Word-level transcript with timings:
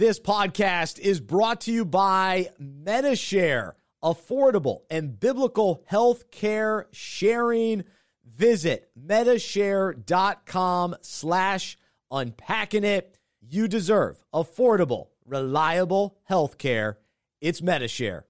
This 0.00 0.18
podcast 0.18 0.98
is 0.98 1.20
brought 1.20 1.60
to 1.60 1.70
you 1.70 1.84
by 1.84 2.48
Medi-Share, 2.58 3.76
affordable 4.02 4.78
and 4.88 5.20
biblical 5.20 5.82
health 5.84 6.30
care 6.30 6.88
sharing. 6.90 7.84
Visit 8.24 8.88
medishare.com 8.98 10.96
slash 11.02 11.76
unpacking 12.10 12.84
it. 12.84 13.18
You 13.42 13.68
deserve 13.68 14.24
affordable, 14.32 15.08
reliable 15.26 16.16
health 16.22 16.56
care. 16.56 16.96
It's 17.42 17.60
Medi-Share. 17.60 18.24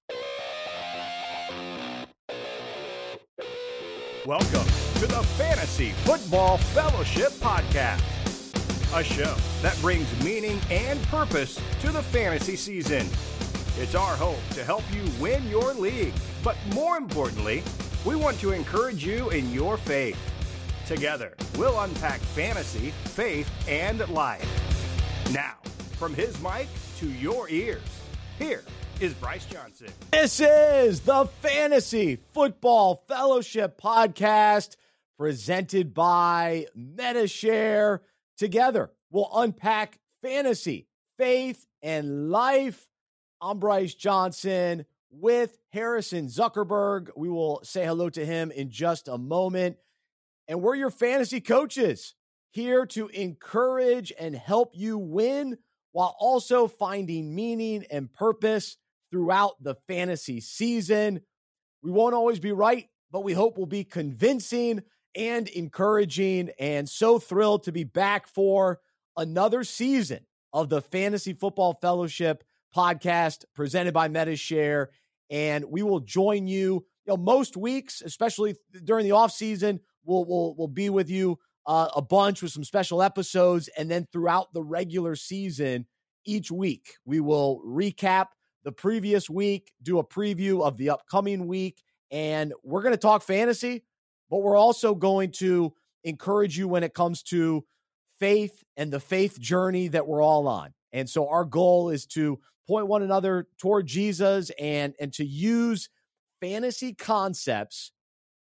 Welcome 4.25 4.67
to 4.95 5.07
the 5.07 5.23
Fantasy 5.37 5.91
Football 6.03 6.57
Fellowship 6.57 7.31
Podcast, 7.39 8.03
a 8.93 9.03
show 9.03 9.35
that 9.61 9.79
brings 9.79 10.05
meaning 10.21 10.59
and 10.69 11.01
purpose 11.03 11.57
to 11.79 11.91
the 11.91 12.03
fantasy 12.03 12.57
season. 12.57 13.07
It's 13.81 13.95
our 13.95 14.17
hope 14.17 14.41
to 14.51 14.65
help 14.65 14.83
you 14.93 15.03
win 15.17 15.47
your 15.47 15.73
league, 15.73 16.13
but 16.43 16.57
more 16.73 16.97
importantly, 16.97 17.63
we 18.05 18.17
want 18.17 18.37
to 18.41 18.51
encourage 18.51 19.05
you 19.05 19.29
in 19.29 19.49
your 19.51 19.77
faith. 19.77 20.19
Together, 20.85 21.35
we'll 21.57 21.79
unpack 21.79 22.19
fantasy, 22.19 22.91
faith, 23.05 23.49
and 23.69 24.05
life. 24.09 24.45
Now, 25.31 25.55
from 25.97 26.13
his 26.13 26.39
mic 26.41 26.67
to 26.97 27.07
your 27.07 27.47
ears, 27.49 27.81
here 28.39 28.65
is 28.99 29.13
Bryce 29.13 29.45
Johnson. 29.45 29.87
This 30.11 30.41
is 30.41 30.99
the 31.01 31.27
Fantasy 31.41 32.17
Football 32.33 33.05
Fellowship 33.07 33.79
Podcast 33.81 34.75
presented 35.17 35.93
by 35.93 36.65
Medi-Share. 36.75 38.01
Together, 38.41 38.89
we'll 39.11 39.29
unpack 39.35 39.99
fantasy, 40.23 40.87
faith, 41.19 41.63
and 41.83 42.31
life. 42.31 42.87
I'm 43.39 43.59
Bryce 43.59 43.93
Johnson 43.93 44.87
with 45.11 45.59
Harrison 45.71 46.25
Zuckerberg. 46.25 47.09
We 47.15 47.29
will 47.29 47.61
say 47.63 47.85
hello 47.85 48.09
to 48.09 48.25
him 48.25 48.49
in 48.49 48.71
just 48.71 49.07
a 49.07 49.19
moment. 49.19 49.77
And 50.47 50.59
we're 50.59 50.73
your 50.73 50.89
fantasy 50.89 51.39
coaches 51.39 52.15
here 52.49 52.87
to 52.87 53.09
encourage 53.09 54.11
and 54.19 54.35
help 54.35 54.71
you 54.73 54.97
win 54.97 55.59
while 55.91 56.15
also 56.19 56.67
finding 56.67 57.35
meaning 57.35 57.85
and 57.91 58.11
purpose 58.11 58.77
throughout 59.11 59.61
the 59.61 59.75
fantasy 59.87 60.41
season. 60.41 61.21
We 61.83 61.91
won't 61.91 62.15
always 62.15 62.39
be 62.39 62.53
right, 62.53 62.89
but 63.11 63.23
we 63.23 63.33
hope 63.33 63.55
we'll 63.55 63.67
be 63.67 63.83
convincing 63.83 64.81
and 65.15 65.47
encouraging. 65.49 66.51
And 66.59 66.87
so 66.87 67.19
thrilled 67.19 67.63
to 67.63 67.71
be 67.71 67.83
back 67.83 68.27
for 68.27 68.79
another 69.17 69.63
season 69.63 70.25
of 70.53 70.69
the 70.69 70.81
Fantasy 70.81 71.33
Football 71.33 71.77
Fellowship 71.81 72.43
podcast 72.75 73.45
presented 73.55 73.93
by 73.93 74.07
Medi-Share. 74.07 74.89
And 75.29 75.65
we 75.65 75.83
will 75.83 76.01
join 76.01 76.47
you, 76.47 76.85
you 77.05 77.07
know, 77.07 77.17
most 77.17 77.55
weeks, 77.55 78.01
especially 78.01 78.55
during 78.83 79.05
the 79.05 79.13
off 79.13 79.31
season. 79.31 79.79
We'll, 80.03 80.25
we'll, 80.25 80.55
we'll 80.57 80.67
be 80.67 80.89
with 80.89 81.09
you 81.09 81.39
uh, 81.65 81.89
a 81.95 82.01
bunch 82.01 82.41
with 82.41 82.51
some 82.51 82.63
special 82.63 83.01
episodes. 83.01 83.69
And 83.77 83.89
then 83.89 84.07
throughout 84.11 84.53
the 84.53 84.63
regular 84.63 85.15
season, 85.15 85.85
each 86.25 86.51
week, 86.51 86.95
we 87.05 87.19
will 87.19 87.61
recap 87.65 88.27
the 88.63 88.71
previous 88.71 89.29
week, 89.29 89.71
do 89.81 89.99
a 89.99 90.05
preview 90.05 90.63
of 90.63 90.77
the 90.77 90.89
upcoming 90.89 91.47
week. 91.47 91.81
And 92.11 92.53
we're 92.63 92.81
going 92.81 92.93
to 92.93 92.97
talk 92.97 93.23
fantasy, 93.23 93.85
but 94.31 94.41
we're 94.41 94.57
also 94.57 94.95
going 94.95 95.31
to 95.31 95.73
encourage 96.03 96.57
you 96.57 96.67
when 96.67 96.83
it 96.83 96.95
comes 96.95 97.21
to 97.21 97.63
faith 98.19 98.63
and 98.77 98.91
the 98.91 98.99
faith 98.99 99.39
journey 99.39 99.89
that 99.89 100.07
we're 100.07 100.23
all 100.23 100.47
on. 100.47 100.73
And 100.93 101.09
so 101.09 101.27
our 101.27 101.45
goal 101.45 101.89
is 101.89 102.05
to 102.07 102.39
point 102.67 102.87
one 102.87 103.03
another 103.03 103.47
toward 103.59 103.85
Jesus 103.85 104.49
and 104.57 104.95
and 104.99 105.13
to 105.13 105.25
use 105.25 105.89
fantasy 106.39 106.93
concepts 106.93 107.91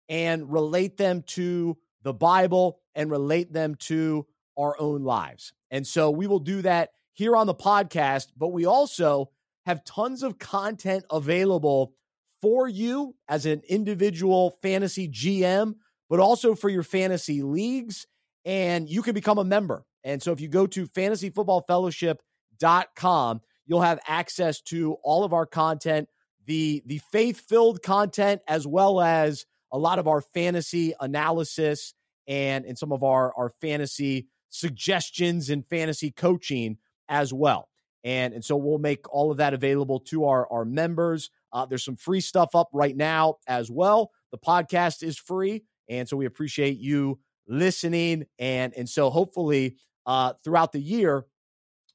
and 0.09 0.51
relate 0.51 0.97
them 0.97 1.23
to 1.27 1.77
the 2.03 2.13
Bible 2.13 2.79
and 2.93 3.09
relate 3.09 3.53
them 3.53 3.75
to 3.75 4.27
our 4.57 4.75
own 4.79 5.03
lives. 5.03 5.53
And 5.71 5.85
so 5.85 6.11
we 6.11 6.27
will 6.27 6.39
do 6.39 6.61
that 6.63 6.91
here 7.13 7.35
on 7.35 7.47
the 7.47 7.55
podcast, 7.55 8.27
but 8.37 8.49
we 8.49 8.65
also 8.65 9.31
have 9.65 9.83
tons 9.83 10.23
of 10.23 10.39
content 10.39 11.05
available 11.11 11.93
for 12.41 12.67
you 12.67 13.15
as 13.27 13.45
an 13.45 13.61
individual 13.67 14.57
fantasy 14.61 15.09
GM, 15.09 15.75
but 16.09 16.19
also 16.19 16.55
for 16.55 16.69
your 16.69 16.83
fantasy 16.83 17.41
leagues. 17.41 18.05
And 18.45 18.89
you 18.89 19.01
can 19.01 19.13
become 19.13 19.37
a 19.37 19.43
member. 19.43 19.83
And 20.03 20.23
so 20.23 20.31
if 20.31 20.39
you 20.39 20.47
go 20.47 20.67
to 20.67 20.87
fantasyfootballfellowship.com, 20.87 23.41
you'll 23.65 23.81
have 23.81 23.99
access 24.07 24.61
to 24.61 24.93
all 25.03 25.25
of 25.25 25.33
our 25.33 25.45
content, 25.45 26.07
the, 26.45 26.81
the 26.85 27.01
faith 27.11 27.41
filled 27.41 27.83
content, 27.83 28.41
as 28.47 28.65
well 28.65 29.01
as 29.01 29.45
a 29.71 29.77
lot 29.77 29.99
of 29.99 30.07
our 30.07 30.21
fantasy 30.21 30.93
analysis 30.99 31.93
and, 32.27 32.65
and 32.65 32.77
some 32.77 32.93
of 32.93 33.03
our, 33.03 33.33
our 33.37 33.49
fantasy 33.61 34.27
suggestions 34.49 35.49
and 35.49 35.65
fantasy 35.67 36.11
coaching 36.11 36.77
as 37.09 37.33
well. 37.33 37.69
And, 38.03 38.33
and 38.33 38.45
so 38.45 38.55
we'll 38.55 38.77
make 38.77 39.11
all 39.13 39.31
of 39.31 39.37
that 39.37 39.53
available 39.53 39.99
to 40.01 40.25
our, 40.25 40.47
our 40.51 40.65
members. 40.65 41.29
Uh, 41.51 41.65
there's 41.65 41.83
some 41.83 41.95
free 41.95 42.21
stuff 42.21 42.55
up 42.55 42.69
right 42.73 42.95
now 42.95 43.35
as 43.47 43.71
well. 43.71 44.11
The 44.31 44.37
podcast 44.37 45.03
is 45.03 45.17
free. 45.17 45.63
And 45.89 46.07
so 46.07 46.17
we 46.17 46.25
appreciate 46.25 46.77
you 46.77 47.19
listening. 47.47 48.25
And, 48.39 48.73
and 48.75 48.89
so 48.89 49.09
hopefully 49.09 49.77
uh, 50.05 50.33
throughout 50.43 50.71
the 50.71 50.81
year, 50.81 51.25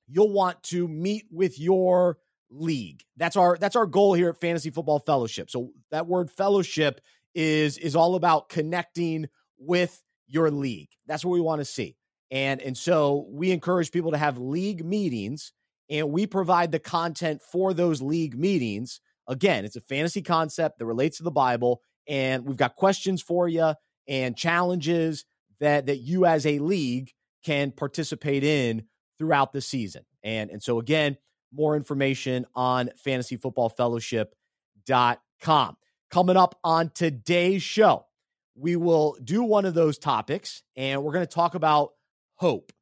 you'll 0.09 0.33
want 0.33 0.63
to 0.65 0.89
meet 0.89 1.25
with 1.31 1.59
your 1.59 2.19
league. 2.51 3.03
That's 3.17 3.37
our 3.37 3.57
that's 3.57 3.77
our 3.77 3.87
goal 3.87 4.15
here 4.15 4.29
at 4.31 4.41
Fantasy 4.41 4.71
Football 4.71 4.99
Fellowship. 5.01 5.51
So 5.51 5.71
that 5.91 6.07
word 6.07 6.31
fellowship 6.31 7.01
is 7.35 7.79
is 7.79 7.97
all 7.97 8.15
about 8.15 8.49
connecting 8.49 9.29
with 9.59 10.03
your 10.27 10.51
league. 10.51 10.91
That's 11.07 11.25
what 11.25 11.33
we 11.33 11.41
want 11.41 11.61
to 11.61 11.65
see. 11.65 11.97
And 12.31 12.61
and 12.61 12.77
so 12.77 13.27
we 13.31 13.51
encourage 13.51 13.91
people 13.91 14.13
to 14.13 14.19
have 14.19 14.39
league 14.39 14.85
meetings 14.85 15.53
and 15.91 16.11
we 16.11 16.27
provide 16.27 16.73
the 16.73 16.79
content 16.79 17.41
for 17.43 17.75
those 17.75 18.01
league 18.01 18.39
meetings. 18.39 19.01
Again, 19.29 19.65
it's 19.65 19.77
a 19.77 19.81
fantasy 19.81 20.23
concept 20.23 20.79
that 20.79 20.87
relates 20.87 21.19
to 21.19 21.23
the 21.23 21.31
Bible, 21.31 21.81
and 22.09 22.45
we've 22.45 22.57
got 22.57 22.77
questions 22.77 23.23
for 23.23 23.49
you 23.49 23.75
and 24.09 24.37
challenges 24.37 25.25
that 25.61 25.87
that 25.87 25.99
you 25.99 26.27
as 26.27 26.45
a 26.45 26.59
league 26.59 27.13
can 27.45 27.71
participate 27.71 28.43
in 28.45 28.85
throughout 29.19 29.53
the 29.53 29.61
season. 29.61 30.05
And 30.23 30.51
and 30.51 30.63
so 30.63 30.79
again, 30.79 31.17
more 31.53 31.77
information 31.77 32.47
on 32.55 32.91
fantasyfootballfellowship.com. 33.05 35.77
Coming 36.11 36.37
up 36.37 36.59
on 36.63 36.91
today's 36.95 37.63
show, 37.63 38.07
we 38.55 38.77
will 38.77 39.17
do 39.23 39.43
one 39.43 39.65
of 39.65 39.75
those 39.75 39.99
topics 39.99 40.63
and 40.77 41.03
we're 41.03 41.13
going 41.13 41.27
to 41.27 41.35
talk 41.35 41.55
about 41.55 41.91
hope. 42.35 42.73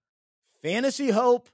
Fantasy 0.62 1.10
hope 1.10 1.48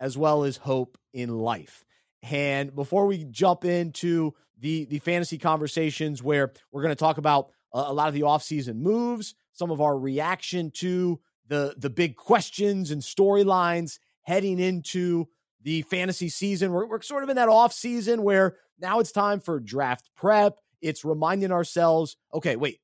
as 0.00 0.18
well 0.18 0.44
as 0.44 0.56
hope 0.56 0.98
in 1.12 1.38
life. 1.38 1.85
And 2.22 2.74
before 2.74 3.06
we 3.06 3.24
jump 3.24 3.64
into 3.64 4.34
the 4.58 4.84
the 4.86 4.98
fantasy 4.98 5.38
conversations 5.38 6.22
where 6.22 6.52
we're 6.72 6.82
going 6.82 6.94
to 6.94 6.96
talk 6.96 7.18
about 7.18 7.50
a, 7.72 7.78
a 7.78 7.92
lot 7.92 8.08
of 8.08 8.14
the 8.14 8.22
offseason 8.22 8.76
moves, 8.76 9.34
some 9.52 9.70
of 9.70 9.80
our 9.80 9.98
reaction 9.98 10.70
to 10.76 11.20
the 11.46 11.74
the 11.76 11.90
big 11.90 12.16
questions 12.16 12.90
and 12.90 13.02
storylines 13.02 13.98
heading 14.22 14.58
into 14.58 15.28
the 15.62 15.82
fantasy 15.82 16.28
season. 16.28 16.72
We're, 16.72 16.86
we're 16.86 17.02
sort 17.02 17.22
of 17.22 17.28
in 17.28 17.36
that 17.36 17.48
off 17.48 17.72
season 17.72 18.22
where 18.22 18.56
now 18.78 19.00
it's 19.00 19.12
time 19.12 19.40
for 19.40 19.60
draft 19.60 20.10
prep. 20.16 20.58
It's 20.80 21.04
reminding 21.04 21.52
ourselves, 21.52 22.16
okay, 22.34 22.56
wait, 22.56 22.80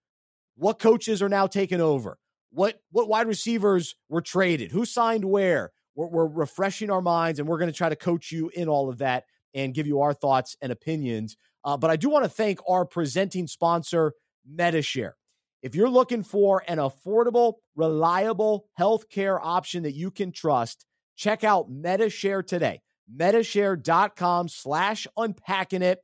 what 0.56 0.78
coaches 0.78 1.22
are 1.22 1.28
now 1.28 1.46
taking 1.46 1.80
over? 1.80 2.18
What 2.50 2.80
what 2.90 3.08
wide 3.08 3.26
receivers 3.26 3.94
were 4.08 4.20
traded? 4.20 4.72
Who 4.72 4.84
signed 4.84 5.24
where? 5.24 5.72
We're, 5.94 6.06
we're 6.06 6.26
refreshing 6.26 6.90
our 6.90 7.02
minds 7.02 7.38
and 7.38 7.48
we're 7.48 7.58
going 7.58 7.70
to 7.70 7.76
try 7.76 7.88
to 7.88 7.96
coach 7.96 8.32
you 8.32 8.50
in 8.54 8.68
all 8.68 8.88
of 8.88 8.98
that 8.98 9.24
and 9.54 9.74
give 9.74 9.86
you 9.86 10.00
our 10.00 10.14
thoughts 10.14 10.56
and 10.62 10.72
opinions. 10.72 11.36
Uh, 11.64 11.76
but 11.76 11.90
I 11.90 11.96
do 11.96 12.08
want 12.08 12.24
to 12.24 12.30
thank 12.30 12.58
our 12.68 12.84
presenting 12.84 13.46
sponsor, 13.46 14.14
Medi-Share. 14.48 15.16
If 15.62 15.74
you're 15.74 15.88
looking 15.88 16.24
for 16.24 16.64
an 16.66 16.78
affordable, 16.78 17.54
reliable 17.76 18.66
healthcare 18.78 19.38
option 19.40 19.84
that 19.84 19.92
you 19.92 20.10
can 20.10 20.32
trust, 20.32 20.86
check 21.14 21.44
out 21.44 21.70
Medi-Share 21.70 22.42
today. 22.42 22.80
Medishare.com 23.14 24.48
slash 24.48 25.06
unpacking 25.16 25.82
it. 25.82 26.00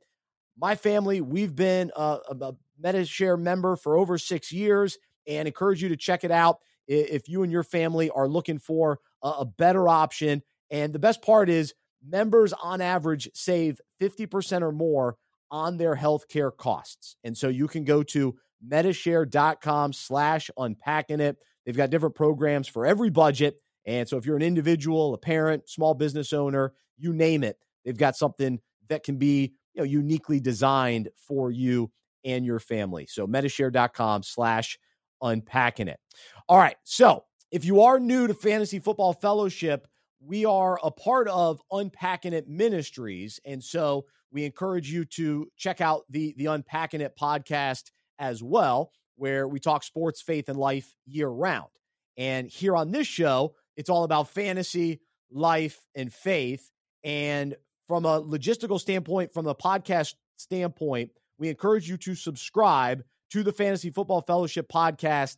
My 0.57 0.75
family, 0.75 1.21
we've 1.21 1.55
been 1.55 1.91
a, 1.95 2.19
a 2.29 2.53
Medi-Share 2.79 3.35
member 3.35 3.75
for 3.75 3.97
over 3.97 4.17
six 4.17 4.51
years 4.51 4.97
and 5.27 5.47
encourage 5.47 5.81
you 5.81 5.89
to 5.89 5.97
check 5.97 6.23
it 6.23 6.31
out 6.31 6.59
if 6.87 7.27
you 7.27 7.43
and 7.43 7.51
your 7.51 7.63
family 7.63 8.09
are 8.09 8.27
looking 8.27 8.59
for 8.59 8.99
a, 9.23 9.29
a 9.29 9.45
better 9.45 9.87
option. 9.87 10.41
And 10.71 10.93
the 10.93 10.99
best 10.99 11.21
part 11.21 11.49
is 11.49 11.73
members 12.05 12.53
on 12.53 12.81
average 12.81 13.29
save 13.33 13.79
50% 14.01 14.61
or 14.61 14.71
more 14.71 15.17
on 15.51 15.77
their 15.77 15.95
healthcare 15.95 16.55
costs. 16.55 17.15
And 17.23 17.37
so 17.37 17.47
you 17.49 17.67
can 17.67 17.83
go 17.83 18.03
to 18.03 18.35
medishare.com 18.67 19.93
slash 19.93 20.49
unpacking 20.57 21.19
it. 21.19 21.37
They've 21.65 21.75
got 21.75 21.89
different 21.89 22.15
programs 22.15 22.67
for 22.67 22.85
every 22.85 23.09
budget. 23.09 23.61
And 23.85 24.07
so 24.07 24.17
if 24.17 24.25
you're 24.25 24.35
an 24.35 24.41
individual, 24.41 25.13
a 25.13 25.17
parent, 25.17 25.69
small 25.69 25.93
business 25.93 26.33
owner, 26.33 26.73
you 26.97 27.13
name 27.13 27.43
it. 27.43 27.57
They've 27.83 27.97
got 27.97 28.15
something 28.15 28.59
that 28.89 29.03
can 29.03 29.17
be 29.17 29.53
you 29.73 29.81
know 29.81 29.83
uniquely 29.83 30.39
designed 30.39 31.09
for 31.15 31.51
you 31.51 31.91
and 32.25 32.45
your 32.45 32.59
family. 32.59 33.07
So 33.09 33.27
medishare.com 33.27 34.23
slash 34.23 34.77
unpacking 35.21 35.87
it. 35.87 35.99
All 36.47 36.57
right. 36.57 36.75
So 36.83 37.23
if 37.51 37.65
you 37.65 37.81
are 37.81 37.99
new 37.99 38.27
to 38.27 38.33
Fantasy 38.33 38.79
Football 38.79 39.13
Fellowship, 39.13 39.87
we 40.19 40.45
are 40.45 40.79
a 40.83 40.91
part 40.91 41.27
of 41.27 41.61
Unpacking 41.71 42.33
It 42.33 42.47
Ministries. 42.47 43.39
And 43.43 43.63
so 43.63 44.05
we 44.31 44.45
encourage 44.45 44.91
you 44.91 45.05
to 45.05 45.47
check 45.57 45.81
out 45.81 46.03
the, 46.09 46.35
the 46.37 46.45
Unpacking 46.47 47.01
It 47.01 47.15
podcast 47.19 47.91
as 48.19 48.43
well, 48.43 48.91
where 49.15 49.47
we 49.47 49.59
talk 49.59 49.83
sports, 49.83 50.21
faith, 50.21 50.47
and 50.49 50.57
life 50.57 50.95
year 51.05 51.27
round. 51.27 51.69
And 52.17 52.47
here 52.47 52.75
on 52.75 52.91
this 52.91 53.07
show, 53.07 53.55
it's 53.75 53.89
all 53.89 54.03
about 54.03 54.29
fantasy, 54.29 54.99
life, 55.31 55.85
and 55.95 56.13
faith. 56.13 56.69
And 57.03 57.55
from 57.87 58.05
a 58.05 58.21
logistical 58.21 58.79
standpoint, 58.79 59.33
from 59.33 59.47
a 59.47 59.55
podcast 59.55 60.13
standpoint, 60.35 61.11
we 61.39 61.49
encourage 61.49 61.89
you 61.89 61.97
to 61.97 62.13
subscribe 62.13 63.03
to 63.31 63.41
the 63.41 63.53
Fantasy 63.53 63.89
Football 63.89 64.21
Fellowship 64.21 64.69
podcast 64.71 65.37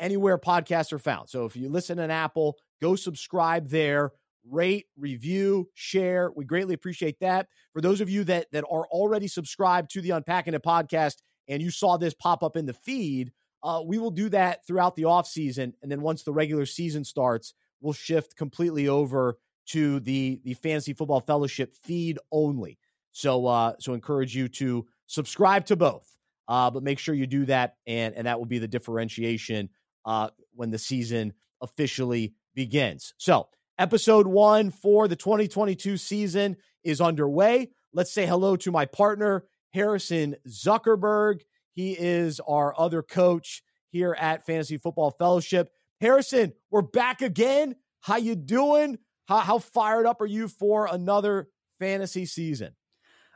anywhere 0.00 0.38
podcasts 0.38 0.92
are 0.92 0.98
found. 0.98 1.28
So 1.28 1.44
if 1.44 1.54
you 1.54 1.68
listen 1.68 2.00
on 2.00 2.10
Apple, 2.10 2.56
go 2.80 2.96
subscribe 2.96 3.68
there, 3.68 4.12
rate, 4.48 4.86
review, 4.96 5.68
share. 5.74 6.32
We 6.34 6.44
greatly 6.44 6.74
appreciate 6.74 7.20
that. 7.20 7.46
For 7.72 7.80
those 7.80 8.00
of 8.00 8.10
you 8.10 8.24
that 8.24 8.46
that 8.52 8.64
are 8.64 8.86
already 8.86 9.28
subscribed 9.28 9.90
to 9.92 10.00
the 10.00 10.10
Unpacking 10.10 10.54
It 10.54 10.64
podcast 10.64 11.16
and 11.46 11.62
you 11.62 11.70
saw 11.70 11.96
this 11.96 12.14
pop 12.14 12.42
up 12.42 12.56
in 12.56 12.66
the 12.66 12.72
feed, 12.72 13.32
uh, 13.62 13.82
we 13.84 13.98
will 13.98 14.10
do 14.10 14.28
that 14.30 14.66
throughout 14.66 14.96
the 14.96 15.04
off 15.04 15.26
season, 15.26 15.74
and 15.82 15.92
then 15.92 16.00
once 16.00 16.22
the 16.22 16.32
regular 16.32 16.66
season 16.66 17.04
starts, 17.04 17.54
we'll 17.80 17.92
shift 17.92 18.36
completely 18.36 18.88
over 18.88 19.38
to 19.66 20.00
the 20.00 20.40
the 20.44 20.54
Fantasy 20.54 20.94
Football 20.94 21.20
Fellowship 21.20 21.74
feed 21.74 22.18
only. 22.32 22.78
So 23.12 23.46
uh, 23.46 23.74
so 23.78 23.92
encourage 23.92 24.34
you 24.34 24.48
to 24.48 24.86
subscribe 25.06 25.66
to 25.66 25.76
both. 25.76 26.06
Uh, 26.48 26.68
but 26.68 26.82
make 26.82 26.98
sure 26.98 27.14
you 27.14 27.26
do 27.26 27.44
that, 27.46 27.76
and 27.86 28.14
and 28.14 28.26
that 28.26 28.38
will 28.38 28.46
be 28.46 28.58
the 28.58 28.68
differentiation 28.68 29.68
uh, 30.04 30.30
when 30.54 30.70
the 30.70 30.78
season 30.78 31.32
officially 31.60 32.34
begins. 32.54 33.14
So, 33.18 33.48
episode 33.78 34.26
one 34.26 34.70
for 34.70 35.08
the 35.08 35.16
2022 35.16 35.96
season 35.96 36.56
is 36.84 37.00
underway. 37.00 37.70
Let's 37.92 38.12
say 38.12 38.26
hello 38.26 38.56
to 38.56 38.70
my 38.70 38.86
partner, 38.86 39.44
Harrison 39.72 40.36
Zuckerberg. 40.48 41.40
He 41.72 41.92
is 41.92 42.40
our 42.40 42.74
other 42.78 43.02
coach 43.02 43.62
here 43.90 44.16
at 44.18 44.46
Fantasy 44.46 44.78
Football 44.78 45.10
Fellowship. 45.12 45.70
Harrison, 46.00 46.52
we're 46.70 46.82
back 46.82 47.22
again. 47.22 47.76
How 48.00 48.16
you 48.16 48.34
doing? 48.34 48.98
How, 49.26 49.38
how 49.38 49.58
fired 49.58 50.06
up 50.06 50.20
are 50.20 50.26
you 50.26 50.48
for 50.48 50.88
another 50.90 51.48
fantasy 51.78 52.26
season? 52.26 52.74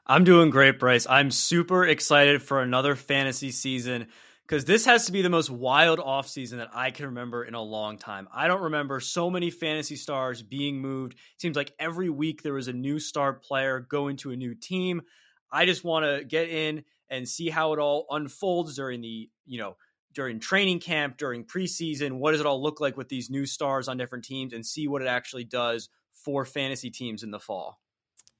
I'm 0.06 0.24
doing 0.24 0.50
great, 0.50 0.78
Bryce. 0.78 1.06
I'm 1.08 1.30
super 1.30 1.86
excited 1.86 2.42
for 2.42 2.60
another 2.60 2.94
fantasy 2.94 3.50
season 3.50 4.08
because 4.46 4.64
this 4.64 4.84
has 4.84 5.06
to 5.06 5.12
be 5.12 5.22
the 5.22 5.30
most 5.30 5.50
wild 5.50 5.98
offseason 5.98 6.58
that 6.58 6.70
I 6.74 6.90
can 6.90 7.06
remember 7.06 7.44
in 7.44 7.54
a 7.54 7.62
long 7.62 7.98
time. 7.98 8.28
I 8.32 8.48
don't 8.48 8.62
remember 8.62 9.00
so 9.00 9.30
many 9.30 9.50
fantasy 9.50 9.96
stars 9.96 10.42
being 10.42 10.80
moved. 10.80 11.14
It 11.14 11.40
seems 11.40 11.56
like 11.56 11.72
every 11.78 12.10
week 12.10 12.42
there 12.42 12.54
was 12.54 12.68
a 12.68 12.72
new 12.72 12.98
star 12.98 13.32
player 13.32 13.80
going 13.80 14.16
to 14.18 14.32
a 14.32 14.36
new 14.36 14.54
team. 14.54 15.02
I 15.50 15.66
just 15.66 15.84
want 15.84 16.04
to 16.04 16.24
get 16.24 16.48
in 16.48 16.84
and 17.08 17.28
see 17.28 17.48
how 17.48 17.72
it 17.72 17.78
all 17.78 18.06
unfolds 18.10 18.76
during 18.76 19.00
the, 19.00 19.30
you 19.46 19.58
know, 19.58 19.76
during 20.12 20.40
training 20.40 20.80
camp, 20.80 21.16
during 21.16 21.44
preseason. 21.44 22.18
What 22.18 22.32
does 22.32 22.40
it 22.40 22.46
all 22.46 22.62
look 22.62 22.80
like 22.80 22.96
with 22.96 23.08
these 23.08 23.30
new 23.30 23.46
stars 23.46 23.88
on 23.88 23.96
different 23.96 24.24
teams 24.24 24.52
and 24.52 24.64
see 24.64 24.88
what 24.88 25.02
it 25.02 25.08
actually 25.08 25.44
does 25.44 25.88
for 26.12 26.44
fantasy 26.44 26.90
teams 26.90 27.22
in 27.22 27.30
the 27.30 27.40
fall? 27.40 27.80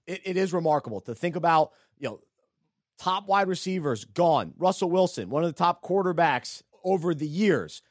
it, 0.06 0.20
it 0.24 0.36
is 0.36 0.52
remarkable 0.52 1.00
to 1.02 1.14
think 1.14 1.36
about, 1.36 1.70
you 1.98 2.08
know, 2.08 2.20
top 2.99 3.26
wide 3.29 3.49
receivers 3.49 4.05
gone. 4.05 4.52
Russell 4.56 4.91
Wilson, 4.91 5.31
one 5.31 5.44
of 5.44 5.50
the 5.50 5.58
top 5.58 5.82
quarterbacks 5.82 6.62
over 6.85 7.14
the 7.14 7.26
years, 7.26 7.82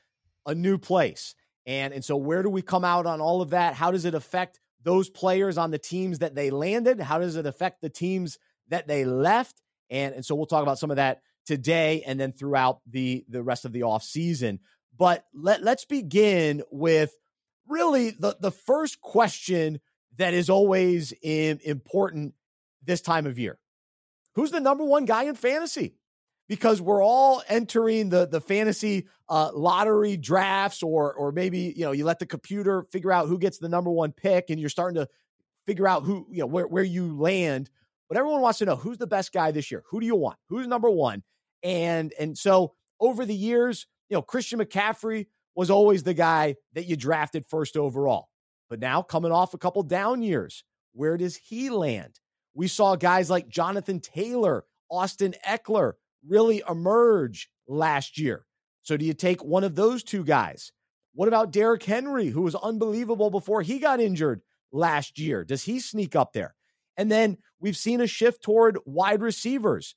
a 0.46 0.56
new 0.56 0.78
place. 0.78 1.36
And 1.66 1.94
and 1.94 2.04
so 2.04 2.18
where 2.18 2.44
do 2.44 2.50
we 2.50 2.62
come 2.62 2.84
out 2.84 3.06
on 3.06 3.22
all 3.22 3.42
of 3.42 3.52
that? 3.52 3.74
How 3.74 3.92
does 3.92 4.06
it 4.06 4.14
affect 4.14 4.60
those 4.84 5.10
players 5.10 5.58
on 5.58 5.72
the 5.72 5.78
teams 5.78 6.20
that 6.20 6.36
they 6.36 6.50
landed? 6.50 7.00
How 7.00 7.20
does 7.20 7.36
it 7.36 7.46
affect 7.46 7.82
the 7.82 7.90
teams 7.90 8.38
that 8.70 8.88
they 8.88 9.06
left? 9.06 9.62
And 9.90 10.14
and 10.14 10.26
so 10.26 10.36
we'll 10.36 10.46
talk 10.46 10.64
about 10.64 10.80
some 10.80 10.92
of 10.92 10.98
that 10.98 11.22
today 11.46 12.04
and 12.06 12.20
then 12.20 12.34
throughout 12.34 12.80
the 12.90 13.26
the 13.30 13.44
rest 13.44 13.66
of 13.66 13.72
the 13.72 13.84
off 13.84 14.04
season. 14.04 14.60
But 14.98 15.26
let 15.34 15.64
let's 15.64 15.86
begin 15.86 16.64
with 16.72 17.16
really 17.68 18.12
the 18.12 18.36
the 18.40 18.52
first 18.52 19.02
question 19.02 19.80
that 20.18 20.34
is 20.34 20.50
always 20.50 21.14
in, 21.22 21.60
important 21.64 22.34
this 22.84 23.02
time 23.02 23.26
of 23.26 23.40
year. 23.40 23.58
Who's 24.36 24.52
the 24.52 24.60
number 24.60 24.84
one 24.84 25.06
guy 25.06 25.24
in 25.24 25.36
fantasy? 25.36 25.96
Because 26.50 26.82
we're 26.82 27.04
all 27.04 27.42
entering 27.48 28.10
the 28.10 28.28
the 28.28 28.42
fantasy 28.42 29.08
uh, 29.30 29.52
lottery 29.54 30.18
drafts, 30.18 30.84
or 30.84 31.14
or 31.14 31.32
maybe 31.32 31.74
you 31.76 31.86
know 31.86 31.92
you 31.92 32.06
let 32.06 32.20
the 32.20 32.26
computer 32.26 32.84
figure 32.92 33.12
out 33.12 33.28
who 33.28 33.38
gets 33.38 33.58
the 33.60 33.70
number 33.70 33.90
one 33.90 34.12
pick, 34.12 34.50
and 34.50 34.60
you're 34.60 34.70
starting 34.70 35.02
to 35.02 35.08
figure 35.66 35.88
out 35.88 36.04
who 36.04 36.28
you 36.30 36.40
know 36.40 36.48
where 36.48 36.68
where 36.68 36.84
you 36.84 37.18
land. 37.18 37.70
But 38.10 38.18
everyone 38.18 38.42
wants 38.42 38.60
to 38.60 38.66
know 38.66 38.76
who's 38.76 38.98
the 38.98 39.08
best 39.08 39.32
guy 39.32 39.52
this 39.52 39.72
year. 39.72 39.84
Who 39.90 40.00
do 40.00 40.06
you 40.06 40.16
want? 40.16 40.38
Who's 40.50 40.68
number 40.68 40.90
one? 40.90 41.24
And 41.64 42.14
and 42.20 42.38
so 42.38 42.74
over 43.00 43.26
the 43.26 43.36
years, 43.36 43.88
you 44.10 44.16
know, 44.16 44.22
Christian 44.22 44.60
McCaffrey 44.60 45.28
was 45.56 45.70
always 45.70 46.04
the 46.04 46.14
guy 46.14 46.56
that 46.74 46.86
you 46.86 46.96
drafted 46.96 47.46
first 47.46 47.78
overall. 47.78 48.30
But 48.70 48.80
now, 48.80 49.02
coming 49.02 49.32
off 49.32 49.54
a 49.54 49.58
couple 49.58 49.84
down 49.84 50.22
years, 50.22 50.64
where 50.94 51.18
does 51.18 51.36
he 51.36 51.70
land? 51.70 52.20
We 52.54 52.68
saw 52.68 52.96
guys 52.96 53.30
like 53.30 53.50
Jonathan 53.50 54.00
Taylor, 54.00 54.66
Austin 54.90 55.36
Ekeler 55.48 55.94
really 56.28 56.64
emerge 56.70 57.50
last 57.68 58.18
year. 58.18 58.46
So, 58.84 58.98
do 58.98 59.06
you 59.06 59.14
take 59.14 59.44
one 59.44 59.64
of 59.64 59.76
those 59.76 60.04
two 60.04 60.24
guys? 60.24 60.72
What 61.14 61.28
about 61.28 61.52
Derrick 61.52 61.84
Henry, 61.84 62.28
who 62.28 62.42
was 62.42 62.56
unbelievable 62.56 63.30
before 63.30 63.62
he 63.62 63.80
got 63.80 64.00
injured 64.00 64.42
last 64.72 65.20
year? 65.20 65.44
Does 65.44 65.64
he 65.64 65.80
sneak 65.80 66.16
up 66.16 66.34
there? 66.34 66.56
And 66.98 67.12
then 67.12 67.38
we've 67.60 67.78
seen 67.78 68.02
a 68.02 68.08
shift 68.08 68.44
toward 68.44 68.78
wide 68.86 69.22
receivers, 69.22 69.96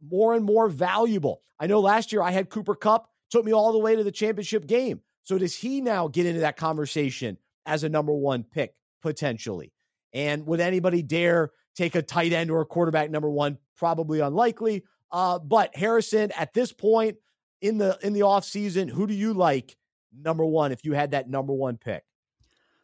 more 0.00 0.34
and 0.34 0.44
more 0.44 0.68
valuable. 0.68 1.42
I 1.58 1.66
know 1.66 1.80
last 1.80 2.12
year 2.12 2.22
I 2.22 2.30
had 2.30 2.50
Cooper 2.50 2.74
Kupp, 2.74 3.10
took 3.30 3.44
me 3.44 3.52
all 3.52 3.72
the 3.72 3.78
way 3.78 3.96
to 3.96 4.04
the 4.04 4.12
championship 4.12 4.66
game. 4.66 5.00
So 5.22 5.36
does 5.36 5.54
he 5.54 5.80
now 5.80 6.08
get 6.08 6.26
into 6.26 6.40
that 6.40 6.56
conversation 6.56 7.38
as 7.68 7.84
a 7.84 7.88
number 7.88 8.12
one 8.12 8.42
pick 8.42 8.74
potentially. 9.02 9.72
And 10.12 10.46
would 10.46 10.60
anybody 10.60 11.02
dare 11.02 11.50
take 11.78 11.94
a 11.94 12.02
tight 12.02 12.32
end 12.32 12.50
or 12.50 12.60
a 12.60 12.66
quarterback 12.66 13.10
number 13.10 13.30
one? 13.30 13.58
Probably 13.76 14.20
unlikely. 14.20 14.84
Uh, 15.10 15.38
but 15.38 15.74
Harrison, 15.74 16.32
at 16.32 16.52
this 16.52 16.72
point 16.72 17.16
in 17.60 17.78
the 17.78 17.98
in 18.02 18.12
the 18.12 18.20
offseason, 18.20 18.90
who 18.90 19.06
do 19.06 19.14
you 19.14 19.32
like 19.32 19.76
number 20.14 20.44
one 20.44 20.72
if 20.72 20.84
you 20.84 20.92
had 20.92 21.12
that 21.12 21.30
number 21.30 21.52
one 21.52 21.76
pick? 21.78 22.04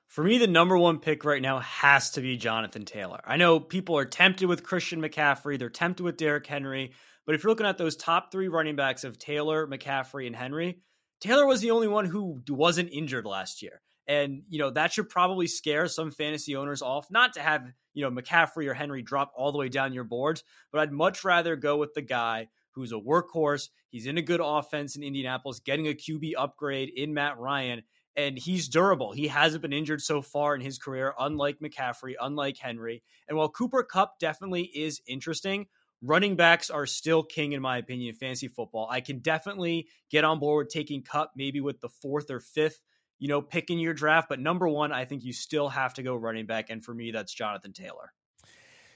For 0.07 0.23
me, 0.23 0.39
the 0.39 0.47
number 0.47 0.79
one 0.79 1.01
pick 1.01 1.25
right 1.25 1.43
now 1.43 1.59
has 1.59 2.11
to 2.13 2.21
be 2.21 2.37
Jonathan 2.37 2.85
Taylor. 2.85 3.21
I 3.27 3.37
know 3.37 3.59
people 3.59 3.99
are 3.99 4.05
tempted 4.05 4.47
with 4.47 4.63
Christian 4.63 5.03
McCaffrey, 5.03 5.59
they're 5.59 5.71
tempted 5.71 6.03
with 6.03 6.17
Derrick 6.17 6.47
Henry, 6.47 6.93
but 7.27 7.35
if 7.35 7.43
you're 7.43 7.51
looking 7.51 7.67
at 7.67 7.79
those 7.79 7.97
top 7.97 8.31
three 8.31 8.49
running 8.49 8.77
backs 8.77 9.05
of 9.05 9.19
Taylor, 9.19 9.67
McCaffrey, 9.67 10.27
and 10.27 10.37
Henry, 10.37 10.79
Taylor 11.21 11.47
was 11.47 11.61
the 11.61 11.71
only 11.71 11.89
one 11.89 12.05
who 12.05 12.41
wasn't 12.49 12.93
injured 12.93 13.27
last 13.27 13.63
year. 13.63 13.81
And, 14.07 14.43
you 14.49 14.59
know, 14.59 14.71
that 14.71 14.93
should 14.93 15.09
probably 15.09 15.47
scare 15.47 15.89
some 15.89 16.11
fantasy 16.11 16.57
owners 16.57 16.83
off. 16.83 17.11
Not 17.11 17.35
to 17.35 17.41
have, 17.41 17.67
you 17.95 18.03
know, 18.03 18.11
McCaffrey 18.11 18.69
or 18.69 18.75
Henry 18.75 19.03
drop 19.03 19.33
all 19.37 19.53
the 19.53 19.59
way 19.59 19.69
down 19.69 19.95
your 19.95 20.05
boards, 20.05 20.45
but 20.71 20.81
I'd 20.81 20.93
much 20.93 21.25
rather 21.25 21.57
go 21.57 21.77
with 21.79 21.95
the 21.95 22.03
guy 22.03 22.49
who's 22.73 22.93
a 22.93 22.97
workhorse. 22.97 23.69
He's 23.91 24.07
in 24.07 24.19
a 24.19 24.23
good 24.23 24.41
offense 24.43 24.97
in 24.97 25.03
Indianapolis, 25.03 25.61
getting 25.61 25.89
a 25.89 25.95
QB 25.95 26.33
upgrade 26.37 26.91
in 26.95 27.15
Matt 27.15 27.39
Ryan, 27.39 27.83
and 28.17 28.39
he's 28.39 28.69
durable. 28.69 29.13
He 29.13 29.29
hasn't 29.29 29.63
been 29.63 29.73
injured 29.73 30.03
so 30.03 30.23
far 30.23 30.55
in 30.55 30.61
his 30.61 30.79
career, 30.79 31.15
unlike 31.19 31.59
McCaffrey, 31.61 32.15
unlike 32.21 32.59
Henry. 32.59 33.03
And 33.29 33.39
while 33.39 33.49
Cooper 33.49 33.83
Kupp 33.83 34.19
definitely 34.19 34.63
is 34.63 35.01
interesting, 35.07 35.67
running 36.03 36.37
backs 36.37 36.71
are 36.71 36.87
still 36.87 37.23
king 37.23 37.53
in 37.53 37.63
my 37.63 37.79
opinion 37.79 38.11
in 38.11 38.15
fantasy 38.15 38.49
football. 38.49 38.89
I 38.91 39.01
can 39.01 39.21
definitely 39.21 39.89
get 40.11 40.25
on 40.25 40.39
board 40.39 40.67
with 40.67 40.73
taking 40.73 41.03
Kupp 41.03 41.33
maybe 41.37 41.61
with 41.61 41.81
the 41.81 41.89
fourth 41.89 42.31
or 42.31 42.41
fifth 42.41 42.81
you 43.25 43.29
know, 43.29 43.41
picking 43.41 43.79
your 43.79 43.95
draft. 43.95 44.29
But 44.29 44.39
number 44.39 44.69
one, 44.69 44.93
I 44.93 45.07
think 45.07 45.25
you 45.25 45.33
still 45.33 45.71
have 45.71 45.95
to 45.95 46.03
go 46.03 46.15
running 46.15 46.45
back. 46.45 46.69
And 46.69 46.85
for 46.85 46.93
me, 46.93 47.11
that's 47.11 47.33
Jonathan 47.33 47.73
Taylor. 47.73 48.13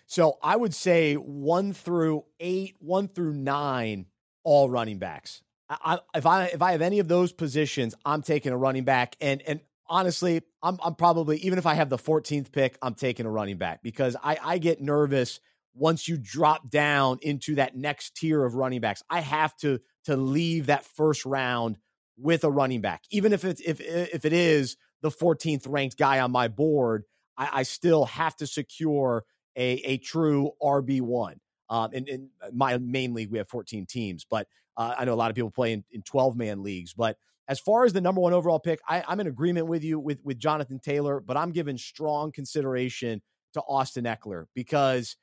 So 0.07 0.37
I 0.43 0.55
would 0.55 0.75
say 0.75 1.15
one 1.15 1.73
through 1.73 2.27
eight, 2.39 2.77
one 2.79 3.09
through 3.09 3.33
nine, 3.33 4.05
all 4.45 4.69
running 4.69 4.99
backs. 4.99 5.41
I, 5.71 6.01
if 6.15 6.27
I 6.27 6.45
if 6.45 6.61
I 6.61 6.73
have 6.73 6.83
any 6.83 6.99
of 6.99 7.09
those 7.09 7.33
positions, 7.33 7.95
I'm 8.05 8.21
taking 8.21 8.53
a 8.53 8.57
running 8.59 8.85
back. 8.85 9.17
And 9.19 9.41
and 9.47 9.61
honestly, 9.87 10.43
I'm 10.63 10.79
I'm 10.85 10.95
probably 10.95 11.39
even 11.39 11.59
if 11.59 11.65
I 11.65 11.73
have 11.73 11.89
the 11.89 11.97
14th 11.97 12.53
pick, 12.53 12.77
I'm 12.83 12.97
taking 12.97 13.25
a 13.25 13.31
running 13.31 13.57
back 13.57 13.83
because 13.83 14.15
I 14.23 14.37
I 14.43 14.59
get 14.59 14.83
nervous 14.83 15.41
once 15.73 16.07
you 16.07 16.19
drop 16.19 16.69
down 16.69 17.19
into 17.23 17.55
that 17.55 17.79
next 17.79 18.15
tier 18.15 18.45
of 18.45 18.57
running 18.57 18.83
backs. 18.83 19.03
I 19.09 19.21
have 19.21 19.57
to 19.61 19.81
to 20.05 20.19
leave 20.19 20.67
that 20.67 20.85
first 20.85 21.25
round 21.25 21.79
with 22.21 22.45
a 22.45 22.51
running 22.51 22.81
back, 22.81 23.03
even 23.11 23.33
if 23.33 23.45
it's 23.45 23.61
if 23.61 23.81
if 23.81 24.25
it 24.25 24.33
is 24.33 24.77
the 25.03 25.11
14th 25.11 25.67
ranked 25.69 25.97
guy 25.97 26.21
on 26.21 26.33
my 26.33 26.49
board. 26.49 27.05
I, 27.37 27.49
I 27.53 27.63
still 27.63 28.05
have 28.07 28.37
to 28.37 28.47
secure 28.47 29.25
a, 29.57 29.71
a 29.85 29.99
true 29.99 30.53
RB1. 30.63 31.35
Um, 31.71 31.93
in, 31.93 32.09
in 32.09 32.31
my 32.53 32.79
main 32.79 33.13
league, 33.13 33.31
we 33.31 33.39
have 33.39 33.49
14 33.49 33.87
teams, 33.87 34.27
but 34.29 34.49
uh, 34.77 34.95
I 34.99 35.05
know 35.05 35.13
a 35.13 35.17
lot 35.17 35.31
of 35.31 35.37
people 35.37 35.51
play 35.51 35.73
in, 35.73 35.85
in 35.91 36.03
12 36.03 36.37
man 36.37 36.63
leagues. 36.63 36.95
But 36.95 37.19
as 37.47 37.61
far 37.61 37.85
as 37.85 37.93
the 37.93 38.01
number 38.01 38.21
one 38.21 38.33
overall 38.33 38.59
pick, 38.59 38.81
I, 38.89 39.05
I'm 39.07 39.21
in 39.21 39.27
agreement 39.27 39.67
with 39.67 39.85
you 39.85 39.99
with, 39.99 40.19
with 40.25 40.39
Jonathan 40.39 40.79
Taylor, 40.79 41.21
but 41.21 41.37
I'm 41.37 41.53
giving 41.53 41.77
strong 41.77 42.33
consideration 42.33 43.21
to 43.55 43.61
Austin 43.61 44.05
Ekeler 44.05 44.47
because 44.55 45.17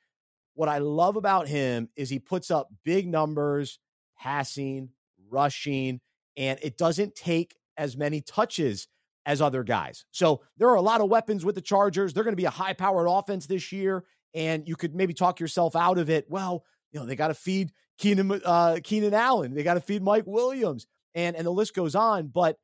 what 0.54 0.68
I 0.68 0.78
love 0.78 1.16
about 1.16 1.48
him 1.48 1.88
is 1.96 2.08
he 2.08 2.18
puts 2.18 2.50
up 2.50 2.68
big 2.84 3.08
numbers, 3.08 3.78
passing, 4.18 4.90
rushing, 5.28 6.00
and 6.36 6.58
it 6.62 6.76
doesn't 6.78 7.14
take 7.14 7.56
as 7.76 7.96
many 7.96 8.20
touches 8.20 8.88
as 9.24 9.42
other 9.42 9.64
guys. 9.64 10.04
So 10.12 10.42
there 10.56 10.68
are 10.68 10.76
a 10.76 10.82
lot 10.82 11.00
of 11.00 11.08
weapons 11.08 11.44
with 11.44 11.54
the 11.54 11.60
Chargers. 11.60 12.12
They're 12.12 12.24
going 12.24 12.32
to 12.32 12.40
be 12.40 12.44
a 12.44 12.50
high 12.50 12.74
powered 12.74 13.08
offense 13.08 13.46
this 13.46 13.72
year 13.72 14.04
and 14.36 14.68
you 14.68 14.76
could 14.76 14.94
maybe 14.94 15.14
talk 15.14 15.40
yourself 15.40 15.74
out 15.74 15.98
of 15.98 16.10
it. 16.10 16.26
Well, 16.28 16.64
you 16.92 17.00
know, 17.00 17.06
they 17.06 17.16
got 17.16 17.28
to 17.28 17.34
feed 17.34 17.72
Keenan 17.98 18.40
uh, 18.44 18.78
Keenan 18.84 19.14
Allen, 19.14 19.54
they 19.54 19.62
got 19.62 19.74
to 19.74 19.80
feed 19.80 20.02
Mike 20.02 20.26
Williams, 20.26 20.86
and 21.14 21.34
and 21.34 21.46
the 21.46 21.50
list 21.50 21.74
goes 21.74 21.94
on. 21.94 22.28
But 22.28 22.58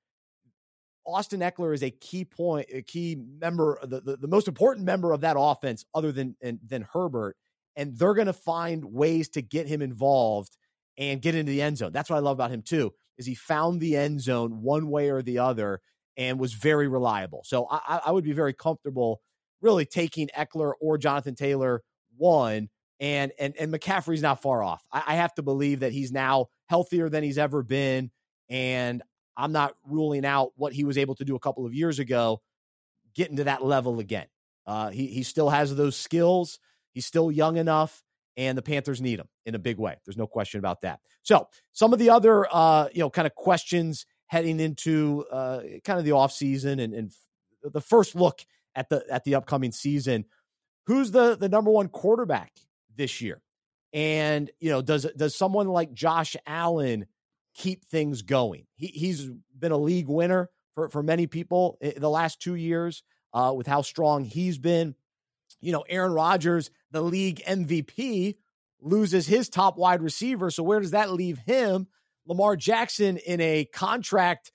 Austin 1.06 1.40
Ekeler 1.40 1.74
is 1.74 1.82
a 1.82 1.90
key 1.90 2.24
point, 2.24 2.68
a 2.72 2.82
key 2.82 3.16
member, 3.40 3.78
the, 3.82 4.00
the, 4.00 4.16
the 4.18 4.28
most 4.28 4.46
important 4.46 4.86
member 4.86 5.12
of 5.12 5.22
that 5.22 5.36
offense, 5.38 5.84
other 5.94 6.12
than 6.12 6.36
and, 6.42 6.60
than 6.64 6.86
Herbert, 6.92 7.36
and 7.74 7.96
they're 7.96 8.14
going 8.14 8.26
to 8.26 8.34
find 8.34 8.84
ways 8.84 9.30
to 9.30 9.42
get 9.42 9.66
him 9.66 9.80
involved 9.80 10.56
and 10.98 11.22
get 11.22 11.34
into 11.34 11.50
the 11.50 11.62
end 11.62 11.78
zone. 11.78 11.92
That's 11.92 12.10
what 12.10 12.16
I 12.16 12.20
love 12.20 12.36
about 12.36 12.50
him 12.50 12.60
too, 12.60 12.92
is 13.18 13.26
he 13.26 13.34
found 13.34 13.80
the 13.80 13.96
end 13.96 14.20
zone 14.20 14.62
one 14.62 14.88
way 14.88 15.10
or 15.10 15.22
the 15.22 15.38
other 15.38 15.80
and 16.16 16.38
was 16.38 16.52
very 16.52 16.88
reliable. 16.88 17.42
So 17.44 17.66
I, 17.70 18.00
I 18.06 18.10
would 18.10 18.24
be 18.24 18.32
very 18.32 18.52
comfortable 18.52 19.20
really 19.60 19.86
taking 19.86 20.28
Ekeler 20.36 20.72
or 20.80 20.98
Jonathan 20.98 21.34
Taylor 21.34 21.82
one. 22.16 22.68
And 23.00 23.32
and 23.38 23.54
and 23.58 23.72
McCaffrey's 23.72 24.22
not 24.22 24.42
far 24.42 24.62
off. 24.62 24.84
I, 24.92 25.02
I 25.08 25.14
have 25.16 25.34
to 25.34 25.42
believe 25.42 25.80
that 25.80 25.92
he's 25.92 26.12
now 26.12 26.46
healthier 26.66 27.08
than 27.08 27.24
he's 27.24 27.38
ever 27.38 27.62
been. 27.62 28.10
And 28.48 29.02
I'm 29.36 29.52
not 29.52 29.74
ruling 29.84 30.24
out 30.24 30.52
what 30.56 30.72
he 30.72 30.84
was 30.84 30.98
able 30.98 31.14
to 31.16 31.24
do 31.24 31.34
a 31.34 31.40
couple 31.40 31.66
of 31.66 31.74
years 31.74 31.98
ago, 31.98 32.42
getting 33.14 33.36
to 33.36 33.44
that 33.44 33.64
level 33.64 33.98
again. 33.98 34.26
Uh, 34.66 34.90
he 34.90 35.08
he 35.08 35.22
still 35.24 35.50
has 35.50 35.74
those 35.74 35.96
skills. 35.96 36.60
He's 36.92 37.06
still 37.06 37.32
young 37.32 37.56
enough, 37.56 38.04
and 38.36 38.56
the 38.56 38.62
Panthers 38.62 39.00
need 39.00 39.18
him 39.18 39.28
in 39.44 39.54
a 39.54 39.58
big 39.58 39.78
way. 39.78 39.96
There's 40.04 40.16
no 40.16 40.26
question 40.26 40.58
about 40.58 40.82
that. 40.82 41.00
So 41.22 41.48
some 41.72 41.92
of 41.92 41.98
the 41.98 42.10
other 42.10 42.46
uh, 42.50 42.88
you 42.92 43.00
know 43.00 43.10
kind 43.10 43.26
of 43.26 43.34
questions 43.34 44.06
heading 44.26 44.60
into 44.60 45.24
uh, 45.30 45.60
kind 45.84 45.98
of 45.98 46.04
the 46.04 46.12
offseason 46.12 46.82
and, 46.82 46.94
and 46.94 47.12
the 47.62 47.80
first 47.80 48.14
look 48.14 48.40
at 48.74 48.88
the 48.88 49.04
at 49.10 49.24
the 49.24 49.34
upcoming 49.34 49.72
season. 49.72 50.24
Who's 50.86 51.10
the 51.10 51.36
the 51.36 51.48
number 51.48 51.70
one 51.70 51.88
quarterback 51.88 52.52
this 52.96 53.20
year? 53.20 53.42
And 53.92 54.50
you 54.58 54.70
know, 54.70 54.82
does 54.82 55.06
does 55.16 55.36
someone 55.36 55.68
like 55.68 55.92
Josh 55.92 56.36
Allen 56.46 57.06
keep 57.54 57.84
things 57.84 58.22
going? 58.22 58.66
He 58.76 58.86
he's 58.86 59.30
been 59.58 59.72
a 59.72 59.76
league 59.76 60.08
winner 60.08 60.50
for 60.74 60.88
for 60.88 61.02
many 61.02 61.26
people 61.26 61.76
in 61.80 62.00
the 62.00 62.10
last 62.10 62.40
two 62.40 62.54
years 62.54 63.02
uh, 63.34 63.52
with 63.54 63.66
how 63.66 63.82
strong 63.82 64.24
he's 64.24 64.58
been. 64.58 64.94
You 65.60 65.72
know, 65.72 65.84
Aaron 65.88 66.12
Rodgers, 66.12 66.70
the 66.90 67.02
league 67.02 67.42
MVP, 67.46 68.36
loses 68.80 69.26
his 69.26 69.48
top 69.48 69.76
wide 69.78 70.02
receiver. 70.02 70.50
So 70.50 70.62
where 70.62 70.80
does 70.80 70.90
that 70.92 71.12
leave 71.12 71.38
him? 71.38 71.86
Lamar 72.26 72.56
Jackson 72.56 73.16
in 73.18 73.40
a 73.40 73.64
contract 73.64 74.52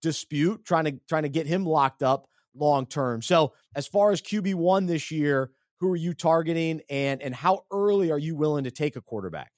dispute, 0.00 0.64
trying 0.64 0.84
to 0.84 0.92
trying 1.08 1.22
to 1.22 1.28
get 1.28 1.46
him 1.46 1.64
locked 1.64 2.02
up 2.02 2.26
long 2.54 2.86
term. 2.86 3.22
So, 3.22 3.52
as 3.74 3.86
far 3.86 4.12
as 4.12 4.20
QB1 4.20 4.86
this 4.86 5.10
year, 5.10 5.50
who 5.80 5.90
are 5.92 5.96
you 5.96 6.14
targeting 6.14 6.82
and 6.88 7.22
and 7.22 7.34
how 7.34 7.64
early 7.70 8.10
are 8.10 8.18
you 8.18 8.36
willing 8.36 8.64
to 8.64 8.70
take 8.70 8.96
a 8.96 9.00
quarterback? 9.00 9.52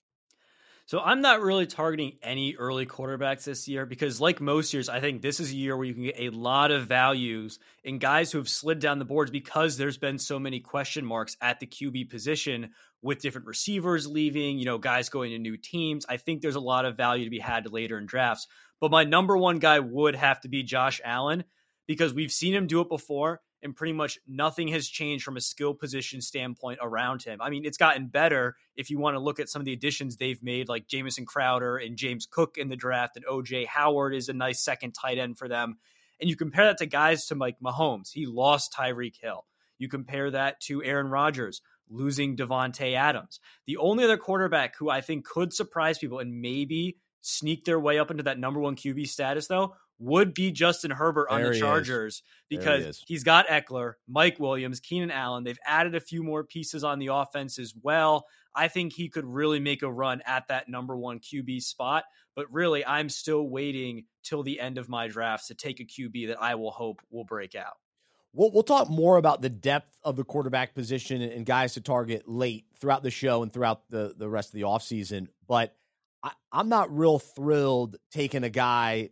So 0.87 1.01
I'm 1.01 1.23
not 1.23 1.41
really 1.41 1.67
targeting 1.67 2.19
any 2.23 2.57
early 2.57 2.85
quarterbacks 2.85 3.45
this 3.45 3.67
year 3.67 3.87
because, 3.87 4.21
like 4.21 4.43
most 4.43 4.75
years, 4.75 4.91
I 4.91 5.01
think 5.01 5.23
this 5.23 5.41
is 5.41 5.51
a 5.51 5.57
year 5.57 5.75
where 5.75 5.87
you 5.87 5.95
can 5.95 6.03
get 6.03 6.17
a 6.19 6.29
lot 6.29 6.71
of 6.71 6.87
values 6.87 7.59
in 7.83 7.99
guys 7.99 8.31
who 8.31 8.37
have 8.37 8.51
slid 8.51 8.81
down 8.81 8.99
the 8.99 9.07
boards 9.07 9.31
because 9.31 9.79
there's 9.79 9.97
been 9.97 10.19
so 10.19 10.39
many 10.39 10.61
question 10.61 11.07
marks 11.07 11.39
at 11.41 11.59
the 11.59 11.67
QB 11.67 12.11
position 12.11 12.73
with 13.01 13.23
different 13.23 13.47
receivers 13.47 14.07
leaving, 14.07 14.59
you 14.59 14.67
know, 14.67 14.77
guys 14.77 15.09
going 15.09 15.31
to 15.31 15.39
new 15.39 15.57
teams. 15.57 16.05
I 16.07 16.19
think 16.19 16.43
there's 16.43 16.55
a 16.55 16.61
lot 16.61 16.85
of 16.85 16.99
value 16.99 17.25
to 17.25 17.31
be 17.31 17.39
had 17.39 17.73
later 17.73 17.97
in 17.97 18.05
drafts. 18.05 18.47
But 18.79 18.91
my 18.91 19.05
number 19.05 19.39
one 19.39 19.61
guy 19.61 19.81
would 19.81 20.17
have 20.17 20.43
to 20.43 20.49
be 20.49 20.65
Josh 20.65 21.01
Allen 21.03 21.45
because 21.87 22.13
we've 22.13 22.33
seen 22.33 22.55
him 22.55 22.67
do 22.67 22.83
it 22.83 22.91
before 22.91 23.41
and 23.65 23.75
pretty 23.75 23.95
much 23.95 24.19
nothing 24.29 24.69
has 24.69 24.87
changed 24.87 25.25
from 25.25 25.39
a 25.39 25.41
skill 25.41 25.73
position 25.73 26.21
standpoint 26.21 26.79
around 26.83 27.23
him. 27.23 27.41
I 27.41 27.49
mean, 27.49 27.65
it's 27.65 27.79
gotten 27.79 28.09
better 28.09 28.57
if 28.77 28.91
you 28.91 28.99
want 28.99 29.15
to 29.15 29.21
look 29.21 29.41
at 29.41 29.49
some 29.49 29.61
of 29.61 29.67
the 29.67 29.73
additions 29.73 30.17
they've 30.17 30.43
made, 30.43 30.69
like 30.69 30.87
Jamison 30.87 31.25
Crowder 31.25 31.79
and 31.79 31.97
James 31.97 32.29
Cook 32.31 32.59
in 32.59 32.69
the 32.69 32.77
draft, 32.77 33.17
and 33.17 33.25
OJ 33.25 33.67
Howard 33.67 34.15
is 34.15 34.29
a 34.29 34.35
nice 34.35 34.63
second 34.63 34.93
tight 34.93 35.19
end 35.19 35.39
for 35.39 35.49
them. 35.49 35.79
And 36.21 36.29
you 36.29 36.37
compare 36.37 36.67
that 36.67 36.79
to 36.79 36.87
guys 36.87 37.27
to 37.27 37.35
Mike 37.35 37.57
Mahomes. 37.65 38.13
He 38.13 38.27
lost 38.27 38.73
Tyreek 38.73 39.17
Hill. 39.21 39.47
You 39.79 39.89
compare 39.89 40.31
that 40.31 40.61
to 40.63 40.85
Aaron 40.85 41.09
Rodgers 41.09 41.63
losing 41.89 42.37
Davante 42.37 42.95
Adams. 42.95 43.41
The 43.67 43.79
only 43.79 44.05
other 44.05 44.17
quarterback 44.17 44.77
who 44.77 44.91
I 44.91 45.01
think 45.01 45.25
could 45.25 45.53
surprise 45.53 45.99
people 45.99 46.19
and 46.19 46.41
maybe 46.41 46.99
sneak 47.23 47.65
their 47.65 47.81
way 47.81 47.99
up 47.99 48.11
into 48.11 48.25
that 48.25 48.39
number 48.39 48.61
one 48.61 48.77
QB 48.77 49.09
status, 49.09 49.47
though, 49.47 49.75
would 49.99 50.35
be 50.35 50.51
Justin 50.51 50.91
Herbert 50.91 51.29
on 51.31 51.43
there 51.43 51.53
the 51.53 51.61
Chargers 51.61 52.23
because 52.49 52.99
he 53.07 53.15
he's 53.15 53.25
got 53.25 53.47
Ekeler, 53.47 53.95
Mike 54.09 54.41
Williams, 54.41 54.81
Keenan 54.81 55.11
Allen. 55.11 55.45
They've 55.45 55.59
added 55.65 55.95
a 55.95 56.01
few 56.01 56.23
more 56.23 56.45
pieces 56.45 56.85
on 56.85 56.99
the 56.99 57.09
offense 57.09 57.59
as 57.59 57.75
well. 57.83 58.27
I 58.55 58.69
think 58.69 58.93
he 58.93 59.09
could 59.09 59.25
really 59.25 59.61
make 59.61 59.83
a 59.83 59.93
run 59.93 60.23
at 60.27 60.49
that 60.49 60.69
number 60.69 60.97
one 60.97 61.19
QB 61.19 61.63
spot. 61.63 62.05
But 62.37 62.53
really, 62.53 62.85
I'm 62.85 63.09
still 63.09 63.49
waiting 63.49 64.07
till 64.23 64.43
the 64.43 64.61
end 64.61 64.79
of 64.79 64.89
my 64.89 65.09
drafts 65.09 65.49
to 65.49 65.55
take 65.55 65.81
a 65.81 65.85
QB 65.85 66.29
that 66.29 66.43
I 66.43 66.57
will 66.57 66.71
hope 66.71 67.01
will 67.11 67.25
break 67.25 67.55
out. 67.55 67.75
We'll, 68.33 68.51
we'll 68.51 68.65
talk 68.65 68.91
more 68.91 69.17
about 69.17 69.41
the 69.41 69.49
depth 69.49 69.97
of 70.03 70.17
the 70.17 70.25
quarterback 70.25 70.75
position 70.75 71.23
and 71.23 71.47
guys 71.47 71.75
to 71.75 71.81
target 71.81 72.29
late 72.29 72.65
throughout 72.81 73.05
the 73.05 73.11
show 73.11 73.45
and 73.45 73.53
throughout 73.53 73.89
the, 73.91 74.13
the 74.17 74.29
rest 74.29 74.49
of 74.49 74.55
the 74.55 74.63
offseason. 74.63 75.29
But 75.47 75.77
I, 76.21 76.33
I'm 76.51 76.69
not 76.69 76.97
real 76.97 77.21
thrilled 77.21 77.97
taking 78.11 78.43
a 78.43 78.51
guy 78.51 79.11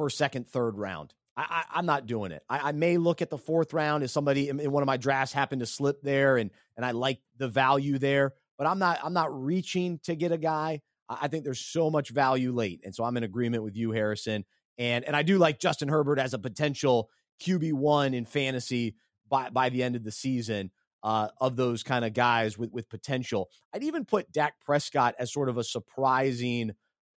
first, 0.00 0.16
second, 0.16 0.48
third 0.48 0.78
round. 0.78 1.12
I, 1.36 1.64
am 1.74 1.86
not 1.86 2.06
doing 2.06 2.32
it. 2.32 2.42
I, 2.48 2.68
I, 2.68 2.72
may 2.72 2.96
look 2.98 3.22
at 3.22 3.30
the 3.30 3.38
fourth 3.38 3.72
round 3.72 4.02
if 4.02 4.10
somebody 4.10 4.48
in, 4.48 4.60
in, 4.60 4.70
one 4.70 4.82
of 4.82 4.86
my 4.86 4.96
drafts 4.96 5.32
happened 5.32 5.60
to 5.60 5.66
slip 5.66 6.02
there, 6.02 6.36
and 6.36 6.50
and 6.76 6.84
I 6.84 6.90
like 6.90 7.20
the 7.38 7.48
value 7.48 7.98
there. 7.98 8.34
But 8.58 8.66
I'm 8.66 8.78
not. 8.78 8.98
I'm 9.02 9.12
not 9.12 9.44
reaching 9.44 10.00
to 10.04 10.14
get 10.14 10.32
a 10.32 10.38
guy. 10.38 10.82
I, 11.08 11.18
I 11.22 11.28
think 11.28 11.44
there's 11.44 11.60
so 11.60 11.90
much 11.90 12.10
value 12.10 12.52
late, 12.52 12.80
and 12.84 12.94
so 12.94 13.04
I'm 13.04 13.16
in 13.16 13.22
agreement 13.22 13.62
with 13.62 13.76
you, 13.76 13.92
Harrison. 13.92 14.44
And 14.76 15.04
and 15.04 15.16
I 15.16 15.22
do 15.22 15.38
like 15.38 15.60
Justin 15.60 15.88
Herbert 15.88 16.18
as 16.18 16.34
a 16.34 16.38
potential 16.38 17.08
QB 17.42 17.72
one 17.74 18.12
in 18.12 18.24
fantasy 18.26 18.96
by 19.28 19.50
by 19.50 19.68
the 19.68 19.82
end 19.82 19.96
of 19.96 20.04
the 20.04 20.12
season. 20.12 20.70
Uh, 21.02 21.28
of 21.40 21.56
those 21.56 21.82
kind 21.82 22.04
of 22.04 22.12
guys 22.12 22.58
with 22.58 22.70
with 22.72 22.90
potential, 22.90 23.48
I'd 23.72 23.84
even 23.84 24.04
put 24.04 24.30
Dak 24.32 24.60
Prescott 24.60 25.14
as 25.18 25.32
sort 25.32 25.48
of 25.48 25.56
a 25.56 25.64
surprising 25.64 26.72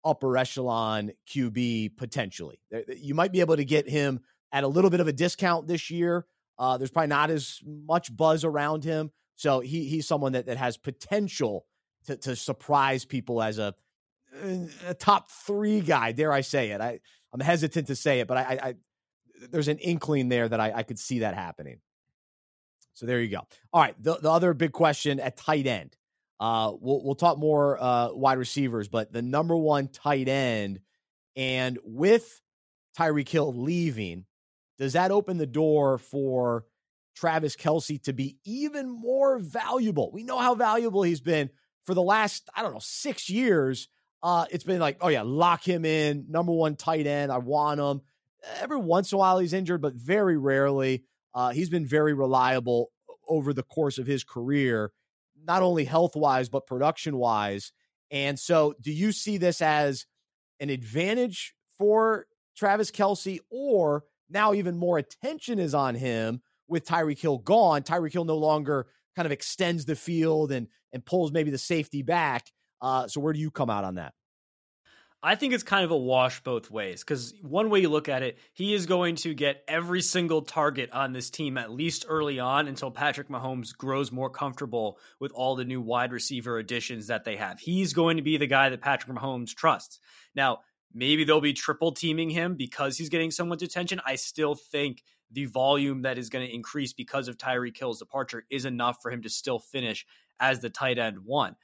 upper 0.04 0.36
echelon 0.36 1.12
QB 1.28 1.96
potentially. 1.96 2.60
You 2.96 3.14
might 3.14 3.32
be 3.32 3.40
able 3.40 3.56
to 3.56 3.64
get 3.64 3.88
him 3.88 4.20
at 4.52 4.64
a 4.64 4.68
little 4.68 4.90
bit 4.90 5.00
of 5.00 5.08
a 5.08 5.12
discount 5.12 5.66
this 5.66 5.90
year. 5.90 6.26
Uh, 6.58 6.76
there's 6.76 6.90
probably 6.90 7.08
not 7.08 7.30
as 7.30 7.60
much 7.64 8.14
buzz 8.14 8.44
around 8.44 8.84
him. 8.84 9.10
So 9.36 9.60
he 9.60 9.84
he's 9.84 10.06
someone 10.06 10.32
that, 10.32 10.46
that 10.46 10.58
has 10.58 10.76
potential 10.76 11.66
to, 12.06 12.16
to 12.16 12.36
surprise 12.36 13.04
people 13.04 13.42
as 13.42 13.58
a, 13.58 13.74
a 14.86 14.94
top 14.94 15.30
three 15.30 15.80
guy. 15.80 16.12
Dare 16.12 16.32
I 16.32 16.42
say 16.42 16.70
it? 16.70 16.80
I, 16.80 17.00
I'm 17.32 17.40
hesitant 17.40 17.86
to 17.86 17.96
say 17.96 18.20
it, 18.20 18.28
but 18.28 18.36
I, 18.36 18.42
I, 18.42 18.68
I 18.68 18.74
there's 19.50 19.68
an 19.68 19.78
inkling 19.78 20.28
there 20.28 20.48
that 20.48 20.60
I, 20.60 20.72
I 20.76 20.82
could 20.82 20.98
see 20.98 21.20
that 21.20 21.34
happening. 21.34 21.80
So 22.92 23.06
there 23.06 23.20
you 23.20 23.28
go. 23.28 23.46
All 23.72 23.80
right. 23.80 23.94
The, 24.02 24.16
the 24.16 24.30
other 24.30 24.52
big 24.52 24.72
question 24.72 25.20
at 25.20 25.36
tight 25.36 25.66
end. 25.66 25.96
Uh, 26.40 26.72
we'll 26.80 27.04
we'll 27.04 27.14
talk 27.14 27.38
more 27.38 27.80
uh, 27.80 28.12
wide 28.12 28.38
receivers, 28.38 28.88
but 28.88 29.12
the 29.12 29.20
number 29.20 29.54
one 29.54 29.88
tight 29.88 30.26
end, 30.26 30.80
and 31.36 31.78
with 31.84 32.40
Tyreek 32.98 33.28
Hill 33.28 33.52
leaving, 33.54 34.24
does 34.78 34.94
that 34.94 35.10
open 35.10 35.36
the 35.36 35.46
door 35.46 35.98
for 35.98 36.64
Travis 37.14 37.56
Kelce 37.56 38.02
to 38.04 38.14
be 38.14 38.38
even 38.46 38.88
more 38.88 39.38
valuable? 39.38 40.10
We 40.12 40.24
know 40.24 40.38
how 40.38 40.54
valuable 40.54 41.02
he's 41.02 41.20
been 41.20 41.50
for 41.84 41.92
the 41.92 42.02
last 42.02 42.48
I 42.56 42.62
don't 42.62 42.72
know 42.72 42.80
six 42.80 43.28
years. 43.28 43.88
Uh, 44.22 44.46
it's 44.50 44.64
been 44.64 44.80
like, 44.80 44.96
oh 45.02 45.08
yeah, 45.08 45.22
lock 45.22 45.62
him 45.62 45.84
in, 45.84 46.24
number 46.30 46.52
one 46.52 46.74
tight 46.74 47.06
end. 47.06 47.30
I 47.30 47.38
want 47.38 47.80
him. 47.80 48.00
Every 48.60 48.78
once 48.78 49.12
in 49.12 49.16
a 49.16 49.18
while 49.18 49.38
he's 49.38 49.52
injured, 49.52 49.82
but 49.82 49.92
very 49.94 50.38
rarely. 50.38 51.04
Uh, 51.34 51.50
he's 51.50 51.68
been 51.68 51.86
very 51.86 52.14
reliable 52.14 52.90
over 53.28 53.52
the 53.52 53.62
course 53.62 53.98
of 53.98 54.06
his 54.06 54.24
career 54.24 54.90
not 55.46 55.62
only 55.62 55.84
health 55.84 56.16
wise, 56.16 56.48
but 56.48 56.66
production 56.66 57.16
wise. 57.16 57.72
And 58.10 58.38
so, 58.38 58.74
do 58.80 58.92
you 58.92 59.12
see 59.12 59.36
this 59.36 59.62
as 59.62 60.06
an 60.58 60.70
advantage 60.70 61.54
for 61.78 62.26
Travis 62.56 62.90
Kelce, 62.90 63.38
or 63.50 64.04
now 64.28 64.52
even 64.52 64.76
more 64.76 64.98
attention 64.98 65.58
is 65.58 65.74
on 65.74 65.94
him 65.94 66.42
with 66.68 66.86
Tyreek 66.86 67.18
Hill 67.18 67.38
gone, 67.38 67.82
Tyreek 67.82 68.12
Hill 68.12 68.24
no 68.24 68.36
longer 68.36 68.86
kind 69.16 69.26
of 69.26 69.32
extends 69.32 69.84
the 69.84 69.96
field 69.96 70.52
and 70.52 70.68
and 70.92 71.04
pulls 71.04 71.32
maybe 71.32 71.50
the 71.50 71.58
safety 71.58 72.02
back. 72.02 72.50
Uh, 72.80 73.06
so 73.06 73.20
where 73.20 73.32
do 73.32 73.38
you 73.38 73.50
come 73.50 73.70
out 73.70 73.84
on 73.84 73.96
that? 73.96 74.12
I 75.22 75.34
think 75.34 75.52
it's 75.52 75.62
kind 75.62 75.84
of 75.84 75.90
a 75.90 75.96
wash 75.96 76.42
both 76.42 76.70
ways 76.70 77.00
because 77.00 77.34
one 77.42 77.68
way 77.68 77.80
you 77.80 77.90
look 77.90 78.08
at 78.08 78.22
it, 78.22 78.38
he 78.54 78.72
is 78.72 78.86
going 78.86 79.16
to 79.16 79.34
get 79.34 79.62
every 79.68 80.00
single 80.00 80.40
target 80.40 80.90
on 80.92 81.12
this 81.12 81.28
team 81.28 81.58
at 81.58 81.70
least 81.70 82.06
early 82.08 82.40
on 82.40 82.68
until 82.68 82.90
Patrick 82.90 83.28
Mahomes 83.28 83.76
grows 83.76 84.10
more 84.10 84.30
comfortable 84.30 84.98
with 85.18 85.32
all 85.32 85.56
the 85.56 85.66
new 85.66 85.82
wide 85.82 86.12
receiver 86.12 86.56
additions 86.58 87.08
that 87.08 87.24
they 87.24 87.36
have. 87.36 87.60
He's 87.60 87.92
going 87.92 88.16
to 88.16 88.22
be 88.22 88.38
the 88.38 88.46
guy 88.46 88.70
that 88.70 88.80
Patrick 88.80 89.14
Mahomes 89.14 89.54
trusts. 89.54 90.00
Now, 90.34 90.60
maybe 90.94 91.24
they'll 91.24 91.42
be 91.42 91.52
triple 91.52 91.92
teaming 91.92 92.30
him 92.30 92.54
because 92.54 92.96
he's 92.96 93.10
getting 93.10 93.30
so 93.30 93.44
much 93.44 93.60
attention. 93.60 94.00
I 94.06 94.14
still 94.14 94.54
think 94.54 95.02
the 95.30 95.44
volume 95.44 96.02
that 96.02 96.16
is 96.16 96.30
going 96.30 96.46
to 96.46 96.54
increase 96.54 96.94
because 96.94 97.28
of 97.28 97.36
Tyreek 97.36 97.76
Hill's 97.76 97.98
departure 97.98 98.44
is 98.50 98.64
enough 98.64 99.02
for 99.02 99.10
him 99.10 99.22
to 99.22 99.28
still 99.28 99.58
finish 99.58 100.06
as 100.40 100.60
the 100.60 100.70
tight 100.70 100.98
end 100.98 101.18
one. 101.26 101.56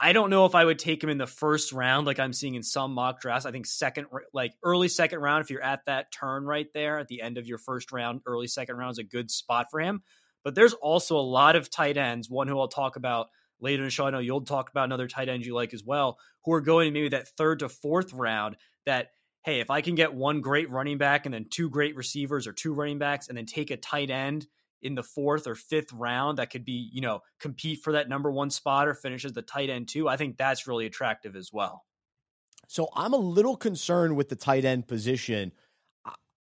I 0.00 0.12
don't 0.12 0.30
know 0.30 0.46
if 0.46 0.54
I 0.54 0.64
would 0.64 0.78
take 0.78 1.02
him 1.02 1.10
in 1.10 1.18
the 1.18 1.26
first 1.26 1.72
round, 1.72 2.06
like 2.06 2.18
I'm 2.18 2.32
seeing 2.32 2.54
in 2.54 2.62
some 2.62 2.92
mock 2.92 3.20
drafts. 3.20 3.46
I 3.46 3.50
think 3.50 3.66
second, 3.66 4.06
like 4.32 4.54
early 4.62 4.88
second 4.88 5.20
round, 5.20 5.42
if 5.42 5.50
you're 5.50 5.62
at 5.62 5.84
that 5.86 6.12
turn 6.12 6.44
right 6.44 6.68
there 6.72 6.98
at 6.98 7.08
the 7.08 7.20
end 7.20 7.38
of 7.38 7.46
your 7.46 7.58
first 7.58 7.92
round, 7.92 8.20
early 8.26 8.46
second 8.46 8.76
round 8.76 8.92
is 8.92 8.98
a 8.98 9.04
good 9.04 9.30
spot 9.30 9.66
for 9.70 9.80
him. 9.80 10.02
But 10.44 10.54
there's 10.54 10.74
also 10.74 11.16
a 11.16 11.20
lot 11.20 11.56
of 11.56 11.70
tight 11.70 11.96
ends, 11.96 12.30
one 12.30 12.48
who 12.48 12.58
I'll 12.58 12.68
talk 12.68 12.96
about 12.96 13.28
later 13.60 13.82
in 13.82 13.86
the 13.86 13.90
show. 13.90 14.06
I 14.06 14.10
know 14.10 14.18
you'll 14.18 14.42
talk 14.42 14.70
about 14.70 14.84
another 14.84 15.08
tight 15.08 15.28
end 15.28 15.44
you 15.44 15.54
like 15.54 15.74
as 15.74 15.84
well, 15.84 16.18
who 16.44 16.52
are 16.52 16.60
going 16.60 16.92
maybe 16.92 17.08
that 17.10 17.28
third 17.36 17.60
to 17.60 17.68
fourth 17.68 18.12
round. 18.12 18.56
That, 18.86 19.08
hey, 19.44 19.60
if 19.60 19.70
I 19.70 19.80
can 19.80 19.94
get 19.94 20.14
one 20.14 20.40
great 20.40 20.70
running 20.70 20.98
back 20.98 21.26
and 21.26 21.34
then 21.34 21.46
two 21.50 21.68
great 21.68 21.96
receivers 21.96 22.46
or 22.46 22.52
two 22.52 22.72
running 22.72 22.98
backs 22.98 23.28
and 23.28 23.36
then 23.36 23.46
take 23.46 23.70
a 23.70 23.76
tight 23.76 24.10
end 24.10 24.46
in 24.82 24.94
the 24.94 25.02
fourth 25.02 25.46
or 25.46 25.54
fifth 25.54 25.92
round 25.92 26.38
that 26.38 26.50
could 26.50 26.64
be, 26.64 26.90
you 26.92 27.00
know, 27.00 27.20
compete 27.40 27.80
for 27.82 27.92
that 27.92 28.08
number 28.08 28.30
one 28.30 28.50
spot 28.50 28.88
or 28.88 28.94
finishes 28.94 29.32
the 29.32 29.42
tight 29.42 29.70
end 29.70 29.88
too. 29.88 30.08
I 30.08 30.16
think 30.16 30.36
that's 30.36 30.66
really 30.66 30.86
attractive 30.86 31.36
as 31.36 31.52
well. 31.52 31.84
So 32.68 32.88
I'm 32.94 33.14
a 33.14 33.18
little 33.18 33.56
concerned 33.56 34.16
with 34.16 34.28
the 34.28 34.36
tight 34.36 34.64
end 34.64 34.86
position. 34.86 35.52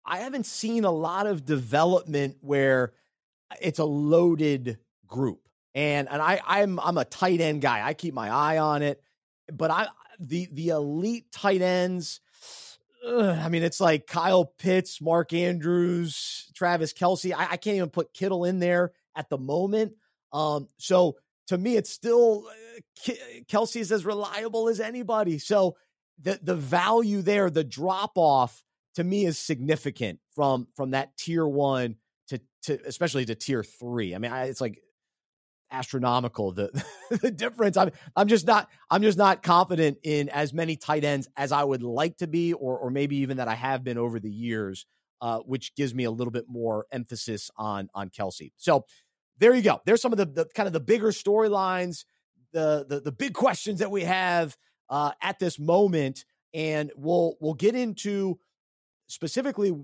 I 0.04 0.18
haven't 0.18 0.46
seen 0.46 0.84
a 0.84 0.90
lot 0.90 1.26
of 1.26 1.44
development 1.44 2.36
where 2.40 2.92
uh, 3.50 3.56
it's 3.60 3.78
a 3.78 3.84
loaded 3.84 4.78
group. 5.06 5.40
And 5.74 6.08
and 6.10 6.20
I 6.20 6.40
I'm 6.44 6.80
I'm 6.80 6.98
a 6.98 7.04
tight 7.04 7.40
end 7.40 7.62
guy. 7.62 7.86
I 7.86 7.94
keep 7.94 8.12
my 8.12 8.28
eye 8.28 8.58
on 8.58 8.82
it. 8.82 9.00
But 9.52 9.70
I 9.70 9.88
the 10.18 10.48
the 10.52 10.68
elite 10.70 11.30
tight 11.30 11.62
ends 11.62 12.20
I 13.06 13.48
mean, 13.48 13.62
it's 13.62 13.80
like 13.80 14.06
Kyle 14.06 14.44
Pitts, 14.44 15.00
Mark 15.00 15.32
Andrews, 15.32 16.50
Travis 16.54 16.92
Kelce. 16.92 17.34
I, 17.34 17.52
I, 17.52 17.56
can't 17.56 17.76
even 17.76 17.88
put 17.88 18.12
Kittle 18.12 18.44
in 18.44 18.58
there 18.58 18.92
at 19.16 19.30
the 19.30 19.38
moment. 19.38 19.92
Um, 20.32 20.68
so 20.76 21.16
to 21.48 21.56
me, 21.56 21.76
it's 21.76 21.90
still 21.90 22.44
uh, 22.48 23.12
Kelce 23.48 23.80
is 23.80 23.90
as 23.90 24.04
reliable 24.04 24.68
as 24.68 24.80
anybody. 24.80 25.38
So 25.38 25.76
the 26.20 26.38
the 26.42 26.54
value 26.54 27.22
there, 27.22 27.50
the 27.50 27.64
drop 27.64 28.12
off 28.16 28.62
to 28.94 29.04
me 29.04 29.24
is 29.24 29.38
significant 29.38 30.20
from 30.34 30.68
from 30.76 30.90
that 30.90 31.16
tier 31.16 31.46
one 31.46 31.96
to 32.28 32.40
to 32.64 32.78
especially 32.86 33.24
to 33.24 33.34
tier 33.34 33.64
three. 33.64 34.14
I 34.14 34.18
mean, 34.18 34.32
I, 34.32 34.44
it's 34.44 34.60
like 34.60 34.82
astronomical 35.70 36.52
the 36.52 36.84
the 37.22 37.30
difference. 37.30 37.76
I'm 37.76 37.90
i'm 38.16 38.28
just 38.28 38.46
not 38.46 38.68
i'm 38.90 39.02
just 39.02 39.18
not 39.18 39.42
confident 39.42 39.98
in 40.02 40.28
as 40.28 40.52
many 40.52 40.76
tight 40.76 41.04
ends 41.04 41.28
as 41.36 41.52
i 41.52 41.62
would 41.62 41.82
like 41.82 42.16
to 42.18 42.26
be 42.26 42.52
or 42.52 42.78
or 42.78 42.90
maybe 42.90 43.16
even 43.16 43.36
that 43.36 43.48
i 43.48 43.54
have 43.54 43.84
been 43.84 43.98
over 43.98 44.18
the 44.18 44.30
years 44.30 44.86
uh, 45.22 45.38
which 45.40 45.74
gives 45.74 45.94
me 45.94 46.04
a 46.04 46.10
little 46.10 46.30
bit 46.30 46.46
more 46.48 46.86
emphasis 46.90 47.50
on 47.56 47.88
on 47.94 48.08
Kelce. 48.10 48.52
so 48.56 48.84
there 49.38 49.54
you 49.54 49.62
go. 49.62 49.80
There's 49.86 50.02
some 50.02 50.12
of 50.12 50.18
the, 50.18 50.26
the 50.26 50.44
kind 50.54 50.66
of 50.66 50.74
the 50.74 50.80
bigger 50.80 51.08
storylines 51.08 52.04
the, 52.52 52.84
the 52.88 53.00
the 53.00 53.12
big 53.12 53.34
questions 53.34 53.80
that 53.80 53.90
we 53.90 54.04
have 54.04 54.56
uh, 54.88 55.12
at 55.22 55.38
this 55.38 55.58
moment. 55.58 56.24
And 56.52 56.90
we'll 56.96 57.36
we'll 57.40 57.54
get 57.54 57.74
into 57.74 58.38
specifically 59.06 59.74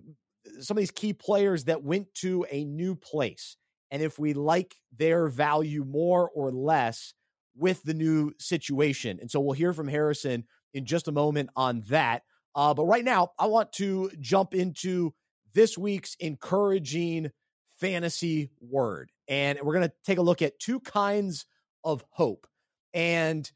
some 0.61 0.77
of 0.77 0.81
these 0.81 0.91
key 0.91 1.13
players 1.13 1.65
that 1.65 1.83
went 1.83 2.13
to 2.15 2.47
a 2.51 2.65
new 2.65 2.95
place 2.95 3.57
and 3.91 4.03
if 4.03 4.19
we 4.19 4.35
like 4.35 4.77
their 4.97 5.29
value 5.29 5.85
more 5.85 6.31
or 6.35 6.51
less 6.51 7.15
with 7.57 7.83
the 7.83 7.95
new 7.95 8.33
situation. 8.39 9.19
And 9.21 9.31
so 9.31 9.41
we'll 9.41 9.53
hear 9.53 9.73
from 9.73 9.89
Harrison 9.89 10.45
in 10.75 10.85
just 10.85 11.09
a 11.09 11.13
moment 11.13 11.51
on 11.57 11.83
that. 11.89 12.23
Uh, 12.55 12.75
but 12.75 12.85
right 12.85 13.05
now, 13.05 13.33
I 13.39 13.47
want 13.47 13.73
to 13.75 14.11
jump 14.21 14.55
into 14.55 15.15
this 15.55 15.77
week's 15.77 16.15
encouraging 16.21 17.31
fantasy 17.79 18.51
word. 18.61 19.11
And 19.29 19.59
we're 19.63 19.75
going 19.75 19.89
to 19.89 19.95
take 20.05 20.19
a 20.19 20.23
look 20.23 20.43
at 20.43 20.59
two 20.59 20.81
kinds 20.81 21.47
of 21.85 22.05
hope. 22.11 22.47
And 22.95 23.51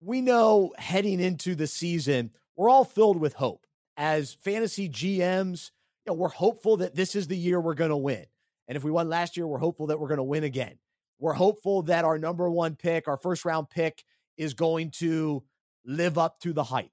we 0.00 0.20
know 0.20 0.72
heading 0.78 1.20
into 1.20 1.54
the 1.54 1.66
season, 1.66 2.30
we're 2.56 2.70
all 2.70 2.84
filled 2.84 3.18
with 3.18 3.34
hope. 3.34 3.66
As 3.96 4.34
fantasy 4.34 4.88
GMs, 4.88 5.70
you 6.04 6.12
know, 6.12 6.14
we're 6.14 6.28
hopeful 6.28 6.78
that 6.78 6.94
this 6.94 7.14
is 7.14 7.28
the 7.28 7.36
year 7.36 7.60
we're 7.60 7.74
going 7.74 7.90
to 7.90 7.96
win. 7.96 8.26
And 8.70 8.76
if 8.76 8.84
we 8.84 8.92
won 8.92 9.08
last 9.08 9.36
year, 9.36 9.48
we're 9.48 9.58
hopeful 9.58 9.88
that 9.88 9.98
we're 9.98 10.06
going 10.06 10.18
to 10.18 10.22
win 10.22 10.44
again. 10.44 10.78
We're 11.18 11.32
hopeful 11.32 11.82
that 11.82 12.04
our 12.04 12.18
number 12.18 12.48
one 12.48 12.76
pick, 12.76 13.08
our 13.08 13.16
first 13.16 13.44
round 13.44 13.68
pick, 13.68 14.04
is 14.36 14.54
going 14.54 14.92
to 14.92 15.42
live 15.84 16.18
up 16.18 16.38
to 16.42 16.52
the 16.52 16.62
hype. 16.62 16.92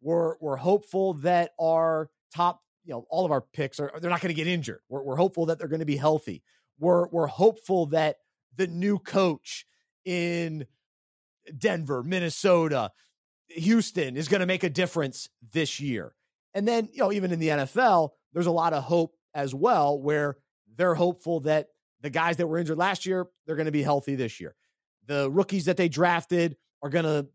We're 0.00 0.36
we're 0.40 0.54
hopeful 0.54 1.14
that 1.14 1.50
our 1.60 2.08
top, 2.32 2.62
you 2.84 2.92
know, 2.92 3.04
all 3.10 3.24
of 3.24 3.32
our 3.32 3.40
picks 3.40 3.80
are 3.80 3.90
they're 4.00 4.12
not 4.12 4.20
going 4.20 4.32
to 4.32 4.34
get 4.34 4.46
injured. 4.46 4.78
We're, 4.88 5.02
we're 5.02 5.16
hopeful 5.16 5.46
that 5.46 5.58
they're 5.58 5.66
going 5.66 5.80
to 5.80 5.86
be 5.86 5.96
healthy. 5.96 6.44
We're 6.78 7.08
we're 7.08 7.26
hopeful 7.26 7.86
that 7.86 8.18
the 8.54 8.68
new 8.68 9.00
coach 9.00 9.66
in 10.04 10.66
Denver, 11.58 12.04
Minnesota, 12.04 12.92
Houston 13.48 14.16
is 14.16 14.28
going 14.28 14.40
to 14.40 14.46
make 14.46 14.62
a 14.62 14.70
difference 14.70 15.28
this 15.52 15.80
year. 15.80 16.14
And 16.54 16.66
then, 16.66 16.88
you 16.92 17.00
know, 17.00 17.10
even 17.10 17.32
in 17.32 17.40
the 17.40 17.48
NFL, 17.48 18.10
there's 18.32 18.46
a 18.46 18.52
lot 18.52 18.72
of 18.72 18.84
hope 18.84 19.16
as 19.34 19.52
well 19.52 20.00
where 20.00 20.36
they're 20.78 20.94
hopeful 20.94 21.40
that 21.40 21.68
the 22.00 22.10
guys 22.10 22.36
that 22.38 22.46
were 22.46 22.58
injured 22.58 22.78
last 22.78 23.04
year, 23.04 23.26
they're 23.44 23.56
going 23.56 23.66
to 23.66 23.72
be 23.72 23.82
healthy 23.82 24.14
this 24.14 24.40
year. 24.40 24.54
The 25.06 25.30
rookies 25.30 25.66
that 25.66 25.76
they 25.76 25.88
drafted 25.88 26.56
are 26.82 26.88
going 26.88 27.04
to 27.04 27.26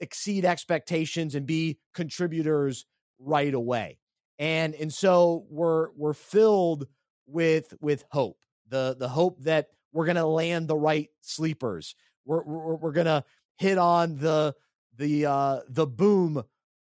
exceed 0.00 0.44
expectations 0.44 1.34
and 1.34 1.46
be 1.46 1.78
contributors 1.94 2.84
right 3.18 3.54
away. 3.54 3.98
And 4.38 4.74
and 4.74 4.92
so 4.92 5.46
we're 5.48 5.90
we're 5.92 6.12
filled 6.12 6.86
with 7.26 7.72
with 7.80 8.04
hope. 8.10 8.38
The 8.68 8.96
the 8.98 9.08
hope 9.08 9.42
that 9.42 9.68
we're 9.92 10.06
going 10.06 10.16
to 10.16 10.26
land 10.26 10.66
the 10.66 10.76
right 10.76 11.08
sleepers. 11.20 11.94
We're 12.24 12.42
we're, 12.42 12.74
we're 12.74 12.92
going 12.92 13.06
to 13.06 13.24
hit 13.56 13.78
on 13.78 14.16
the 14.18 14.56
the 14.96 15.26
uh 15.26 15.60
the 15.68 15.86
boom 15.86 16.42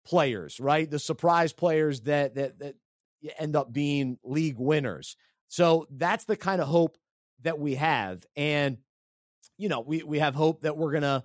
players, 0.06 0.60
right? 0.60 0.90
The 0.90 1.00
surprise 1.00 1.54
players 1.54 2.02
that 2.02 2.36
that 2.36 2.60
that 2.60 2.76
end 3.38 3.56
up 3.56 3.72
being 3.72 4.18
league 4.24 4.60
winners. 4.60 5.16
So 5.50 5.88
that's 5.90 6.26
the 6.26 6.38
kind 6.38 6.62
of 6.62 6.68
hope 6.68 6.98
that 7.42 7.60
we 7.60 7.76
have. 7.76 8.26
And, 8.36 8.78
you 9.58 9.68
know, 9.68 9.82
we, 9.82 10.04
we 10.04 10.20
have 10.20 10.36
hope 10.36 10.62
that 10.62 10.78
we're 10.78 10.92
going 10.92 11.04
to 11.04 11.24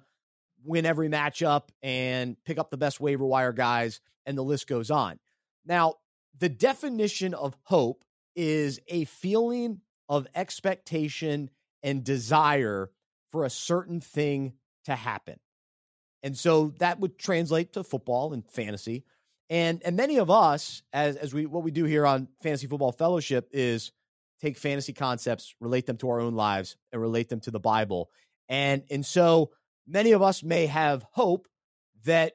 win 0.64 0.86
every 0.86 1.08
matchup 1.08 1.68
and 1.82 2.36
pick 2.44 2.58
up 2.58 2.70
the 2.70 2.76
best 2.76 3.00
waiver 3.00 3.24
wire 3.24 3.52
guys, 3.52 4.00
and 4.26 4.36
the 4.36 4.42
list 4.42 4.66
goes 4.66 4.90
on. 4.90 5.18
Now, 5.66 5.94
the 6.38 6.48
definition 6.48 7.34
of 7.34 7.56
hope 7.62 8.04
is 8.34 8.80
a 8.88 9.04
feeling 9.04 9.80
of 10.08 10.26
expectation 10.34 11.50
and 11.82 12.02
desire 12.02 12.90
for 13.30 13.44
a 13.44 13.50
certain 13.50 14.00
thing 14.00 14.54
to 14.86 14.94
happen. 14.94 15.38
And 16.22 16.36
so 16.36 16.72
that 16.78 16.98
would 17.00 17.18
translate 17.18 17.74
to 17.74 17.84
football 17.84 18.32
and 18.32 18.44
fantasy. 18.48 19.04
And 19.50 19.82
and 19.84 19.94
many 19.96 20.16
of 20.16 20.30
us 20.30 20.82
as 20.92 21.16
as 21.16 21.34
we 21.34 21.44
what 21.44 21.62
we 21.62 21.70
do 21.70 21.84
here 21.84 22.06
on 22.06 22.28
Fantasy 22.42 22.66
Football 22.66 22.92
Fellowship 22.92 23.50
is 23.52 23.92
take 24.44 24.58
fantasy 24.58 24.92
concepts, 24.92 25.54
relate 25.60 25.86
them 25.86 25.96
to 25.98 26.10
our 26.10 26.20
own 26.20 26.34
lives, 26.34 26.76
and 26.92 27.00
relate 27.00 27.28
them 27.28 27.40
to 27.40 27.50
the 27.50 27.60
Bible. 27.60 28.10
And 28.48 28.82
and 28.90 29.04
so 29.04 29.50
many 29.86 30.12
of 30.12 30.22
us 30.22 30.42
may 30.42 30.66
have 30.66 31.04
hope 31.10 31.48
that 32.04 32.34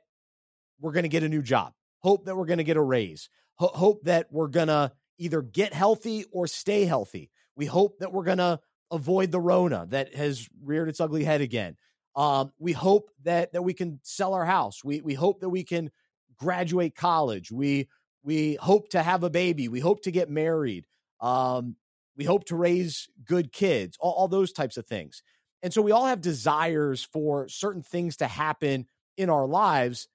we're 0.80 0.92
going 0.92 1.04
to 1.04 1.10
get 1.10 1.24
a 1.24 1.30
new 1.30 1.42
job, 1.42 1.74
hope 2.00 2.26
that 2.26 2.36
we're 2.36 2.46
going 2.46 2.58
to 2.58 2.64
get 2.64 2.78
a 2.78 2.82
raise, 2.82 3.30
ho- 3.56 3.72
hope 3.74 4.04
that 4.04 4.28
we're 4.32 4.48
going 4.48 4.68
to 4.68 4.92
either 5.18 5.42
get 5.42 5.74
healthy 5.74 6.26
or 6.32 6.48
stay 6.48 6.86
healthy. 6.86 7.30
We 7.56 7.66
hope 7.66 8.00
that 8.00 8.12
we're 8.12 8.24
going 8.24 8.38
to 8.38 8.60
avoid 8.92 9.32
the 9.32 9.40
Rona 9.40 9.86
that 9.90 10.16
has 10.16 10.48
reared 10.64 10.90
its 10.90 11.02
ugly 11.02 11.24
head 11.24 11.42
again. 11.42 11.76
Um, 12.16 12.52
we 12.58 12.72
hope 12.72 13.12
that 13.24 13.54
that 13.54 13.62
we 13.62 13.74
can 13.74 14.00
sell 14.04 14.34
our 14.34 14.46
house. 14.46 14.84
We 14.84 15.02
we 15.02 15.14
hope 15.14 15.42
that 15.42 15.50
we 15.50 15.64
can 15.64 15.92
graduate 16.38 16.96
college. 16.96 17.52
We 17.52 17.88
we 18.24 18.56
hope 18.56 18.90
to 18.90 19.04
have 19.04 19.24
a 19.24 19.30
baby. 19.30 19.68
We 19.68 19.80
hope 19.80 20.04
to 20.04 20.12
get 20.12 20.30
married. 20.30 20.86
Um, 21.22 21.76
we 22.20 22.26
hope 22.26 22.44
to 22.44 22.56
raise 22.58 23.08
good 23.24 23.54
kids, 23.54 23.98
all, 23.98 24.12
all 24.12 24.28
those 24.28 24.52
types 24.52 24.76
of 24.76 24.86
things. 24.86 25.24
And 25.64 25.74
so 25.74 25.82
we 25.82 25.94
all 25.94 26.06
have 26.06 26.20
desires 26.20 27.02
for 27.02 27.48
certain 27.48 27.82
things 27.82 28.18
to 28.18 28.28
happen 28.28 28.88
in 29.18 29.30
our 29.30 29.48
lives, 29.48 30.10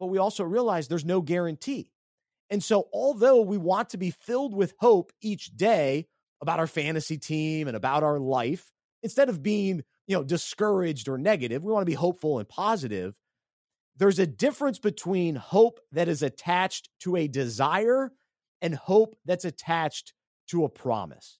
but 0.00 0.06
we 0.06 0.16
also 0.16 0.44
realize 0.44 0.88
there's 0.88 1.04
no 1.04 1.20
guarantee. 1.20 1.90
And 2.48 2.64
so, 2.64 2.88
although 2.92 3.42
we 3.42 3.58
want 3.58 3.90
to 3.90 3.98
be 3.98 4.10
filled 4.10 4.54
with 4.54 4.72
hope 4.78 5.12
each 5.20 5.54
day 5.54 6.06
about 6.40 6.58
our 6.58 6.66
fantasy 6.66 7.18
team 7.18 7.68
and 7.68 7.76
about 7.76 8.02
our 8.02 8.18
life, 8.18 8.70
instead 9.02 9.28
of 9.28 9.42
being, 9.42 9.82
you 10.06 10.16
know, 10.16 10.24
discouraged 10.24 11.08
or 11.08 11.18
negative, 11.18 11.62
we 11.62 11.72
want 11.72 11.82
to 11.82 11.90
be 11.90 11.94
hopeful 11.94 12.38
and 12.38 12.48
positive. 12.48 13.14
There's 13.96 14.18
a 14.18 14.26
difference 14.26 14.78
between 14.78 15.36
hope 15.36 15.80
that 15.92 16.08
is 16.08 16.22
attached 16.22 16.88
to 17.00 17.16
a 17.16 17.28
desire 17.28 18.10
and 18.62 18.74
hope 18.74 19.16
that's 19.24 19.44
attached 19.44 20.14
to 20.48 20.64
a 20.64 20.68
promise. 20.68 21.38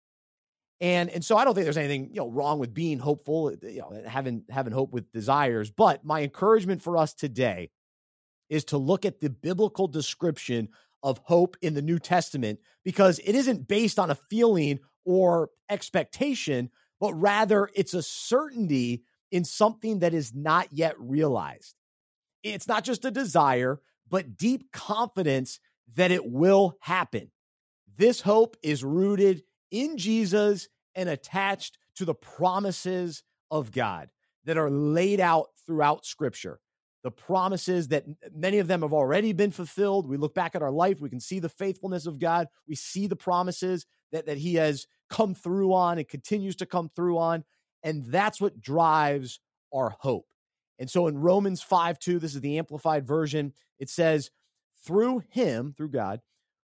And 0.80 1.08
and 1.10 1.24
so 1.24 1.36
I 1.36 1.44
don't 1.44 1.54
think 1.54 1.64
there's 1.64 1.76
anything 1.76 2.10
you 2.10 2.20
know 2.20 2.28
wrong 2.28 2.58
with 2.58 2.74
being 2.74 2.98
hopeful, 2.98 3.46
uh, 3.48 3.66
you 3.66 3.80
know, 3.80 4.02
having 4.06 4.44
having 4.50 4.72
hope 4.72 4.92
with 4.92 5.12
desires. 5.12 5.70
But 5.70 6.04
my 6.04 6.22
encouragement 6.22 6.82
for 6.82 6.96
us 6.96 7.14
today 7.14 7.70
is 8.50 8.64
to 8.66 8.78
look 8.78 9.04
at 9.04 9.20
the 9.20 9.30
biblical 9.30 9.88
description 9.88 10.68
of 11.02 11.18
hope 11.24 11.56
in 11.62 11.74
the 11.74 11.82
New 11.82 11.98
Testament 11.98 12.58
because 12.84 13.20
it 13.24 13.34
isn't 13.34 13.68
based 13.68 13.98
on 13.98 14.10
a 14.10 14.14
feeling 14.14 14.80
or 15.04 15.50
expectation, 15.68 16.70
but 17.00 17.12
rather 17.14 17.68
it's 17.74 17.94
a 17.94 18.02
certainty 18.02 19.04
in 19.30 19.44
something 19.44 19.98
that 20.00 20.14
is 20.14 20.34
not 20.34 20.68
yet 20.72 20.94
realized. 20.98 21.74
It's 22.42 22.68
not 22.68 22.84
just 22.84 23.04
a 23.04 23.10
desire, 23.10 23.80
but 24.08 24.36
deep 24.36 24.70
confidence 24.72 25.60
that 25.96 26.10
it 26.10 26.24
will 26.24 26.76
happen. 26.80 27.30
This 27.96 28.20
hope 28.20 28.56
is 28.62 28.82
rooted 28.82 29.42
in 29.70 29.96
Jesus 29.96 30.68
and 30.94 31.08
attached 31.08 31.78
to 31.96 32.04
the 32.04 32.14
promises 32.14 33.22
of 33.50 33.70
God 33.72 34.08
that 34.44 34.58
are 34.58 34.70
laid 34.70 35.20
out 35.20 35.48
throughout 35.66 36.04
Scripture. 36.04 36.60
The 37.02 37.10
promises 37.10 37.88
that 37.88 38.04
many 38.34 38.58
of 38.58 38.66
them 38.66 38.82
have 38.82 38.92
already 38.92 39.32
been 39.32 39.50
fulfilled. 39.50 40.08
We 40.08 40.16
look 40.16 40.34
back 40.34 40.54
at 40.54 40.62
our 40.62 40.70
life, 40.70 41.00
we 41.00 41.10
can 41.10 41.20
see 41.20 41.38
the 41.38 41.48
faithfulness 41.48 42.06
of 42.06 42.18
God. 42.18 42.48
We 42.66 42.74
see 42.74 43.06
the 43.06 43.16
promises 43.16 43.86
that, 44.12 44.26
that 44.26 44.38
He 44.38 44.54
has 44.54 44.86
come 45.10 45.34
through 45.34 45.74
on 45.74 45.98
and 45.98 46.08
continues 46.08 46.56
to 46.56 46.66
come 46.66 46.90
through 46.96 47.18
on. 47.18 47.44
And 47.82 48.06
that's 48.06 48.40
what 48.40 48.60
drives 48.60 49.40
our 49.72 49.90
hope. 50.00 50.26
And 50.78 50.90
so 50.90 51.06
in 51.06 51.18
Romans 51.18 51.62
5 51.62 51.98
2, 51.98 52.18
this 52.18 52.34
is 52.34 52.40
the 52.40 52.58
amplified 52.58 53.06
version, 53.06 53.52
it 53.78 53.90
says, 53.90 54.30
through 54.84 55.22
Him, 55.30 55.74
through 55.76 55.90
God, 55.90 56.20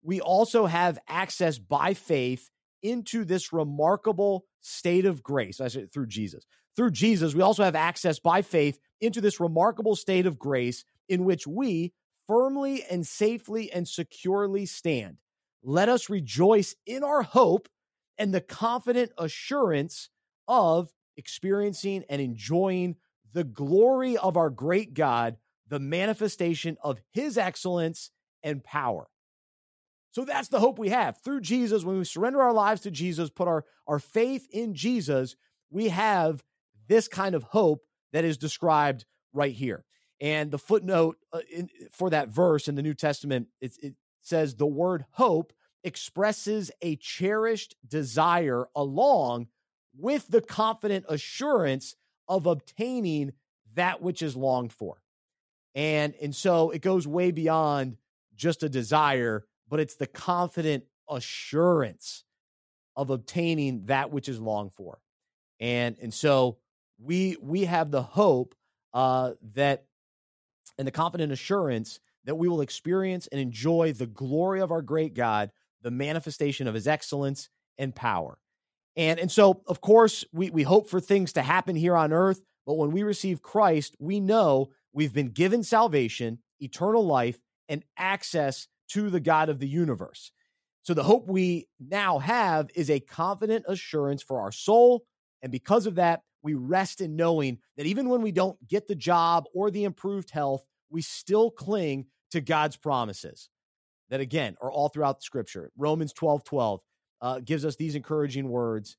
we 0.04 0.22
also 0.22 0.66
have 0.66 1.00
access 1.08 1.58
by 1.58 1.94
faith 1.94 2.50
into 2.82 3.24
this 3.24 3.54
remarkable 3.54 4.46
state 4.62 5.06
of 5.06 5.24
grace. 5.24 5.62
I 5.62 5.70
said 5.70 5.92
through 5.92 6.08
Jesus. 6.08 6.46
Through 6.76 6.92
Jesus, 6.92 7.34
we 7.34 7.42
also 7.42 7.63
have 7.63 7.76
access 7.76 8.20
by 8.20 8.42
faith 8.42 8.80
into 9.00 9.22
this 9.22 9.39
remarkable 9.39 9.96
state 9.96 10.26
of 10.26 10.39
grace 10.39 10.84
in 11.08 11.24
which 11.24 11.48
we 11.48 11.94
firmly 12.28 12.84
and 12.89 13.06
safely 13.06 13.72
and 13.72 13.88
securely 13.88 14.66
stand. 14.66 15.18
Let 15.63 15.88
us 15.88 16.10
rejoice 16.10 16.76
in 16.86 17.04
our 17.04 17.22
hope 17.22 17.70
and 18.18 18.34
the 18.34 18.42
confident 18.42 19.12
assurance 19.18 20.10
of 20.48 20.92
experiencing 21.16 22.04
and 22.10 22.22
enjoying 22.22 22.96
the 23.34 23.44
glory 23.44 24.18
of 24.18 24.36
our 24.38 24.50
great 24.50 24.94
God, 24.94 25.38
the 25.68 25.80
manifestation 25.80 26.78
of 26.84 27.00
his 27.12 27.38
excellence 27.38 28.12
and 28.42 28.63
power. 28.63 29.08
So 30.13 30.26
that's 30.26 30.49
the 30.49 30.60
hope 30.60 30.78
we 30.78 30.89
have 30.89 31.17
through 31.17 31.41
Jesus. 31.41 31.84
When 31.84 31.97
we 31.97 32.04
surrender 32.04 32.39
our 32.39 32.54
lives 32.54 32.82
to 32.82 32.91
Jesus, 32.91 33.32
put 33.32 33.47
our, 33.47 33.65
our 33.88 33.97
faith 33.97 34.47
in 34.52 34.76
Jesus, 34.76 35.36
we 35.71 35.89
have 35.89 36.43
this 36.88 37.08
kind 37.08 37.34
of 37.34 37.41
hope 37.41 37.84
that 38.12 38.23
is 38.23 38.38
described 38.38 39.06
right 39.34 39.54
here. 39.54 39.84
And 40.21 40.52
the 40.52 40.60
footnote 40.60 41.17
uh, 41.34 41.39
in, 41.52 41.67
for 41.91 42.12
that 42.12 42.30
verse 42.30 42.67
in 42.67 42.76
the 42.76 42.84
New 42.84 42.93
Testament, 42.93 43.47
it, 43.60 43.73
it 43.82 43.95
says 44.21 44.56
the 44.56 44.67
word 44.67 45.06
hope 45.13 45.52
expresses 45.84 46.69
a 46.84 46.95
cherished 46.97 47.76
desire 47.86 48.67
along 48.76 49.47
with 49.97 50.28
the 50.28 50.41
confident 50.41 51.06
assurance 51.10 51.95
of 52.28 52.45
obtaining 52.45 53.32
that 53.73 53.99
which 53.99 54.21
is 54.21 54.36
longed 54.36 54.71
for. 54.71 55.02
And 55.73 56.13
and 56.21 56.36
so 56.36 56.69
it 56.69 56.84
goes 56.84 57.08
way 57.08 57.32
beyond 57.32 57.97
just 58.36 58.62
a 58.62 58.69
desire 58.69 59.43
but 59.74 59.80
it's 59.80 59.96
the 59.96 60.06
confident 60.06 60.84
assurance 61.10 62.26
of 62.96 63.10
obtaining 63.10 63.88
that 63.88 64.12
which 64.12 64.30
is 64.30 64.40
longed 64.40 64.72
for. 64.72 65.00
And 65.60 65.98
and 66.00 66.14
so 66.14 66.60
we 67.00 67.38
we 67.42 67.66
have 67.66 67.90
the 67.90 68.04
hope 68.04 68.54
uh, 68.94 69.32
that 69.56 69.86
and 70.78 70.88
the 70.88 70.92
confident 70.92 71.32
assurance 71.32 72.00
that 72.26 72.36
we 72.36 72.48
will 72.48 72.62
experience 72.62 73.26
and 73.26 73.42
enjoy 73.42 73.94
the 73.94 74.06
glory 74.06 74.62
of 74.62 74.70
our 74.70 74.84
great 74.84 75.16
God, 75.16 75.52
the 75.82 75.90
manifestation 75.90 76.68
of 76.68 76.76
his 76.76 76.88
excellence 76.88 77.50
and 77.80 77.96
power. 77.96 78.38
And 78.96 79.20
and 79.20 79.32
so 79.32 79.64
of 79.66 79.82
course 79.82 80.24
we 80.32 80.52
we 80.52 80.62
hope 80.62 80.88
for 80.88 81.00
things 81.00 81.34
to 81.34 81.42
happen 81.42 81.76
here 81.76 81.96
on 81.96 82.14
earth, 82.14 82.42
but 82.68 82.76
when 82.76 82.92
we 82.92 83.02
receive 83.02 83.42
Christ, 83.42 83.96
we 83.98 84.20
know 84.20 84.70
we've 84.94 85.16
been 85.16 85.30
given 85.30 85.64
salvation, 85.64 86.38
eternal 86.60 87.08
life 87.08 87.40
and 87.68 87.84
access 87.98 88.68
to 88.89 89.10
the 89.10 89.19
God 89.19 89.50
of 89.50 89.60
the 89.60 89.67
universe. 89.67 90.32
So 90.84 90.93
the 90.93 91.04
hope 91.04 91.28
we 91.28 91.67
now 91.80 92.19
have 92.19 92.69
is 92.76 92.89
a 92.89 93.00
confident 93.00 93.65
assurance 93.67 94.22
for 94.22 94.41
our 94.41 94.52
soul. 94.52 95.06
And 95.41 95.52
because 95.52 95.86
of 95.86 95.96
that, 95.96 96.22
we 96.41 96.56
rest 96.56 97.00
in 97.00 97.15
knowing 97.15 97.60
that 97.78 97.86
even 97.86 98.10
when 98.10 98.22
we 98.22 98.34
don't 98.34 98.58
get 98.67 98.88
the 98.88 98.96
job 98.96 99.46
or 99.54 99.72
the 99.72 99.86
improved 99.86 100.30
health, 100.30 100.65
we 100.89 101.02
still 101.02 101.50
cling 101.50 102.06
to 102.32 102.41
God's 102.41 102.76
promises 102.76 103.50
that, 104.10 104.19
again, 104.19 104.56
are 104.62 104.72
all 104.72 104.89
throughout 104.89 105.19
the 105.19 105.24
scripture. 105.24 105.72
Romans 105.78 106.12
12 106.12 106.43
12 106.43 106.82
uh, 107.22 107.39
gives 107.39 107.63
us 107.63 107.78
these 107.78 107.96
encouraging 107.96 108.50
words 108.50 108.98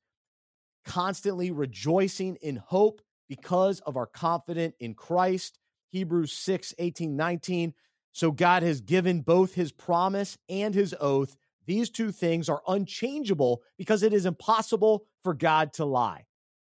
constantly 0.85 1.51
rejoicing 1.51 2.35
in 2.41 2.55
hope 2.55 3.01
because 3.27 3.79
of 3.81 3.97
our 3.97 4.05
confidence 4.05 4.75
in 4.79 4.93
Christ. 4.93 5.59
Hebrews 5.91 6.33
6 6.33 6.73
18 6.77 7.15
19 7.15 7.73
so 8.15 8.31
God 8.31 8.63
has 8.63 8.79
given 8.79 9.19
both 9.19 9.55
his 9.55 9.73
promise 9.73 10.37
and 10.47 10.73
his 10.73 10.95
oath. 11.01 11.35
These 11.65 11.89
two 11.89 12.13
things 12.13 12.47
are 12.47 12.61
unchangeable 12.65 13.61
because 13.77 14.03
it 14.03 14.13
is 14.13 14.25
impossible 14.25 15.05
for 15.21 15.33
God 15.33 15.73
to 15.73 15.83
lie. 15.83 16.25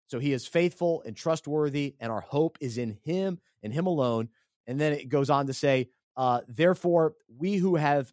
So 0.07 0.17
he 0.17 0.33
is 0.33 0.47
faithful 0.47 1.03
and 1.05 1.15
trustworthy, 1.15 1.95
and 1.99 2.11
our 2.11 2.21
hope 2.21 2.57
is 2.59 2.79
in 2.79 2.97
him 3.03 3.37
and 3.61 3.71
him 3.71 3.85
alone. 3.85 4.29
And 4.65 4.81
then 4.81 4.93
it 4.93 5.09
goes 5.09 5.29
on 5.29 5.45
to 5.45 5.53
say, 5.53 5.89
uh, 6.15 6.41
therefore, 6.47 7.13
we 7.37 7.57
who 7.57 7.75
have 7.75 8.11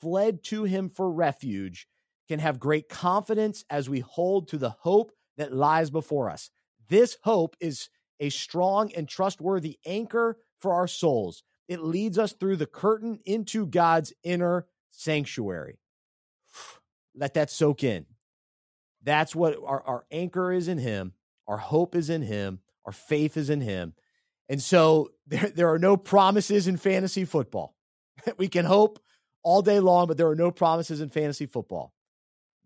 fled 0.00 0.42
to 0.44 0.64
him 0.64 0.88
for 0.88 1.12
refuge 1.12 1.88
can 2.26 2.38
have 2.38 2.58
great 2.58 2.88
confidence 2.88 3.66
as 3.68 3.90
we 3.90 4.00
hold 4.00 4.48
to 4.48 4.56
the 4.56 4.70
hope 4.70 5.12
that 5.36 5.52
lies 5.52 5.90
before 5.90 6.30
us. 6.30 6.48
This 6.88 7.18
hope 7.22 7.54
is 7.60 7.90
a 8.18 8.30
strong 8.30 8.90
and 8.94 9.06
trustworthy 9.06 9.78
anchor 9.84 10.38
for 10.58 10.72
our 10.72 10.88
souls 10.88 11.42
it 11.70 11.84
leads 11.84 12.18
us 12.18 12.32
through 12.32 12.56
the 12.56 12.66
curtain 12.66 13.20
into 13.24 13.64
God's 13.64 14.12
inner 14.24 14.66
sanctuary. 14.90 15.78
Let 17.14 17.34
that 17.34 17.48
soak 17.48 17.84
in. 17.84 18.06
That's 19.04 19.36
what 19.36 19.56
our, 19.64 19.80
our 19.86 20.04
anchor 20.10 20.52
is 20.52 20.66
in 20.66 20.78
Him, 20.78 21.14
our 21.46 21.56
hope 21.56 21.94
is 21.94 22.10
in 22.10 22.22
Him, 22.22 22.58
our 22.84 22.92
faith 22.92 23.36
is 23.36 23.50
in 23.50 23.60
Him. 23.60 23.94
And 24.48 24.60
so 24.60 25.12
there, 25.28 25.48
there 25.48 25.72
are 25.72 25.78
no 25.78 25.96
promises 25.96 26.66
in 26.66 26.76
fantasy 26.76 27.24
football. 27.24 27.76
we 28.36 28.48
can 28.48 28.64
hope 28.64 29.00
all 29.44 29.62
day 29.62 29.78
long, 29.78 30.08
but 30.08 30.16
there 30.16 30.28
are 30.28 30.36
no 30.36 30.50
promises 30.50 31.00
in 31.00 31.08
fantasy 31.08 31.46
football. 31.46 31.94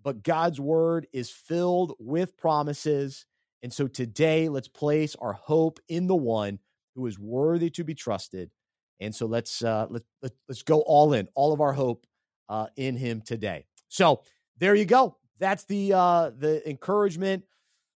But 0.02 0.22
God's 0.22 0.58
word 0.58 1.06
is 1.12 1.30
filled 1.30 1.94
with 1.98 2.38
promises. 2.38 3.26
And 3.62 3.72
so 3.72 3.86
today, 3.86 4.48
let's 4.48 4.68
place 4.68 5.14
our 5.16 5.34
hope 5.34 5.78
in 5.88 6.06
the 6.06 6.16
one 6.16 6.58
who 6.94 7.06
is 7.06 7.18
worthy 7.18 7.68
to 7.70 7.84
be 7.84 7.94
trusted 7.94 8.50
and 9.00 9.14
so 9.14 9.26
let's 9.26 9.62
uh, 9.62 9.86
let, 9.90 10.02
let 10.22 10.32
let's 10.48 10.62
go 10.62 10.80
all 10.80 11.12
in, 11.12 11.28
all 11.34 11.52
of 11.52 11.60
our 11.60 11.72
hope 11.72 12.06
uh, 12.48 12.66
in 12.76 12.96
Him 12.96 13.20
today. 13.20 13.66
So 13.88 14.22
there 14.58 14.74
you 14.74 14.84
go. 14.84 15.16
That's 15.38 15.64
the 15.64 15.92
uh, 15.92 16.30
the 16.36 16.68
encouragement, 16.68 17.44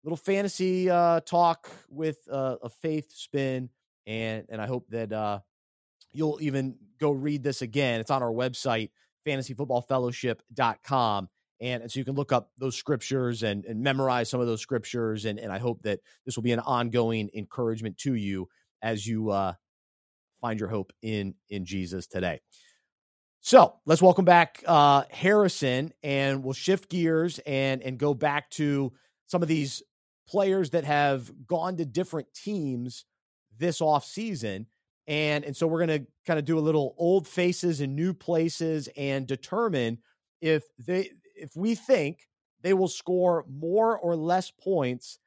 little 0.03 0.17
fantasy 0.17 0.89
uh, 0.89 1.21
talk 1.21 1.69
with 1.89 2.17
uh, 2.31 2.57
a 2.63 2.69
faith 2.69 3.11
spin, 3.11 3.69
and 4.07 4.45
and 4.49 4.61
I 4.61 4.67
hope 4.67 4.87
that 4.89 5.11
uh, 5.11 5.39
you'll 6.11 6.39
even 6.41 6.75
go 6.99 7.11
read 7.11 7.43
this 7.43 7.61
again. 7.61 7.99
It's 7.99 8.11
on 8.11 8.23
our 8.23 8.31
website, 8.31 8.91
fantasyfootballfellowship.com. 9.27 11.29
And, 11.61 11.83
and 11.83 11.91
so 11.91 11.99
you 11.99 12.05
can 12.05 12.15
look 12.15 12.33
up 12.33 12.51
those 12.57 12.75
scriptures 12.75 13.43
and, 13.43 13.63
and 13.65 13.81
memorize 13.81 14.29
some 14.29 14.41
of 14.41 14.47
those 14.47 14.61
scriptures. 14.61 15.25
And, 15.25 15.39
and 15.39 15.51
I 15.51 15.57
hope 15.57 15.81
that 15.83 15.99
this 16.25 16.35
will 16.35 16.43
be 16.43 16.51
an 16.51 16.59
ongoing 16.59 17.29
encouragement 17.33 17.97
to 17.99 18.15
you 18.15 18.49
as 18.81 19.07
you 19.07 19.29
uh, 19.29 19.53
find 20.45 20.59
your 20.59 20.69
hope 20.69 20.93
in 21.01 21.33
in 21.49 21.65
Jesus 21.65 22.05
today. 22.05 22.39
So 23.41 23.75
let's 23.87 24.01
welcome 24.01 24.25
back 24.25 24.63
uh, 24.67 25.03
Harrison, 25.09 25.91
and 26.03 26.43
we'll 26.43 26.53
shift 26.53 26.87
gears 26.87 27.39
and 27.47 27.81
and 27.81 27.97
go 27.97 28.13
back 28.13 28.51
to 28.51 28.93
some 29.25 29.41
of 29.41 29.47
these 29.47 29.81
players 30.27 30.69
that 30.71 30.83
have 30.83 31.31
gone 31.47 31.77
to 31.77 31.85
different 31.85 32.27
teams 32.35 33.05
this 33.57 33.81
off 33.81 34.05
season. 34.05 34.67
And, 35.07 35.45
and 35.45 35.55
so 35.55 35.67
we're 35.67 35.85
going 35.85 35.99
to 36.01 36.07
kind 36.25 36.39
of 36.39 36.45
do 36.45 36.57
a 36.57 36.67
little 36.67 36.95
old 36.97 37.27
faces 37.27 37.79
and 37.79 37.95
new 37.95 38.11
places 38.13 38.89
and 38.97 39.27
determine 39.27 39.99
if 40.41 40.63
they 40.77 41.09
if 41.35 41.55
we 41.55 41.73
think 41.73 42.27
they 42.61 42.73
will 42.73 42.87
score 42.87 43.45
more 43.49 43.97
or 43.97 44.15
less 44.15 44.51
points 44.51 45.17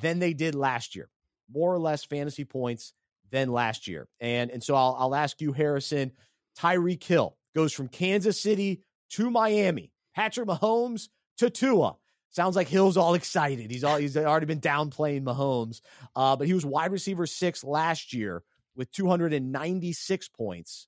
than 0.00 0.20
they 0.20 0.34
did 0.34 0.54
last 0.54 0.94
year, 0.94 1.08
more 1.52 1.74
or 1.74 1.80
less 1.80 2.04
fantasy 2.04 2.44
points 2.44 2.92
than 3.30 3.50
last 3.50 3.88
year. 3.88 4.08
And 4.20 4.50
and 4.50 4.62
so 4.62 4.74
I'll, 4.74 4.96
I'll 4.98 5.14
ask 5.14 5.40
you, 5.40 5.52
Harrison, 5.52 6.12
Tyreek 6.58 7.02
Hill 7.02 7.36
goes 7.54 7.72
from 7.72 7.88
Kansas 7.88 8.40
City 8.40 8.82
to 9.10 9.30
Miami, 9.30 9.92
Patrick 10.14 10.48
Mahomes 10.48 11.08
to 11.38 11.50
Tua. 11.50 11.96
Sounds 12.30 12.56
like 12.56 12.68
Hill's 12.68 12.96
all 12.96 13.14
excited. 13.14 13.70
He's 13.70 13.84
all 13.84 13.96
he's 13.96 14.16
already 14.16 14.46
been 14.46 14.60
downplaying 14.60 15.22
Mahomes, 15.22 15.80
uh, 16.14 16.36
but 16.36 16.46
he 16.46 16.54
was 16.54 16.64
wide 16.64 16.92
receiver 16.92 17.26
six 17.26 17.64
last 17.64 18.12
year 18.12 18.42
with 18.76 18.92
296 18.92 20.28
points, 20.28 20.86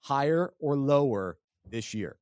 higher 0.00 0.52
or 0.58 0.76
lower 0.76 1.38
this 1.64 1.94
year. 1.94 2.16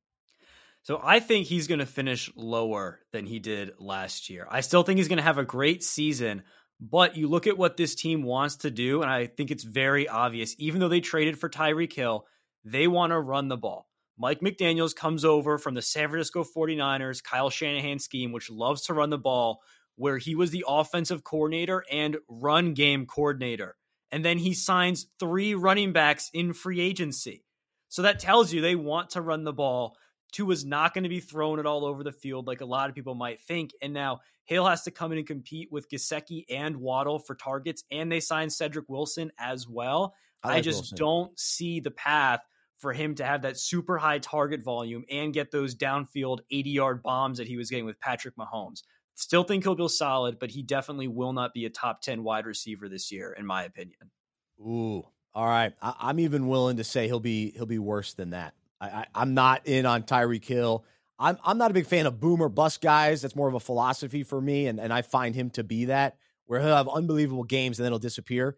So 0.83 0.99
I 1.03 1.19
think 1.19 1.47
he's 1.47 1.67
going 1.67 1.79
to 1.79 1.85
finish 1.85 2.31
lower 2.35 2.99
than 3.11 3.25
he 3.25 3.39
did 3.39 3.73
last 3.79 4.29
year. 4.29 4.47
I 4.49 4.61
still 4.61 4.83
think 4.83 4.97
he's 4.97 5.07
going 5.07 5.17
to 5.17 5.23
have 5.23 5.37
a 5.37 5.45
great 5.45 5.83
season, 5.83 6.43
but 6.81 7.15
you 7.15 7.29
look 7.29 7.45
at 7.45 7.59
what 7.59 7.77
this 7.77 7.93
team 7.93 8.23
wants 8.23 8.57
to 8.57 8.71
do, 8.71 9.03
and 9.03 9.11
I 9.11 9.27
think 9.27 9.51
it's 9.51 9.63
very 9.63 10.09
obvious. 10.09 10.55
Even 10.57 10.79
though 10.79 10.89
they 10.89 10.99
traded 10.99 11.39
for 11.39 11.47
Tyreek 11.47 11.93
Hill, 11.93 12.25
they 12.65 12.87
want 12.87 13.11
to 13.11 13.19
run 13.19 13.47
the 13.47 13.57
ball. 13.57 13.87
Mike 14.17 14.41
McDaniels 14.41 14.95
comes 14.95 15.23
over 15.23 15.57
from 15.57 15.75
the 15.75 15.81
San 15.81 16.09
Francisco 16.09 16.43
49ers, 16.43 17.23
Kyle 17.23 17.51
Shanahan 17.51 17.99
scheme, 17.99 18.31
which 18.31 18.49
loves 18.49 18.83
to 18.83 18.93
run 18.93 19.11
the 19.11 19.17
ball, 19.17 19.61
where 19.95 20.17
he 20.17 20.35
was 20.35 20.49
the 20.49 20.65
offensive 20.67 21.23
coordinator 21.23 21.83
and 21.91 22.17
run 22.27 22.73
game 22.73 23.05
coordinator. 23.05 23.75
And 24.11 24.25
then 24.25 24.39
he 24.39 24.53
signs 24.53 25.07
three 25.19 25.53
running 25.53 25.93
backs 25.93 26.29
in 26.33 26.53
free 26.53 26.81
agency. 26.81 27.45
So 27.89 28.01
that 28.01 28.19
tells 28.19 28.51
you 28.51 28.61
they 28.61 28.75
want 28.75 29.11
to 29.11 29.21
run 29.21 29.43
the 29.43 29.53
ball. 29.53 29.95
Tua 30.31 30.53
is 30.53 30.65
not 30.65 30.93
going 30.93 31.03
to 31.03 31.09
be 31.09 31.19
thrown 31.19 31.59
it 31.59 31.65
all 31.65 31.85
over 31.85 32.03
the 32.03 32.11
field 32.11 32.47
like 32.47 32.61
a 32.61 32.65
lot 32.65 32.89
of 32.89 32.95
people 32.95 33.15
might 33.15 33.41
think. 33.41 33.71
And 33.81 33.93
now 33.93 34.21
Hill 34.45 34.65
has 34.65 34.83
to 34.83 34.91
come 34.91 35.11
in 35.11 35.17
and 35.17 35.27
compete 35.27 35.71
with 35.71 35.89
Gesicki 35.89 36.45
and 36.49 36.77
Waddle 36.77 37.19
for 37.19 37.35
targets, 37.35 37.83
and 37.91 38.11
they 38.11 38.19
signed 38.19 38.53
Cedric 38.53 38.89
Wilson 38.89 39.31
as 39.37 39.67
well. 39.67 40.15
I, 40.43 40.49
like 40.49 40.57
I 40.57 40.61
just 40.61 40.79
Wilson. 40.79 40.97
don't 40.97 41.39
see 41.39 41.79
the 41.79 41.91
path 41.91 42.41
for 42.77 42.93
him 42.93 43.15
to 43.15 43.23
have 43.23 43.43
that 43.43 43.59
super 43.59 43.97
high 43.97 44.17
target 44.19 44.63
volume 44.63 45.05
and 45.09 45.33
get 45.33 45.51
those 45.51 45.75
downfield 45.75 46.39
80 46.49 46.69
yard 46.71 47.03
bombs 47.03 47.37
that 47.37 47.47
he 47.47 47.57
was 47.57 47.69
getting 47.69 47.85
with 47.85 47.99
Patrick 47.99 48.35
Mahomes. 48.35 48.81
Still 49.15 49.43
think 49.43 49.63
he'll 49.63 49.75
be 49.75 49.87
solid, 49.87 50.39
but 50.39 50.49
he 50.49 50.63
definitely 50.63 51.07
will 51.07 51.33
not 51.33 51.53
be 51.53 51.65
a 51.65 51.69
top 51.69 52.01
10 52.01 52.23
wide 52.23 52.47
receiver 52.47 52.89
this 52.89 53.11
year, 53.11 53.33
in 53.33 53.45
my 53.45 53.63
opinion. 53.63 54.09
Ooh. 54.59 55.05
All 55.33 55.45
right. 55.45 55.73
I, 55.81 56.09
am 56.09 56.19
even 56.19 56.47
willing 56.47 56.77
to 56.77 56.83
say 56.83 57.05
he'll 57.07 57.19
be 57.19 57.51
he'll 57.51 57.65
be 57.65 57.79
worse 57.79 58.13
than 58.13 58.31
that. 58.31 58.53
I, 58.81 59.05
am 59.15 59.33
not 59.33 59.67
in 59.67 59.85
on 59.85 60.03
Tyreek 60.03 60.45
Hill. 60.45 60.85
I'm 61.19 61.37
I'm 61.43 61.57
not 61.57 61.71
a 61.71 61.73
big 61.73 61.85
fan 61.85 62.07
of 62.07 62.19
boomer 62.19 62.49
bust 62.49 62.81
guys. 62.81 63.21
That's 63.21 63.35
more 63.35 63.47
of 63.47 63.53
a 63.53 63.59
philosophy 63.59 64.23
for 64.23 64.41
me, 64.41 64.67
and, 64.67 64.79
and 64.79 64.91
I 64.91 65.03
find 65.03 65.35
him 65.35 65.51
to 65.51 65.63
be 65.63 65.85
that, 65.85 66.17
where 66.47 66.59
he'll 66.59 66.75
have 66.75 66.89
unbelievable 66.89 67.43
games 67.43 67.79
and 67.79 67.85
then 67.85 67.91
he'll 67.91 67.99
disappear 67.99 68.57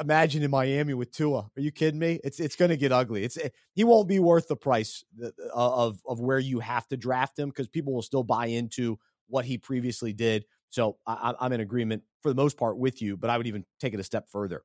imagine 0.00 0.42
in 0.42 0.50
Miami 0.50 0.94
with 0.94 1.10
Tua. 1.12 1.50
Are 1.56 1.60
you 1.60 1.70
kidding 1.70 1.98
me? 1.98 2.20
It's 2.24 2.40
it's 2.40 2.56
going 2.56 2.70
to 2.70 2.76
get 2.76 2.92
ugly. 2.92 3.24
It's 3.24 3.36
it, 3.36 3.54
he 3.74 3.84
won't 3.84 4.08
be 4.08 4.18
worth 4.18 4.48
the 4.48 4.56
price 4.56 5.04
uh, 5.22 5.30
of 5.54 6.00
of 6.06 6.20
where 6.20 6.38
you 6.38 6.60
have 6.60 6.86
to 6.88 6.96
draft 6.96 7.38
him 7.38 7.48
because 7.48 7.68
people 7.68 7.92
will 7.92 8.02
still 8.02 8.22
buy 8.22 8.46
into 8.46 8.98
what 9.28 9.44
he 9.44 9.58
previously 9.58 10.12
did. 10.12 10.44
So 10.70 10.96
I, 11.06 11.34
I'm 11.38 11.52
in 11.52 11.60
agreement 11.60 12.02
for 12.22 12.28
the 12.30 12.34
most 12.34 12.56
part 12.56 12.78
with 12.78 13.02
you, 13.02 13.16
but 13.16 13.30
I 13.30 13.36
would 13.36 13.46
even 13.46 13.64
take 13.80 13.94
it 13.94 14.00
a 14.00 14.04
step 14.04 14.28
further. 14.28 14.62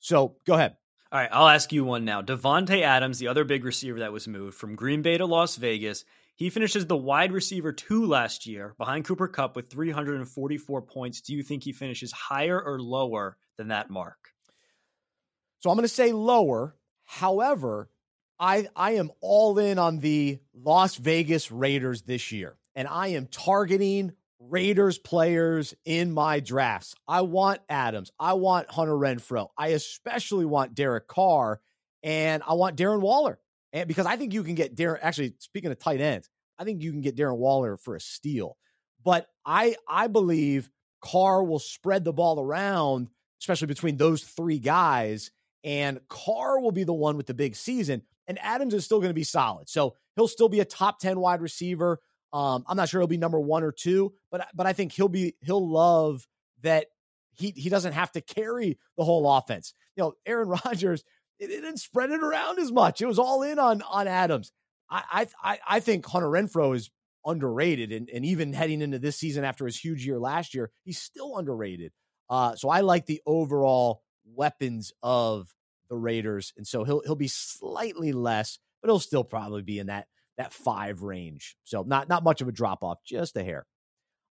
So 0.00 0.36
go 0.46 0.54
ahead. 0.54 0.76
All 1.12 1.18
right, 1.18 1.28
I'll 1.30 1.48
ask 1.48 1.74
you 1.74 1.84
one 1.84 2.06
now. 2.06 2.22
Davante 2.22 2.80
Adams, 2.80 3.18
the 3.18 3.28
other 3.28 3.44
big 3.44 3.66
receiver 3.66 3.98
that 3.98 4.14
was 4.14 4.26
moved 4.26 4.56
from 4.56 4.76
Green 4.76 5.02
Bay 5.02 5.18
to 5.18 5.26
Las 5.26 5.56
Vegas, 5.56 6.06
he 6.36 6.48
finishes 6.48 6.86
the 6.86 6.96
wide 6.96 7.32
receiver 7.32 7.70
two 7.70 8.06
last 8.06 8.46
year 8.46 8.74
behind 8.78 9.04
Cooper 9.04 9.28
Kupp 9.28 9.54
with 9.54 9.68
344 9.68 10.80
points. 10.80 11.20
Do 11.20 11.34
you 11.34 11.42
think 11.42 11.64
he 11.64 11.72
finishes 11.72 12.12
higher 12.12 12.58
or 12.58 12.80
lower 12.80 13.36
than 13.58 13.68
that 13.68 13.90
mark? 13.90 14.30
So 15.58 15.68
I'm 15.68 15.76
going 15.76 15.84
to 15.84 15.88
say 15.88 16.12
lower. 16.12 16.74
However, 17.04 17.90
I 18.40 18.68
I 18.74 18.92
am 18.92 19.10
all 19.20 19.58
in 19.58 19.78
on 19.78 19.98
the 19.98 20.40
Las 20.54 20.96
Vegas 20.96 21.52
Raiders 21.52 22.00
this 22.00 22.32
year, 22.32 22.56
and 22.74 22.88
I 22.88 23.08
am 23.08 23.26
targeting 23.26 24.12
Raiders 24.48 24.98
players 24.98 25.74
in 25.84 26.12
my 26.12 26.40
drafts. 26.40 26.94
I 27.06 27.22
want 27.22 27.60
Adams. 27.68 28.10
I 28.18 28.34
want 28.34 28.70
Hunter 28.70 28.92
Renfrow. 28.92 29.48
I 29.56 29.68
especially 29.68 30.44
want 30.44 30.74
Derek 30.74 31.08
Carr, 31.08 31.60
and 32.02 32.42
I 32.46 32.54
want 32.54 32.76
Darren 32.76 33.00
Waller. 33.00 33.38
And 33.72 33.88
because 33.88 34.06
I 34.06 34.16
think 34.16 34.32
you 34.32 34.42
can 34.42 34.54
get 34.54 34.76
Darren. 34.76 34.98
Actually, 35.00 35.34
speaking 35.38 35.70
of 35.70 35.78
tight 35.78 36.00
ends, 36.00 36.28
I 36.58 36.64
think 36.64 36.82
you 36.82 36.90
can 36.90 37.00
get 37.00 37.16
Darren 37.16 37.38
Waller 37.38 37.76
for 37.76 37.96
a 37.96 38.00
steal. 38.00 38.56
But 39.04 39.26
I 39.44 39.76
I 39.88 40.06
believe 40.08 40.70
Carr 41.02 41.42
will 41.42 41.58
spread 41.58 42.04
the 42.04 42.12
ball 42.12 42.40
around, 42.40 43.08
especially 43.40 43.68
between 43.68 43.96
those 43.96 44.22
three 44.22 44.58
guys 44.58 45.30
and 45.64 46.00
Carr 46.08 46.60
will 46.60 46.72
be 46.72 46.84
the 46.84 46.92
one 46.92 47.16
with 47.16 47.26
the 47.26 47.34
big 47.34 47.54
season. 47.56 48.02
And 48.26 48.38
Adams 48.40 48.74
is 48.74 48.84
still 48.84 48.98
going 48.98 49.10
to 49.10 49.14
be 49.14 49.24
solid. 49.24 49.68
So 49.68 49.96
he'll 50.16 50.28
still 50.28 50.48
be 50.48 50.60
a 50.60 50.64
top 50.64 50.98
10 50.98 51.18
wide 51.18 51.40
receiver. 51.40 52.00
Um, 52.32 52.64
I'm 52.66 52.76
not 52.76 52.88
sure 52.88 53.00
he'll 53.00 53.08
be 53.08 53.18
number 53.18 53.40
one 53.40 53.62
or 53.62 53.72
two, 53.72 54.14
but 54.30 54.48
but 54.54 54.66
I 54.66 54.72
think 54.72 54.92
he'll 54.92 55.08
be 55.08 55.34
he'll 55.40 55.68
love 55.68 56.26
that 56.62 56.86
he 57.34 57.50
he 57.50 57.68
doesn't 57.68 57.92
have 57.92 58.12
to 58.12 58.20
carry 58.20 58.78
the 58.96 59.04
whole 59.04 59.30
offense. 59.30 59.74
You 59.96 60.04
know, 60.04 60.14
Aaron 60.24 60.48
Rodgers, 60.64 61.04
it, 61.38 61.50
it 61.50 61.60
didn't 61.60 61.78
spread 61.78 62.10
it 62.10 62.22
around 62.22 62.58
as 62.58 62.72
much. 62.72 63.00
It 63.00 63.06
was 63.06 63.18
all 63.18 63.42
in 63.42 63.58
on 63.58 63.82
on 63.82 64.08
Adams. 64.08 64.52
I 64.90 65.26
I 65.42 65.58
I 65.66 65.80
think 65.80 66.06
Hunter 66.06 66.28
Renfrow 66.28 66.74
is 66.74 66.90
underrated, 67.24 67.92
and, 67.92 68.08
and 68.10 68.24
even 68.24 68.52
heading 68.52 68.82
into 68.82 68.98
this 68.98 69.16
season 69.16 69.44
after 69.44 69.64
his 69.66 69.76
huge 69.76 70.06
year 70.06 70.18
last 70.18 70.54
year, 70.54 70.70
he's 70.84 70.98
still 70.98 71.36
underrated. 71.36 71.92
Uh, 72.28 72.54
so 72.56 72.68
I 72.68 72.80
like 72.80 73.06
the 73.06 73.22
overall 73.26 74.02
weapons 74.24 74.92
of 75.02 75.54
the 75.88 75.96
Raiders, 75.96 76.52
and 76.56 76.66
so 76.66 76.84
he'll 76.84 77.02
he'll 77.04 77.14
be 77.14 77.28
slightly 77.28 78.12
less, 78.12 78.58
but 78.80 78.88
he'll 78.88 78.98
still 78.98 79.24
probably 79.24 79.62
be 79.62 79.78
in 79.78 79.88
that 79.88 80.08
that 80.42 80.52
five 80.52 81.02
range. 81.02 81.56
So 81.64 81.82
not 81.82 82.08
not 82.08 82.24
much 82.24 82.40
of 82.40 82.48
a 82.48 82.52
drop 82.52 82.82
off, 82.82 82.98
just 83.06 83.36
a 83.36 83.44
hair. 83.44 83.64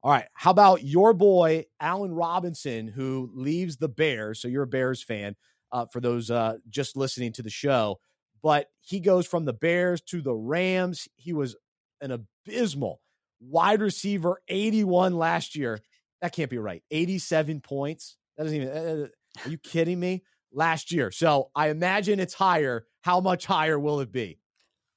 All 0.01 0.11
right, 0.11 0.27
how 0.33 0.51
about 0.51 0.83
your 0.83 1.13
boy 1.13 1.65
Allen 1.79 2.13
Robinson, 2.13 2.87
who 2.87 3.29
leaves 3.33 3.77
the 3.77 3.89
Bears? 3.89 4.41
So 4.41 4.47
you're 4.47 4.63
a 4.63 4.67
Bears 4.67 5.03
fan. 5.03 5.35
Uh, 5.71 5.85
for 5.85 5.99
those 5.99 6.31
uh, 6.31 6.55
just 6.67 6.97
listening 6.97 7.31
to 7.31 7.43
the 7.43 7.49
show, 7.49 7.99
but 8.41 8.67
he 8.81 8.99
goes 8.99 9.27
from 9.27 9.45
the 9.45 9.53
Bears 9.53 10.01
to 10.01 10.19
the 10.19 10.33
Rams. 10.33 11.07
He 11.15 11.31
was 11.31 11.55
an 12.01 12.09
abysmal 12.09 13.01
wide 13.39 13.81
receiver, 13.81 14.41
81 14.47 15.15
last 15.15 15.55
year. 15.55 15.79
That 16.21 16.33
can't 16.33 16.49
be 16.49 16.57
right. 16.57 16.81
87 16.89 17.61
points. 17.61 18.17
That 18.35 18.45
doesn't 18.45 18.61
even. 18.61 18.69
Uh, 18.69 19.03
uh 19.03 19.07
are 19.45 19.49
you 19.49 19.59
kidding 19.59 19.99
me? 19.99 20.23
Last 20.51 20.91
year. 20.91 21.11
So 21.11 21.51
I 21.55 21.69
imagine 21.69 22.19
it's 22.19 22.33
higher. 22.33 22.87
How 23.01 23.19
much 23.19 23.45
higher 23.45 23.77
will 23.77 23.99
it 23.99 24.11
be? 24.11 24.39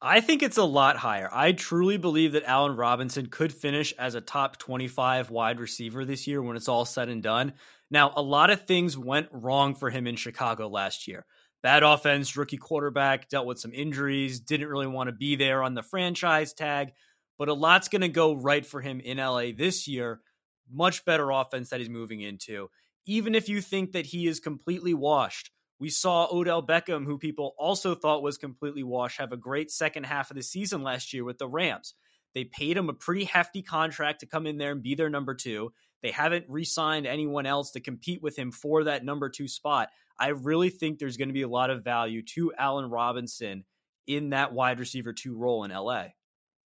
I 0.05 0.21
think 0.21 0.43
it's 0.43 0.59
a 0.59 0.65
lot 0.65 0.97
higher. 0.97 1.31
I 1.33 1.53
truly 1.53 1.97
believe 1.97 2.33
that 2.33 2.43
Allen 2.45 2.77
Robinson 2.77 3.27
could 3.27 3.53
finish 3.53 3.93
as 3.93 4.17
a 4.17 4.21
top 4.21 4.59
25 4.59 5.31
wide 5.31 5.61
receiver 5.61 6.05
this 6.05 6.27
year 6.27 6.43
when 6.43 6.57
it's 6.57 6.69
all 6.69 6.85
said 6.85 7.09
and 7.09 7.23
done. 7.23 7.53
Now, 7.89 8.13
a 8.17 8.23
lot 8.23 8.51
of 8.51 8.67
things 8.67 8.99
went 8.99 9.29
wrong 9.31 9.77
for 9.77 9.91
him 9.91 10.09
in 10.09 10.17
Chicago 10.17 10.69
last 10.69 11.07
year. 11.07 11.25
Bad 11.63 11.85
offense, 11.85 12.37
rookie 12.37 12.57
quarterback, 12.57 13.29
dealt 13.29 13.47
with 13.47 13.61
some 13.61 13.73
injuries, 13.73 14.41
didn't 14.41 14.69
really 14.69 14.89
want 14.89 15.07
to 15.07 15.13
be 15.13 15.37
there 15.37 15.63
on 15.63 15.75
the 15.75 15.85
franchise 15.85 16.53
tag, 16.53 16.91
but 17.39 17.49
a 17.49 17.55
lot's 17.55 17.89
going 17.89 18.03
to 18.03 18.09
go 18.09 18.35
right 18.35 18.67
for 18.67 18.81
him 18.81 18.99
in 18.99 19.19
LA 19.19 19.53
this 19.57 19.87
year. 19.87 20.21
Much 20.69 21.05
better 21.05 21.31
offense 21.31 21.71
that 21.71 21.79
he's 21.79 21.89
moving 21.89 22.21
into 22.21 22.69
even 23.07 23.35
if 23.35 23.49
you 23.49 23.61
think 23.61 23.93
that 23.93 24.07
he 24.07 24.27
is 24.27 24.41
completely 24.41 24.95
washed. 24.95 25.51
We 25.83 25.91
saw 25.91 26.29
Odell 26.31 26.65
Beckham, 26.65 27.05
who 27.05 27.19
people 27.19 27.57
also 27.59 27.97
thought 27.97 28.23
was 28.23 28.39
completely 28.39 28.85
washed, 28.85 29.19
have 29.19 29.33
a 29.33 29.37
great 29.37 29.69
second 29.69 30.07
half 30.07 30.31
of 30.31 30.37
the 30.37 30.43
season 30.45 30.85
last 30.85 31.13
year 31.13 31.25
with 31.25 31.39
the 31.39 31.49
Rams. 31.49 31.95
They 32.37 32.45
paid 32.45 32.77
him 32.77 32.89
a 32.89 32.93
pretty 32.93 33.25
hefty 33.25 33.63
contract 33.63 34.21
to 34.21 34.27
come 34.27 34.47
in 34.47 34.59
there 34.59 34.71
and 34.71 34.81
be 34.81 34.95
their 34.95 35.11
number 35.11 35.35
two. 35.35 35.73
They 36.01 36.13
haven't 36.13 36.45
re 36.49 36.63
signed 36.63 37.05
anyone 37.05 37.47
else 37.47 37.73
to 37.73 37.81
compete 37.81 38.23
with 38.23 38.39
him 38.39 38.53
for 38.53 38.85
that 38.85 39.05
number 39.05 39.29
two 39.29 39.49
spot. 39.49 39.89
I 40.21 40.29
really 40.29 40.71
think 40.71 41.01
there's 41.01 41.17
going 41.17 41.31
to 41.31 41.35
be 41.35 41.43
a 41.43 41.49
lot 41.49 41.69
of 41.69 41.83
value 41.83 42.23
to 42.37 42.53
Allen 42.57 42.89
Robinson 42.89 43.65
in 44.07 44.31
that 44.31 44.53
wide 44.53 44.79
receiver 44.79 45.13
two 45.13 45.37
role 45.37 45.65
in 45.65 45.73
LA. 45.73 46.11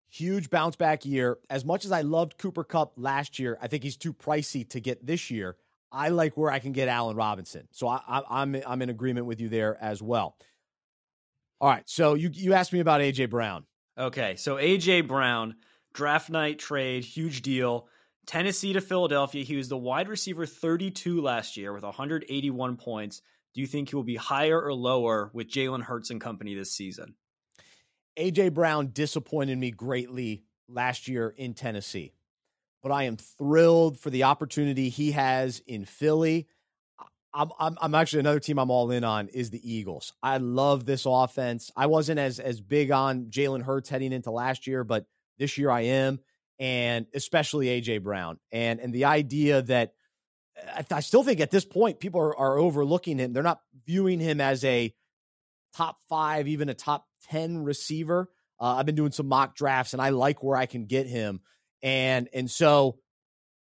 Huge 0.10 0.50
bounce 0.50 0.76
back 0.76 1.06
year. 1.06 1.38
As 1.50 1.64
much 1.64 1.86
as 1.86 1.94
I 1.94 2.02
loved 2.02 2.38
Cooper 2.38 2.66
Kupp 2.66 2.92
last 2.98 3.40
year, 3.40 3.58
I 3.62 3.70
think 3.70 3.84
he's 3.84 3.96
too 3.96 4.12
pricey 4.14 4.68
to 4.72 4.82
get 4.82 5.06
this 5.08 5.32
year. 5.32 5.56
I 5.96 6.10
like 6.10 6.36
where 6.36 6.52
I 6.52 6.60
can 6.60 6.74
get 6.74 6.90
Allen 6.90 7.16
Robinson. 7.16 7.68
So 7.72 7.88
I, 7.88 8.02
am 8.08 8.24
I'm, 8.30 8.62
I'm 8.68 8.82
in 8.82 8.90
agreement 8.90 9.26
with 9.26 9.40
you 9.40 9.48
there 9.48 9.78
as 9.82 10.02
well. 10.02 10.36
All 11.62 11.70
right. 11.70 11.84
So 11.90 12.16
you 12.16 12.30
you 12.34 12.54
asked 12.54 12.74
me 12.74 12.82
about 12.82 13.00
AJ 13.00 13.30
Brown. 13.30 13.66
Okay. 13.98 14.36
So 14.36 14.58
AJ 14.58 15.08
Brown 15.08 15.56
draft 15.94 16.30
night 16.30 16.60
trade, 16.60 17.06
huge 17.06 17.42
deal. 17.42 17.88
Tennessee 18.28 18.74
to 18.74 18.82
Philadelphia. 18.82 19.46
He 19.46 19.56
was 19.56 19.70
the 19.70 19.78
wide 19.78 20.10
receiver 20.10 20.46
32 20.46 21.22
last 21.22 21.56
year 21.56 21.72
with 21.72 21.84
181 21.84 22.76
points. 22.76 23.22
Do 23.54 23.62
you 23.62 23.68
think 23.68 23.90
he 23.90 23.96
will 23.96 24.04
be 24.04 24.18
higher 24.18 24.62
or 24.62 24.74
lower 24.74 25.32
with 25.34 25.48
Jalen 25.48 25.84
Hurts 25.84 26.10
and 26.10 26.20
company 26.20 26.56
this 26.56 26.74
season? 26.74 27.16
AJ 28.20 28.54
Brown 28.54 28.90
disappointed 28.92 29.58
me 29.58 29.72
greatly 29.72 30.44
last 30.68 31.08
year 31.08 31.30
in 31.30 31.54
Tennessee. 31.54 32.14
But 32.86 32.92
I 32.92 33.06
am 33.06 33.18
thrilled 33.18 34.00
for 34.00 34.12
the 34.12 34.26
opportunity 34.26 34.90
he 34.90 35.14
has 35.14 35.60
in 35.66 35.86
Philly. 35.86 36.48
I'm, 37.34 37.50
I'm, 37.60 37.80
I'm 37.82 37.96
actually 37.96 38.20
another 38.20 38.40
team 38.40 38.60
I'm 38.60 38.70
all 38.70 38.92
in 38.92 39.04
on 39.04 39.28
is 39.30 39.50
the 39.50 39.74
Eagles. 39.74 40.14
I 40.22 40.38
love 40.38 40.86
this 40.86 41.08
offense. 41.08 41.72
I 41.76 41.88
wasn't 41.88 42.20
as 42.20 42.40
as 42.40 42.62
big 42.62 42.92
on 42.92 43.32
Jalen 43.32 43.64
Hurts 43.64 43.90
heading 43.90 44.14
into 44.14 44.30
last 44.30 44.68
year, 44.68 44.84
but 44.84 45.08
this 45.40 45.58
year 45.58 45.72
I 45.72 45.82
am, 45.82 46.20
and 46.60 47.08
especially 47.16 47.82
AJ 47.82 48.04
Brown. 48.04 48.38
And 48.52 48.80
and 48.80 48.94
the 48.94 49.06
idea 49.06 49.64
that 49.64 49.94
I, 50.56 50.86
I 50.92 51.00
still 51.00 51.24
think 51.24 51.40
at 51.40 51.50
this 51.50 51.66
point 51.66 52.00
people 52.00 52.22
are, 52.22 52.38
are 52.38 52.60
overlooking 52.60 53.18
him. 53.18 53.34
They're 53.34 53.42
not 53.42 53.62
viewing 53.88 54.20
him 54.20 54.40
as 54.40 54.64
a 54.64 54.94
top 55.74 55.98
five, 56.08 56.48
even 56.48 56.70
a 56.70 56.76
top 56.76 57.08
ten 57.32 57.64
receiver. 57.64 58.30
Uh, 58.60 58.76
I've 58.76 58.86
been 58.86 58.94
doing 58.94 59.12
some 59.12 59.28
mock 59.28 59.56
drafts, 59.56 59.94
and 59.94 60.02
I 60.04 60.10
like 60.10 60.44
where 60.44 60.56
I 60.56 60.68
can 60.68 60.86
get 60.86 61.08
him, 61.08 61.42
and 61.86 62.28
and 62.34 62.50
so 62.50 62.98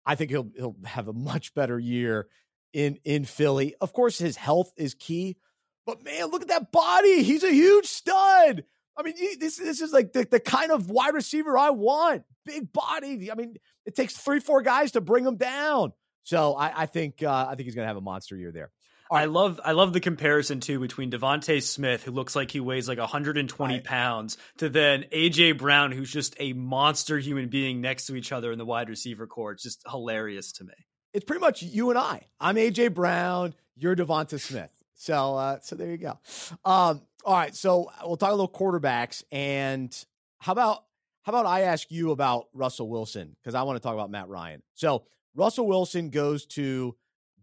I 0.05 0.15
think 0.15 0.31
he'll 0.31 0.49
he'll 0.57 0.75
have 0.85 1.07
a 1.07 1.13
much 1.13 1.53
better 1.53 1.79
year 1.79 2.27
in 2.73 2.97
in 3.05 3.23
Philly. 3.23 3.75
Of 3.79 3.93
course, 3.93 4.17
his 4.17 4.35
health 4.35 4.73
is 4.75 4.95
key, 4.95 5.37
but 5.85 6.03
man, 6.03 6.25
look 6.31 6.41
at 6.41 6.47
that 6.47 6.71
body. 6.71 7.21
He's 7.21 7.43
a 7.43 7.51
huge 7.51 7.85
stud. 7.85 8.65
I 8.97 9.03
mean, 9.03 9.13
this 9.39 9.57
this 9.57 9.79
is 9.79 9.93
like 9.93 10.13
the, 10.13 10.25
the 10.29 10.39
kind 10.39 10.71
of 10.71 10.89
wide 10.89 11.13
receiver 11.13 11.55
I 11.57 11.69
want. 11.69 12.23
Big 12.43 12.73
body. 12.73 13.31
I 13.31 13.35
mean, 13.35 13.55
it 13.85 13.95
takes 13.95 14.17
three, 14.17 14.39
four 14.39 14.63
guys 14.63 14.93
to 14.93 15.01
bring 15.01 15.23
him 15.23 15.37
down. 15.37 15.93
So 16.23 16.55
I, 16.55 16.81
I 16.81 16.85
think 16.87 17.21
uh, 17.21 17.45
I 17.47 17.53
think 17.55 17.65
he's 17.65 17.75
going 17.75 17.83
to 17.83 17.89
have 17.89 17.97
a 17.97 18.01
monster 18.01 18.35
year 18.35 18.51
there. 18.51 18.71
I 19.09 19.25
love 19.25 19.59
I 19.63 19.71
love 19.71 19.93
the 19.93 19.99
comparison 19.99 20.59
too 20.59 20.79
between 20.79 21.11
DeVonta 21.11 21.61
Smith, 21.61 22.03
who 22.03 22.11
looks 22.11 22.35
like 22.35 22.51
he 22.51 22.59
weighs 22.59 22.87
like 22.87 22.97
120 22.97 23.73
right. 23.73 23.83
pounds, 23.83 24.37
to 24.57 24.69
then 24.69 25.05
AJ 25.11 25.57
Brown, 25.57 25.91
who's 25.91 26.11
just 26.11 26.35
a 26.39 26.53
monster 26.53 27.17
human 27.17 27.49
being 27.49 27.81
next 27.81 28.07
to 28.07 28.15
each 28.15 28.31
other 28.31 28.51
in 28.51 28.57
the 28.57 28.65
wide 28.65 28.89
receiver 28.89 29.27
core. 29.27 29.53
It's 29.53 29.63
just 29.63 29.83
hilarious 29.89 30.51
to 30.53 30.63
me 30.63 30.73
it's 31.17 31.25
pretty 31.25 31.41
much 31.41 31.63
you 31.63 31.89
and 31.89 31.97
I. 31.97 32.27
I'm 32.39 32.55
AJ 32.55 32.93
Brown. 32.93 33.55
You're 33.75 33.95
DeVonta 33.95 34.39
Smith. 34.39 34.69
So, 34.93 35.35
uh, 35.35 35.59
so 35.61 35.75
there 35.75 35.89
you 35.89 35.97
go. 35.97 36.19
Um, 36.63 37.01
all 37.25 37.33
right. 37.33 37.55
So 37.55 37.89
we'll 38.03 38.17
talk 38.17 38.29
a 38.29 38.35
little 38.35 38.47
quarterbacks. 38.47 39.23
And 39.31 39.91
how 40.37 40.51
about 40.51 40.83
how 41.23 41.31
about 41.31 41.47
I 41.47 41.61
ask 41.61 41.89
you 41.89 42.11
about 42.11 42.45
Russell 42.53 42.87
Wilson 42.87 43.35
because 43.41 43.55
I 43.55 43.63
want 43.63 43.77
to 43.77 43.79
talk 43.81 43.95
about 43.95 44.11
Matt 44.11 44.29
Ryan. 44.29 44.61
So 44.75 45.05
Russell 45.35 45.67
Wilson 45.67 46.11
goes 46.11 46.45
to 46.47 46.95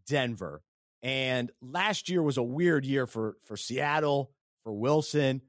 Denver, 0.06 0.62
and 1.04 1.52
last 1.60 2.08
year 2.08 2.22
was 2.22 2.38
a 2.38 2.42
weird 2.42 2.86
year 2.86 3.06
for 3.06 3.36
for 3.44 3.56
Seattle 3.56 4.32
for 4.64 4.72
Wilson. 4.72 5.42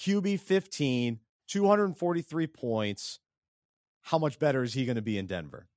QB 0.00 0.40
15, 0.40 1.20
243 1.48 2.46
points. 2.48 3.20
How 4.02 4.18
much 4.18 4.38
better 4.38 4.62
is 4.62 4.74
he 4.74 4.84
going 4.84 4.96
to 4.96 5.02
be 5.02 5.18
in 5.18 5.26
Denver? 5.26 5.68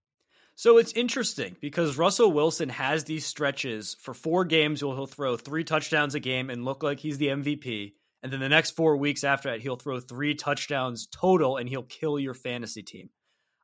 So 0.55 0.77
it's 0.77 0.91
interesting 0.91 1.55
because 1.61 1.97
Russell 1.97 2.31
Wilson 2.33 2.67
has 2.69 3.05
these 3.05 3.25
stretches 3.25 3.95
for 4.01 4.13
four 4.13 4.43
games 4.43 4.83
where 4.83 4.93
he'll 4.93 5.05
throw 5.05 5.37
three 5.37 5.63
touchdowns 5.63 6.15
a 6.15 6.19
game 6.19 6.49
and 6.49 6.65
look 6.65 6.83
like 6.83 6.99
he's 6.99 7.17
the 7.17 7.27
MVP. 7.27 7.93
And 8.21 8.31
then 8.31 8.41
the 8.41 8.49
next 8.49 8.71
four 8.71 8.97
weeks 8.97 9.23
after 9.23 9.49
that, 9.49 9.61
he'll 9.61 9.77
throw 9.77 10.01
three 10.01 10.35
touchdowns 10.35 11.07
total 11.07 11.55
and 11.55 11.69
he'll 11.69 11.83
kill 11.83 12.19
your 12.19 12.33
fantasy 12.33 12.83
team. 12.83 13.09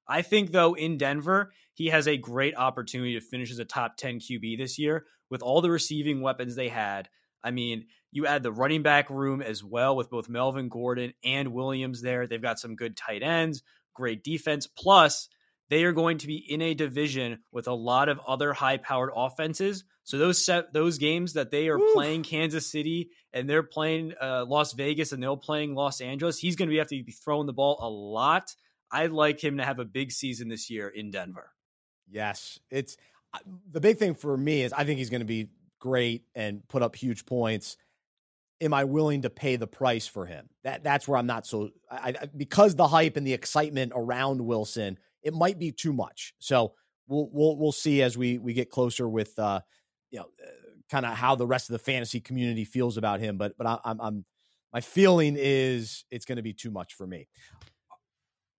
I 0.07 0.21
think, 0.21 0.51
though, 0.51 0.73
in 0.73 0.97
Denver, 0.97 1.51
he 1.73 1.87
has 1.87 2.07
a 2.07 2.17
great 2.17 2.55
opportunity 2.55 3.13
to 3.13 3.21
finish 3.21 3.51
as 3.51 3.59
a 3.59 3.65
top 3.65 3.97
10 3.97 4.19
QB 4.19 4.57
this 4.57 4.77
year 4.77 5.05
with 5.29 5.41
all 5.41 5.61
the 5.61 5.71
receiving 5.71 6.21
weapons 6.21 6.55
they 6.55 6.69
had. 6.69 7.09
I 7.43 7.51
mean, 7.51 7.85
you 8.11 8.25
add 8.25 8.43
the 8.43 8.51
running 8.51 8.81
back 8.81 9.09
room 9.09 9.41
as 9.41 9.63
well 9.63 9.95
with 9.95 10.09
both 10.09 10.29
Melvin 10.29 10.69
Gordon 10.69 11.13
and 11.23 11.53
Williams 11.53 12.01
there. 12.01 12.27
They've 12.27 12.41
got 12.41 12.59
some 12.59 12.75
good 12.75 12.95
tight 12.95 13.23
ends, 13.23 13.61
great 13.93 14.23
defense. 14.23 14.67
Plus, 14.67 15.27
they 15.69 15.83
are 15.83 15.91
going 15.91 16.19
to 16.19 16.27
be 16.27 16.37
in 16.37 16.61
a 16.61 16.73
division 16.73 17.39
with 17.51 17.67
a 17.67 17.73
lot 17.73 18.09
of 18.09 18.19
other 18.27 18.53
high-powered 18.53 19.11
offenses. 19.15 19.83
So 20.03 20.17
those 20.17 20.45
set, 20.45 20.71
those 20.73 20.99
games 20.99 21.33
that 21.33 21.49
they 21.49 21.67
are 21.67 21.79
playing 21.93 22.23
Kansas 22.23 22.71
City 22.71 23.09
and 23.33 23.49
they're 23.49 23.63
playing 23.63 24.13
uh, 24.21 24.45
Las 24.47 24.73
Vegas 24.73 25.11
and 25.11 25.21
they're 25.21 25.35
playing 25.35 25.73
Los 25.73 26.01
Angeles, 26.01 26.37
he's 26.37 26.55
going 26.55 26.69
to 26.69 26.77
have 26.77 26.87
to 26.87 27.03
be 27.03 27.11
throwing 27.11 27.47
the 27.47 27.53
ball 27.53 27.79
a 27.81 27.89
lot. 27.89 28.55
I'd 28.91 29.12
like 29.12 29.43
him 29.43 29.58
to 29.58 29.65
have 29.65 29.80
a 29.80 29.86
big 29.86 30.12
season 30.12 30.48
this 30.48 30.69
year 30.69 30.88
in 30.88 31.12
Denver. 31.12 31.52
Yes, 32.10 32.60
it's 32.69 32.98
the 33.71 33.82
big 33.82 33.98
thing 33.98 34.13
for 34.13 34.38
me 34.38 34.62
is 34.62 34.74
I 34.74 34.84
think 34.84 35.00
he's 35.00 35.10
going 35.10 35.21
to 35.21 35.26
be 35.26 35.50
great 35.80 36.24
and 36.34 36.67
put 36.67 36.82
up 36.82 36.95
huge 36.95 37.26
points. 37.26 37.78
Am 38.62 38.74
I 38.74 38.86
willing 38.86 39.24
to 39.24 39.30
pay 39.30 39.58
the 39.58 39.67
price 39.67 40.08
for 40.08 40.26
him? 40.26 40.50
That 40.63 40.84
that's 40.84 41.08
where 41.08 41.17
I'm 41.17 41.28
not 41.28 41.45
so 41.45 41.71
I, 41.91 42.15
because 42.36 42.76
the 42.76 42.88
hype 42.88 43.17
and 43.17 43.28
the 43.28 43.34
excitement 43.34 43.91
around 43.95 44.41
Wilson 44.41 44.98
it 45.21 45.34
might 45.34 45.60
be 45.60 45.71
too 45.71 45.91
much. 45.91 46.34
So 46.39 46.74
we'll 47.08 47.30
we'll 47.32 47.58
we'll 47.58 47.71
see 47.71 48.02
as 48.02 48.17
we 48.17 48.38
we 48.38 48.54
get 48.54 48.69
closer 48.69 49.10
with 49.10 49.38
uh 49.38 49.62
you 50.12 50.19
know 50.19 50.26
uh, 50.41 50.50
kind 50.89 51.06
of 51.06 51.13
how 51.13 51.36
the 51.36 51.48
rest 51.48 51.69
of 51.69 51.74
the 51.74 51.80
fantasy 51.80 52.21
community 52.21 52.63
feels 52.63 52.95
about 52.95 53.19
him. 53.19 53.38
But 53.38 53.58
but 53.58 53.67
I, 53.67 53.80
I'm 53.84 54.00
I'm 54.00 54.26
my 54.71 54.82
feeling 54.82 55.36
is 55.38 56.06
it's 56.12 56.26
going 56.26 56.38
to 56.38 56.41
be 56.41 56.54
too 56.54 56.71
much 56.71 56.93
for 56.93 57.08
me. 57.08 57.28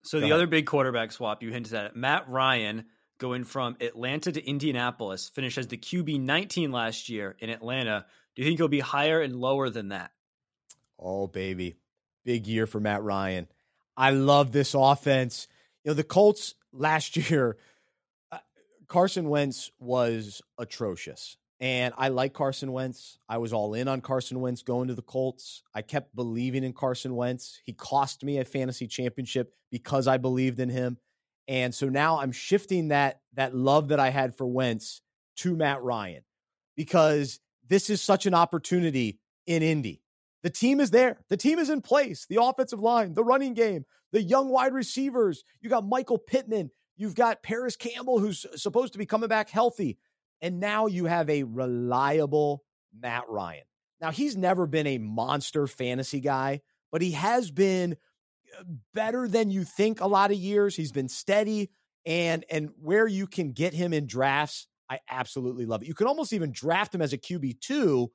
So 0.07 0.19
Go 0.19 0.21
the 0.21 0.27
ahead. 0.27 0.35
other 0.35 0.47
big 0.47 0.67
quarterback 0.67 1.13
swap 1.13 1.43
you 1.43 1.51
hinted 1.51 1.75
at 1.75 1.97
Matt 1.97 2.29
Ryan 2.29 2.85
going 3.19 3.45
from 3.45 3.77
Atlanta 3.81 4.31
to 4.31 4.47
Indianapolis, 4.47 5.29
finished 5.31 5.59
as 5.59 5.67
the 5.67 5.77
QB 5.77 6.21
19 6.21 6.71
last 6.71 7.09
year 7.09 7.37
in 7.41 7.51
Atlanta. 7.51 8.07
Do 8.35 8.43
you 8.43 8.49
think 8.49 8.59
he'll 8.59 8.69
be 8.69 8.81
higher 8.81 9.21
and 9.21 9.37
lower 9.37 9.69
than 9.71 9.89
that? 9.89 10.13
Oh, 10.99 11.27
baby. 11.27 11.77
Big 12.25 12.47
year 12.47 12.67
for 12.67 12.79
Matt 12.79 13.03
Ryan. 13.03 13.49
I 13.97 14.11
love 14.11 14.53
this 14.53 14.75
offense. 14.75 15.49
You 15.85 15.91
know, 15.91 15.95
the 15.95 16.05
Colts 16.05 16.55
last 16.73 17.17
year, 17.31 17.57
uh, 18.31 18.39
Carson 18.87 19.29
Wentz 19.29 19.71
was 19.81 20.43
atrocious. 20.59 21.37
And 21.59 21.95
I 21.97 22.09
like 22.09 22.35
Carson 22.35 22.71
Wentz. 22.73 23.19
I 23.29 23.39
was 23.39 23.53
all 23.53 23.73
in 23.75 23.89
on 23.89 24.03
Carson 24.03 24.41
Wentz 24.41 24.63
going 24.63 24.89
to 24.89 24.95
the 24.95 25.03
Colts. 25.03 25.63
I 25.75 25.81
kept 25.81 26.15
believing 26.15 26.65
in 26.65 26.75
Carson 26.75 27.17
Wentz. 27.17 27.61
He 27.65 27.73
cost 27.73 28.23
me 28.23 28.39
a 28.39 28.45
fantasy 28.45 28.87
championship 28.87 29.55
because 29.71 30.07
I 30.07 30.19
believed 30.19 30.61
in 30.61 30.69
him. 30.69 30.99
And 31.49 31.75
so 31.75 31.89
now 31.89 32.19
I'm 32.19 32.33
shifting 32.33 32.89
that 32.89 33.21
that 33.35 33.55
love 33.55 33.89
that 33.89 34.01
I 34.01 34.11
had 34.11 34.37
for 34.37 34.47
Wentz 34.47 35.01
to 35.37 35.57
Matt 35.57 35.83
Ryan 35.83 36.25
because 36.77 37.41
this 37.69 37.89
is 37.89 38.03
such 38.03 38.27
an 38.27 38.35
opportunity 38.35 39.19
in 39.47 39.63
Indy. 39.63 40.03
The 40.43 40.51
team 40.51 40.81
is 40.81 40.91
there. 40.91 41.19
The 41.29 41.37
team 41.37 41.59
is 41.59 41.71
in 41.71 41.81
place. 41.81 42.27
The 42.29 42.43
offensive 42.43 42.81
line, 42.81 43.15
the 43.15 43.25
running 43.25 43.55
game, 43.55 43.85
the 44.13 44.23
young 44.23 44.49
wide 44.49 44.75
receivers. 44.75 45.43
You 45.61 45.71
got 45.71 45.87
Michael 45.87 46.19
Pittman. 46.19 46.71
You've 46.97 47.15
got 47.15 47.43
Parris 47.43 47.77
Campbell, 47.77 48.19
who's 48.19 48.47
supposed 48.57 48.93
to 48.93 48.99
be 48.99 49.07
coming 49.07 49.29
back 49.29 49.51
healthy. 49.51 49.99
And 50.41 50.61
now 50.61 50.87
you 50.87 51.07
have 51.07 51.31
a 51.31 51.45
reliable 51.45 52.63
Matt 52.99 53.25
Ryan. 53.29 53.65
Now, 54.01 54.11
he's 54.11 54.37
never 54.37 54.67
been 54.67 54.87
a 54.87 54.99
monster 54.99 55.67
fantasy 55.67 56.21
guy, 56.21 56.61
but 56.93 57.01
he 57.01 57.13
has 57.13 57.51
been 57.51 57.97
uh, 58.59 58.65
better 58.93 59.27
than 59.27 59.51
you 59.51 59.65
think 59.65 60.01
a 60.01 60.07
lot 60.07 60.31
of 60.31 60.37
years. 60.37 60.77
He's 60.77 60.93
been 60.93 61.09
steady 61.09 61.71
and 62.07 62.45
and 62.49 62.71
where 62.81 63.07
you 63.07 63.27
can 63.27 63.51
get 63.51 63.75
him 63.75 63.93
in 63.93 64.07
drafts, 64.07 64.69
I 64.89 65.01
absolutely 65.11 65.67
love 65.67 65.83
it. 65.83 65.89
You 65.89 65.95
can 65.95 66.07
almost 66.07 66.33
even 66.33 66.53
draft 66.53 66.95
him 66.95 67.03
as 67.03 67.13
a 67.13 67.19
QB2, 67.19 68.09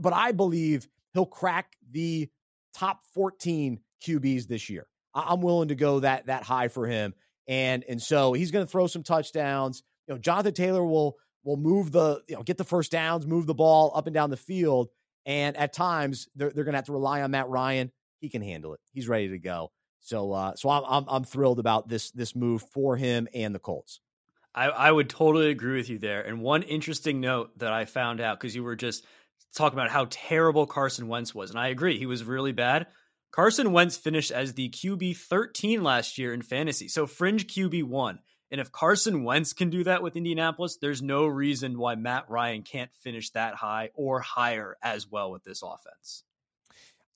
but 0.00 0.14
I 0.14 0.32
believe 0.32 0.88
he'll 1.12 1.26
crack 1.26 1.74
the 1.90 2.30
top 2.74 3.02
14 3.12 3.78
QBs 4.04 4.48
this 4.48 4.70
year. 4.70 4.86
I'm 5.14 5.42
willing 5.42 5.68
to 5.68 5.74
go 5.74 6.00
that 6.00 6.26
that 6.26 6.42
high 6.42 6.68
for 6.68 6.86
him. 6.86 7.14
And 7.46 7.84
and 7.88 8.02
so 8.02 8.32
he's 8.32 8.50
going 8.50 8.64
to 8.64 8.70
throw 8.70 8.86
some 8.86 9.02
touchdowns. 9.02 9.82
You 10.08 10.14
know, 10.14 10.18
Jonathan 10.18 10.54
Taylor 10.54 10.84
will 10.84 11.16
will 11.46 11.56
move 11.56 11.92
the 11.92 12.20
you 12.28 12.36
know 12.36 12.42
get 12.42 12.58
the 12.58 12.64
first 12.64 12.92
downs, 12.92 13.26
move 13.26 13.46
the 13.46 13.54
ball 13.54 13.92
up 13.94 14.06
and 14.06 14.14
down 14.14 14.28
the 14.28 14.36
field. 14.36 14.88
And 15.24 15.56
at 15.56 15.72
times 15.72 16.28
they're 16.36 16.50
they're 16.50 16.64
going 16.64 16.74
to 16.74 16.78
have 16.78 16.86
to 16.86 16.92
rely 16.92 17.22
on 17.22 17.30
Matt 17.30 17.48
Ryan. 17.48 17.90
He 18.18 18.28
can 18.28 18.42
handle 18.42 18.74
it. 18.74 18.80
He's 18.92 19.08
ready 19.08 19.28
to 19.28 19.38
go. 19.38 19.70
So 20.00 20.32
uh, 20.32 20.54
so 20.56 20.68
I'm, 20.68 20.82
I'm 20.86 21.04
I'm 21.08 21.24
thrilled 21.24 21.58
about 21.58 21.88
this 21.88 22.10
this 22.10 22.36
move 22.36 22.62
for 22.74 22.96
him 22.96 23.28
and 23.32 23.54
the 23.54 23.58
Colts. 23.58 24.00
I, 24.54 24.68
I 24.68 24.90
would 24.90 25.10
totally 25.10 25.50
agree 25.50 25.76
with 25.76 25.90
you 25.90 25.98
there. 25.98 26.22
And 26.22 26.40
one 26.40 26.62
interesting 26.62 27.20
note 27.20 27.58
that 27.58 27.72
I 27.72 27.84
found 27.84 28.20
out 28.22 28.40
because 28.40 28.56
you 28.56 28.64
were 28.64 28.76
just 28.76 29.04
talking 29.54 29.78
about 29.78 29.90
how 29.90 30.06
terrible 30.08 30.66
Carson 30.66 31.08
Wentz 31.08 31.34
was, 31.34 31.50
and 31.50 31.58
I 31.58 31.68
agree 31.68 31.98
he 31.98 32.06
was 32.06 32.24
really 32.24 32.52
bad. 32.52 32.86
Carson 33.32 33.72
Wentz 33.72 33.98
finished 33.98 34.30
as 34.30 34.54
the 34.54 34.70
QB 34.70 35.18
13 35.18 35.82
last 35.82 36.16
year 36.16 36.32
in 36.32 36.40
fantasy, 36.40 36.88
so 36.88 37.06
fringe 37.06 37.46
QB 37.46 37.84
one. 37.84 38.18
And 38.50 38.60
if 38.60 38.70
Carson 38.70 39.24
Wentz 39.24 39.52
can 39.52 39.70
do 39.70 39.84
that 39.84 40.02
with 40.02 40.16
Indianapolis, 40.16 40.78
there's 40.80 41.02
no 41.02 41.26
reason 41.26 41.78
why 41.78 41.96
Matt 41.96 42.30
Ryan 42.30 42.62
can't 42.62 42.94
finish 42.94 43.30
that 43.30 43.54
high 43.54 43.90
or 43.94 44.20
higher 44.20 44.76
as 44.82 45.10
well 45.10 45.32
with 45.32 45.42
this 45.42 45.62
offense. 45.62 46.22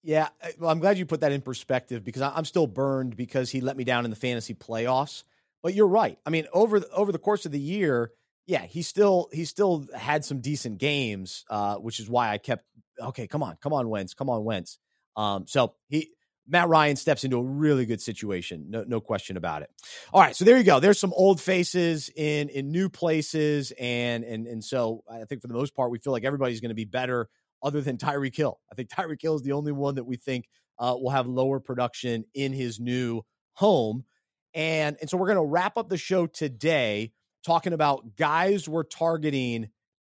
Yeah, 0.02 0.28
well, 0.58 0.70
I'm 0.70 0.80
glad 0.80 0.98
you 0.98 1.04
put 1.04 1.20
that 1.20 1.32
in 1.32 1.42
perspective 1.42 2.02
because 2.02 2.22
I'm 2.22 2.46
still 2.46 2.66
burned 2.66 3.16
because 3.16 3.50
he 3.50 3.60
let 3.60 3.76
me 3.76 3.84
down 3.84 4.04
in 4.04 4.10
the 4.10 4.16
fantasy 4.16 4.54
playoffs. 4.54 5.24
But 5.62 5.74
you're 5.74 5.86
right. 5.86 6.18
I 6.24 6.30
mean, 6.30 6.46
over 6.54 6.80
the, 6.80 6.90
over 6.90 7.12
the 7.12 7.18
course 7.18 7.44
of 7.44 7.52
the 7.52 7.60
year, 7.60 8.12
yeah, 8.46 8.62
he 8.62 8.82
still 8.82 9.28
he 9.30 9.44
still 9.44 9.86
had 9.94 10.24
some 10.24 10.40
decent 10.40 10.78
games, 10.78 11.44
uh, 11.50 11.76
which 11.76 12.00
is 12.00 12.08
why 12.08 12.30
I 12.30 12.38
kept 12.38 12.64
okay. 13.00 13.26
Come 13.26 13.42
on, 13.42 13.56
come 13.60 13.74
on, 13.74 13.88
Wentz, 13.88 14.14
come 14.14 14.30
on, 14.30 14.42
Wentz. 14.42 14.78
Um, 15.16 15.46
so 15.46 15.74
he 15.88 16.10
Matt 16.50 16.68
Ryan 16.68 16.96
steps 16.96 17.22
into 17.24 17.38
a 17.38 17.42
really 17.42 17.86
good 17.86 18.00
situation. 18.00 18.66
No, 18.68 18.84
no 18.86 19.00
question 19.00 19.36
about 19.36 19.62
it. 19.62 19.70
All 20.12 20.20
right, 20.20 20.34
so 20.34 20.44
there 20.44 20.58
you 20.58 20.64
go. 20.64 20.80
There's 20.80 20.98
some 20.98 21.12
old 21.14 21.40
faces 21.40 22.10
in 22.16 22.48
in 22.48 22.72
new 22.72 22.88
places, 22.88 23.72
and 23.78 24.24
and 24.24 24.46
and 24.46 24.62
so 24.62 25.04
I 25.10 25.24
think 25.24 25.42
for 25.42 25.48
the 25.48 25.54
most 25.54 25.74
part, 25.74 25.90
we 25.90 25.98
feel 25.98 26.12
like 26.12 26.24
everybody's 26.24 26.60
going 26.60 26.70
to 26.70 26.74
be 26.74 26.84
better, 26.84 27.28
other 27.62 27.80
than 27.80 27.96
Tyreek 27.96 28.36
Hill. 28.36 28.58
I 28.70 28.74
think 28.74 28.90
Tyreek 28.90 29.22
Hill 29.22 29.36
is 29.36 29.42
the 29.42 29.52
only 29.52 29.72
one 29.72 29.94
that 29.94 30.04
we 30.04 30.16
think 30.16 30.48
uh, 30.78 30.96
will 30.98 31.10
have 31.10 31.26
lower 31.26 31.60
production 31.60 32.24
in 32.34 32.52
his 32.52 32.80
new 32.80 33.22
home, 33.54 34.04
and 34.52 34.96
and 35.00 35.08
so 35.08 35.16
we're 35.16 35.32
going 35.32 35.36
to 35.36 35.44
wrap 35.44 35.76
up 35.76 35.88
the 35.88 35.98
show 35.98 36.26
today 36.26 37.12
talking 37.46 37.72
about 37.72 38.16
guys 38.16 38.68
we're 38.68 38.82
targeting 38.82 39.68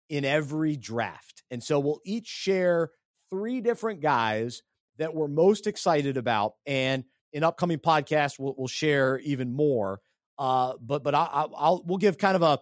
in 0.09 0.25
every 0.25 0.77
draft, 0.77 1.43
and 1.51 1.63
so 1.65 1.81
we'll 1.81 2.01
each 2.05 2.29
share 2.29 2.91
three 3.29 3.61
different 3.61 4.01
guys 4.01 4.63
that 4.99 5.15
we're 5.15 5.29
most 5.29 5.67
excited 5.67 6.17
about. 6.17 6.55
And 6.67 7.05
in 7.33 7.45
upcoming 7.45 7.79
podcasts, 7.79 8.39
we'll, 8.39 8.55
we'll 8.57 8.69
share 8.69 9.19
even 9.21 9.53
more. 9.53 10.01
Uh, 10.39 10.75
but 10.81 11.03
but 11.03 11.15
I, 11.15 11.47
will 11.47 11.57
I'll 11.57 11.83
we'll 11.85 11.99
give 11.99 12.19
kind 12.19 12.37
of 12.37 12.43
a 12.43 12.61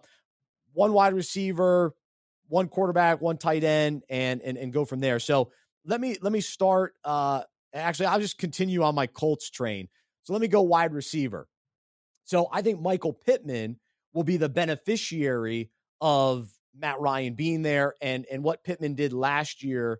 one 0.73 0.93
wide 0.93 1.13
receiver, 1.13 1.93
one 2.47 2.67
quarterback, 2.67 3.21
one 3.21 3.37
tight 3.37 3.63
end, 3.63 4.03
and 4.09 4.41
and 4.41 4.57
and 4.57 4.73
go 4.73 4.85
from 4.85 4.99
there. 4.99 5.19
So 5.19 5.51
let 5.85 6.01
me 6.01 6.17
let 6.21 6.33
me 6.33 6.41
start. 6.41 6.95
Uh, 7.03 7.43
actually, 7.73 8.07
I'll 8.07 8.19
just 8.19 8.37
continue 8.37 8.83
on 8.83 8.95
my 8.95 9.07
Colts 9.07 9.49
train. 9.51 9.89
So 10.23 10.33
let 10.33 10.41
me 10.41 10.47
go 10.47 10.61
wide 10.61 10.93
receiver. 10.93 11.47
So 12.25 12.47
I 12.51 12.61
think 12.61 12.81
Michael 12.81 13.13
Pittman 13.13 13.77
will 14.13 14.23
be 14.23 14.37
the 14.37 14.49
beneficiary 14.49 15.69
of 16.01 16.49
Matt 16.75 16.99
Ryan 16.99 17.35
being 17.35 17.61
there 17.61 17.93
and 18.01 18.25
and 18.31 18.43
what 18.43 18.63
Pittman 18.63 18.95
did 18.95 19.13
last 19.13 19.63
year 19.63 19.99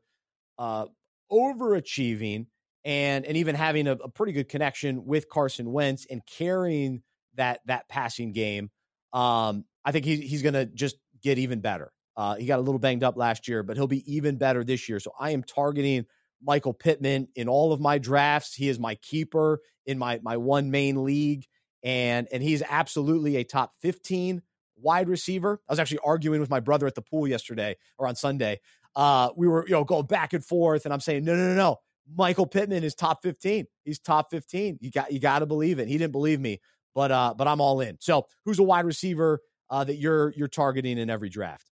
uh, 0.57 0.88
overachieving 1.32 2.47
and 2.86 3.25
and 3.25 3.38
even 3.38 3.55
having 3.55 3.88
a, 3.88 3.93
a, 3.93 4.09
pretty 4.09 4.32
good 4.32 4.47
connection 4.47 5.05
with 5.05 5.30
Carson 5.30 5.71
Wentz 5.71 6.05
and 6.09 6.21
carrying 6.25 7.03
that 7.36 7.59
that 7.65 7.89
passing 7.89 8.32
game. 8.32 8.69
Um, 9.13 9.65
I 9.84 9.91
think 9.91 10.05
he, 10.05 10.17
he's 10.17 10.41
going 10.41 10.53
to 10.53 10.65
just 10.65 10.97
get 11.21 11.38
even 11.38 11.59
better. 11.59 11.91
Uh, 12.15 12.36
he 12.36 12.45
got 12.45 12.59
a 12.59 12.61
little 12.61 12.80
banged 12.80 13.03
up 13.03 13.15
last 13.15 13.47
year, 13.47 13.63
but 13.63 13.78
he'll 13.78 13.88
be 13.88 14.11
even 14.11 14.38
better 14.38 14.63
this 14.63 14.89
year. 14.89 14.99
So 14.99 15.11
I 15.19 15.32
am 15.32 15.43
targeting 15.43 16.05
Michael 16.41 16.73
Pittman 16.73 17.28
in 17.36 17.47
all 17.47 17.71
of 17.73 17.80
my 17.80 17.97
drafts. 17.97 18.55
He 18.55 18.69
is 18.69 18.80
my 18.80 18.95
keeper 18.95 19.59
in 19.86 19.97
my 19.97 20.19
my 20.23 20.38
one 20.38 20.71
main 20.71 21.03
league, 21.03 21.45
and 21.84 22.28
and 22.32 22.41
he's 22.41 22.63
absolutely 22.67 23.38
a 23.38 23.43
top 23.43 23.73
fifteen 23.82 24.41
wide 24.80 25.09
receiver. 25.09 25.61
I 25.67 25.71
was 25.71 25.80
actually 25.80 25.99
arguing 26.03 26.39
with 26.39 26.49
my 26.49 26.59
brother 26.59 26.88
at 26.88 26.95
the 26.95 27.01
pool 27.01 27.28
yesterday 27.28 27.75
or 27.97 28.07
on 28.07 28.15
Sunday 28.15 28.59
uh, 28.97 29.29
we 29.37 29.47
were, 29.47 29.63
you 29.67 29.73
know, 29.73 29.83
going 29.83 30.07
back 30.07 30.33
and 30.33 30.43
forth, 30.43 30.85
and 30.85 30.93
I'm 30.93 30.99
saying, 30.99 31.23
no, 31.23 31.35
no, 31.35 31.49
no, 31.49 31.55
no. 31.55 31.77
Michael 32.15 32.47
Pittman 32.47 32.83
is 32.83 32.95
top 32.95 33.21
15. 33.21 33.65
He's 33.85 33.99
top 33.99 34.31
15. 34.31 34.79
You 34.81 34.91
got 34.91 35.11
you 35.11 35.19
got 35.19 35.39
to 35.39 35.45
believe 35.45 35.77
it. 35.77 35.87
He 35.87 35.97
didn't 35.97 36.13
believe 36.13 36.39
me, 36.39 36.61
but 36.95 37.11
uh, 37.11 37.35
but 37.37 37.47
I'm 37.47 37.61
all 37.61 37.79
in. 37.81 37.97
So, 37.99 38.25
who's 38.43 38.59
a 38.59 38.63
wide 38.63 38.85
receiver 38.85 39.41
uh, 39.69 39.83
that 39.83 39.97
you're 39.97 40.33
you're 40.35 40.47
targeting 40.47 40.97
in 40.97 41.09
every 41.09 41.29
draft? 41.29 41.69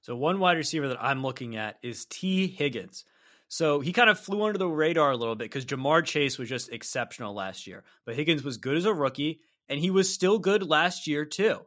So, 0.00 0.16
one 0.16 0.38
wide 0.38 0.56
receiver 0.56 0.88
that 0.88 1.02
I'm 1.02 1.22
looking 1.22 1.56
at 1.56 1.78
is 1.82 2.06
Tee 2.06 2.46
Higgins. 2.46 3.04
So 3.48 3.80
he 3.80 3.92
kind 3.92 4.08
of 4.08 4.18
flew 4.18 4.44
under 4.44 4.56
the 4.56 4.66
radar 4.66 5.10
a 5.10 5.16
little 5.16 5.34
bit 5.34 5.44
because 5.44 5.66
Ja'Marr 5.66 6.06
Chase 6.06 6.38
was 6.38 6.48
just 6.48 6.72
exceptional 6.72 7.34
last 7.34 7.66
year, 7.66 7.84
but 8.06 8.14
Higgins 8.14 8.42
was 8.42 8.56
good 8.56 8.78
as 8.78 8.86
a 8.86 8.94
rookie, 8.94 9.40
and 9.68 9.78
he 9.78 9.90
was 9.90 10.10
still 10.10 10.38
good 10.38 10.62
last 10.62 11.06
year 11.06 11.26
too. 11.26 11.60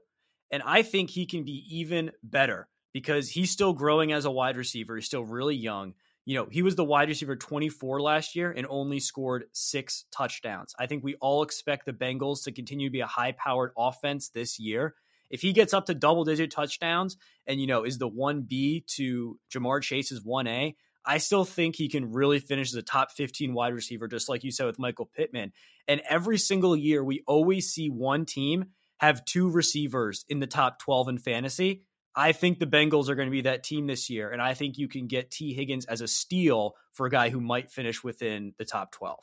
And 0.49 0.63
I 0.65 0.81
think 0.81 1.11
he 1.11 1.27
can 1.27 1.43
be 1.43 1.63
even 1.77 2.11
better 2.23 2.67
because 2.95 3.29
he's 3.29 3.51
still 3.51 3.73
growing 3.73 4.13
as 4.13 4.23
a 4.23 4.31
wide 4.31 4.55
receiver. 4.55 4.95
He's 4.95 5.05
still 5.05 5.25
really 5.25 5.57
young. 5.57 5.95
You 6.23 6.35
know, 6.35 6.47
he 6.49 6.61
was 6.61 6.77
the 6.77 6.85
wide 6.85 7.09
receiver 7.09 7.35
24 7.35 8.01
last 8.01 8.37
year 8.37 8.49
and 8.49 8.65
only 8.69 9.01
scored 9.01 9.47
six 9.51 10.05
touchdowns. 10.11 10.73
I 10.79 10.85
think 10.85 11.03
we 11.03 11.15
all 11.15 11.43
expect 11.43 11.85
the 11.85 11.91
Bengals 11.91 12.45
to 12.45 12.53
continue 12.53 12.87
to 12.87 12.93
be 12.93 13.01
a 13.01 13.05
high 13.05 13.33
powered 13.33 13.71
offense 13.77 14.29
this 14.29 14.61
year. 14.61 14.95
If 15.29 15.41
he 15.41 15.51
gets 15.51 15.73
up 15.73 15.87
to 15.87 15.93
double 15.93 16.23
digit 16.23 16.51
touchdowns 16.51 17.17
and, 17.45 17.59
you 17.59 17.67
know, 17.67 17.83
is 17.83 17.97
the 17.97 18.09
1B 18.09 18.87
to 18.95 19.37
Ja'Marr 19.53 19.81
Chase's 19.81 20.21
1A, 20.21 20.75
I 21.05 21.17
still 21.17 21.43
think 21.43 21.75
he 21.75 21.89
can 21.89 22.13
really 22.13 22.39
finish 22.39 22.69
as 22.69 22.75
a 22.75 22.81
top 22.81 23.11
15 23.11 23.53
wide 23.53 23.73
receiver, 23.73 24.07
just 24.07 24.29
like 24.29 24.45
you 24.45 24.51
said 24.51 24.67
with 24.67 24.79
Michael 24.79 25.09
Pittman. 25.13 25.51
And 25.85 26.01
every 26.09 26.37
single 26.37 26.77
year, 26.77 27.03
we 27.03 27.23
always 27.27 27.69
see 27.69 27.89
one 27.89 28.25
team 28.25 28.67
have 28.99 29.25
two 29.25 29.49
receivers 29.49 30.23
in 30.29 30.39
the 30.39 30.47
top 30.47 30.79
12 30.79 31.09
in 31.09 31.17
fantasy. 31.17 31.81
I 32.15 32.31
think 32.31 32.59
the 32.59 32.67
Bengals 32.67 33.09
are 33.09 33.15
going 33.15 33.27
to 33.27 33.31
be 33.31 33.41
that 33.41 33.63
team 33.63 33.87
this 33.87 34.09
year, 34.09 34.29
and 34.29 34.41
I 34.41 34.53
think 34.53 34.77
you 34.77 34.87
can 34.87 35.07
get 35.07 35.31
Tee 35.31 35.53
Higgins 35.53 35.85
as 35.85 36.01
a 36.01 36.07
steal 36.07 36.75
for 36.93 37.05
a 37.05 37.09
guy 37.09 37.29
who 37.29 37.41
might 37.41 37.71
finish 37.71 38.03
within 38.03 38.53
the 38.57 38.65
top 38.65 38.91
12. 38.91 39.19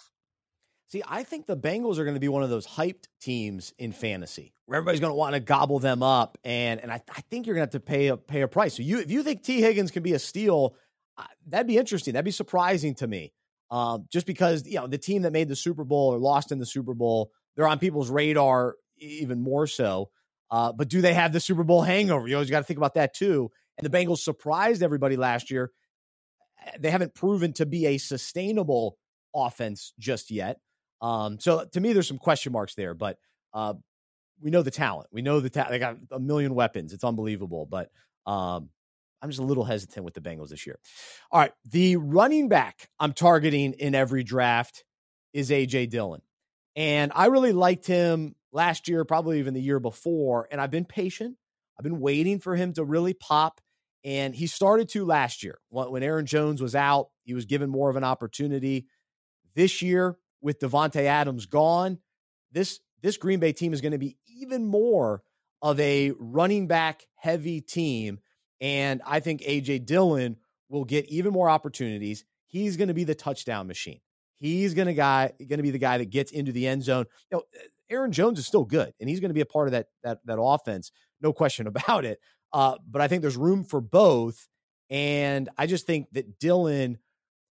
See, 0.89 1.03
I 1.09 1.23
think 1.23 1.47
the 1.47 1.57
Bengals 1.57 1.97
are 1.97 2.05
going 2.05 2.17
to 2.17 2.21
be 2.21 2.29
one 2.29 2.43
of 2.43 2.51
those 2.51 2.67
hyped 2.67 3.07
teams 3.19 3.73
in 3.79 3.93
fantasy 3.93 4.53
where 4.67 4.77
everybody's 4.77 5.01
going 5.01 5.11
to 5.11 5.17
want 5.17 5.33
to 5.35 5.41
gobble 5.41 5.79
them 5.79 6.03
up, 6.03 6.37
and 6.45 6.81
and 6.81 6.93
I, 6.93 7.01
I 7.09 7.21
think 7.31 7.47
you're 7.47 7.55
going 7.55 7.67
to 7.67 7.75
have 7.75 7.83
to 7.83 7.87
pay 7.87 8.09
a 8.09 8.19
pay 8.19 8.43
a 8.43 8.49
price. 8.49 8.77
So 8.77 8.83
you 8.83 8.99
if 8.99 9.11
you 9.11 9.23
think 9.23 9.43
Tee 9.43 9.63
Higgins 9.63 9.91
can 9.91 10.03
be 10.03 10.13
a 10.13 10.19
steal, 10.19 10.77
uh, 11.17 11.25
that'd 11.47 11.67
be 11.67 11.79
interesting. 11.79 12.13
That'd 12.13 12.27
be 12.27 12.31
surprising 12.31 12.95
to 12.97 13.07
me, 13.07 13.33
um, 13.71 14.07
just 14.13 14.27
because 14.27 14.67
you 14.67 14.75
know 14.75 14.87
the 14.87 14.99
team 14.99 15.23
that 15.23 15.33
made 15.33 15.49
the 15.49 15.57
Super 15.57 15.85
Bowl 15.85 16.13
or 16.13 16.19
lost 16.19 16.53
in 16.53 16.59
the 16.59 16.67
Super 16.67 16.93
Bowl, 16.93 17.31
they're 17.57 17.67
on 17.67 17.79
people's 17.79 18.11
radar 18.11 18.75
even 18.99 19.41
more 19.41 19.67
so. 19.67 20.11
Uh, 20.53 20.71
but 20.71 20.89
do 20.89 21.01
they 21.01 21.15
have 21.15 21.33
the 21.33 21.41
Super 21.41 21.65
Bowl 21.65 21.81
hangover? 21.81 22.29
You 22.29 22.37
always 22.37 22.51
got 22.51 22.59
to 22.59 22.65
think 22.65 22.77
about 22.77 22.95
that 22.95 23.15
too. 23.15 23.51
And 23.79 23.91
the 23.91 23.97
Bengals 23.97 24.19
surprised 24.19 24.83
everybody 24.83 25.17
last 25.17 25.51
year. 25.51 25.73
They 26.79 26.91
haven't 26.91 27.15
proven 27.15 27.55
to 27.55 27.65
be 27.65 27.87
a 27.87 27.99
sustainable 27.99 28.99
offense 29.35 29.95
just 29.99 30.31
yet. 30.31 30.59
Um, 31.01 31.41
so 31.41 31.65
to 31.73 31.81
me, 31.81 31.95
there's 31.95 32.07
some 32.07 32.19
question 32.19 32.53
marks 32.53 32.75
there, 32.75 32.93
but 32.93 33.17
uh, 33.55 33.75
we 34.43 34.51
know 34.51 34.63
the 34.63 34.71
talent. 34.71 35.09
We 35.11 35.23
know 35.23 35.41
the 35.41 35.49
ta- 35.49 35.69
they 35.71 35.79
got 35.79 35.97
a 36.11 36.21
million 36.21 36.55
weapons. 36.55 36.93
It's 36.93 37.03
unbelievable, 37.03 37.67
but 37.67 37.91
um, 38.27 38.69
I'm 39.23 39.31
just 39.31 39.41
a 39.41 39.45
little 39.45 39.65
hesitant 39.65 40.05
with 40.05 40.15
the 40.15 40.21
Bengals 40.21 40.51
this 40.51 40.67
year. 40.67 40.79
All 41.31 41.41
right, 41.41 41.53
the 41.65 41.97
running 41.97 42.49
back 42.49 42.89
I'm 43.01 43.15
targeting 43.15 43.73
in 43.73 43.95
every 43.95 44.23
draft 44.23 44.85
is 45.33 45.51
AJ 45.51 45.89
Dillon, 45.89 46.21
and 46.77 47.11
I 47.15 47.27
really 47.27 47.53
liked 47.53 47.87
him 47.87 48.37
last 48.53 48.89
year, 48.89 49.05
probably 49.05 49.39
even 49.39 49.55
the 49.55 49.61
year 49.61 49.81
before. 49.81 50.49
And 50.51 50.61
I've 50.61 50.71
been 50.71 50.85
patient. 50.85 51.37
I've 51.79 51.85
been 51.85 52.01
waiting 52.01 52.39
for 52.39 52.55
him 52.55 52.73
to 52.75 52.85
really 52.85 53.15
pop. 53.15 53.61
And 54.05 54.35
he 54.35 54.47
started 54.47 54.89
to 54.91 55.05
last 55.05 55.43
year 55.43 55.59
when 55.71 56.03
Aaron 56.03 56.27
Jones 56.27 56.61
was 56.61 56.75
out. 56.75 57.09
He 57.25 57.35
was 57.35 57.45
given 57.45 57.71
more 57.71 57.89
of 57.89 57.97
an 57.97 58.05
opportunity. 58.05 58.87
This 59.55 59.81
year, 59.81 60.17
with 60.41 60.59
Davante 60.59 61.05
Adams 61.05 61.47
gone, 61.47 61.99
this 62.51 62.81
this 63.01 63.17
Green 63.17 63.41
Bay 63.41 63.53
team 63.53 63.73
is 63.73 63.81
going 63.81 63.93
to 63.93 63.99
be 63.99 64.17
even 64.27 64.67
more 64.67 65.23
of 65.61 65.79
a 65.79 66.13
running 66.19 66.67
back 66.67 67.07
heavy 67.15 67.61
team. 67.61 68.19
And 68.61 69.03
I 69.07 69.21
think 69.21 69.43
AJ 69.43 69.87
Dillon 69.87 70.37
will 70.69 70.85
get 70.85 71.07
even 71.07 71.33
more 71.33 71.49
opportunities. 71.49 72.25
He's 72.47 72.77
going 72.77 72.89
to 72.89 72.95
be 72.95 73.05
the 73.05 73.15
touchdown 73.15 73.67
machine. 73.67 74.01
He's 74.39 74.75
going 74.75 74.89
to 74.89 74.95
guy 74.95 75.33
going 75.39 75.59
to 75.59 75.63
be 75.63 75.71
the 75.71 75.79
guy 75.79 75.99
that 75.99 76.11
gets 76.11 76.33
into 76.33 76.51
the 76.51 76.67
end 76.67 76.83
zone. 76.83 77.07
You 77.31 77.39
know, 77.39 77.43
Aaron 77.93 78.13
Jones 78.13 78.39
is 78.39 78.47
still 78.47 78.65
good, 78.65 78.93
and 79.01 79.09
he's 79.09 79.21
going 79.21 79.31
to 79.31 79.35
be 79.35 79.41
a 79.41 79.47
part 79.47 79.69
of 79.69 79.73
that 79.73 79.87
that 80.03 80.19
that 80.25 80.41
offense, 80.41 80.91
no 81.21 81.33
question 81.33 81.67
about 81.69 82.05
it. 82.05 82.19
Uh, 82.53 82.77
but 82.89 83.01
I 83.01 83.09
think 83.09 83.23
there's 83.23 83.37
room 83.37 83.65
for 83.65 83.81
both, 83.81 84.49
and 84.91 85.49
I 85.57 85.67
just 85.67 85.87
think 85.87 86.09
that 86.13 86.39
Dillon, 86.39 86.99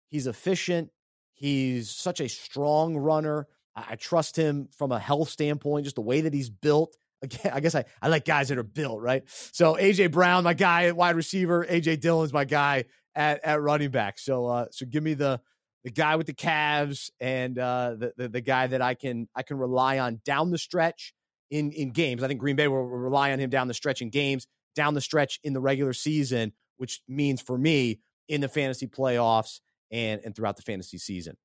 he's 0.08 0.26
efficient. 0.26 0.90
He's 1.34 1.90
such 1.90 2.20
a 2.20 2.28
strong 2.28 2.96
runner. 2.96 3.46
I, 3.74 3.84
I 3.90 3.96
trust 3.96 4.36
him 4.36 4.68
from 4.76 4.92
a 4.92 4.98
health 4.98 5.30
standpoint, 5.30 5.84
just 5.84 5.96
the 5.96 6.02
way 6.02 6.22
that 6.22 6.34
he's 6.34 6.50
built. 6.50 6.96
Again, 7.22 7.52
I 7.54 7.60
guess 7.60 7.74
I, 7.74 7.84
I 8.00 8.08
like 8.08 8.24
guys 8.24 8.48
that 8.48 8.56
are 8.56 8.62
built, 8.62 9.02
right? 9.02 9.22
So 9.52 9.74
AJ 9.74 10.10
Brown, 10.10 10.42
my 10.42 10.54
guy 10.54 10.86
at 10.86 10.96
wide 10.96 11.16
receiver, 11.16 11.66
AJ 11.66 12.00
Dillon's 12.00 12.32
my 12.32 12.46
guy 12.46 12.86
at, 13.14 13.44
at 13.44 13.60
running 13.60 13.90
back. 13.90 14.18
So 14.18 14.46
uh, 14.46 14.66
so 14.70 14.86
give 14.86 15.02
me 15.02 15.12
the 15.12 15.40
the 15.84 15.90
guy 15.90 16.16
with 16.16 16.26
the 16.26 16.34
calves 16.34 17.10
and 17.20 17.58
uh, 17.58 17.94
the, 17.96 18.12
the, 18.16 18.28
the 18.28 18.40
guy 18.40 18.66
that 18.66 18.82
I 18.82 18.94
can 18.94 19.28
I 19.34 19.42
can 19.42 19.56
rely 19.56 19.98
on 19.98 20.20
down 20.24 20.50
the 20.50 20.58
stretch 20.58 21.14
in 21.50 21.72
in 21.72 21.90
games. 21.90 22.22
I 22.22 22.28
think 22.28 22.40
Green 22.40 22.56
Bay 22.56 22.68
will 22.68 22.84
rely 22.84 23.32
on 23.32 23.38
him 23.38 23.50
down 23.50 23.68
the 23.68 23.74
stretch 23.74 24.02
in 24.02 24.10
games, 24.10 24.46
down 24.74 24.94
the 24.94 25.00
stretch 25.00 25.40
in 25.42 25.52
the 25.52 25.60
regular 25.60 25.92
season, 25.92 26.52
which 26.76 27.00
means 27.08 27.40
for 27.40 27.56
me 27.56 28.00
in 28.28 28.40
the 28.40 28.48
fantasy 28.48 28.86
playoffs 28.86 29.60
and 29.90 30.20
and 30.24 30.36
throughout 30.36 30.56
the 30.56 30.62
fantasy 30.62 30.98
season. 30.98 31.36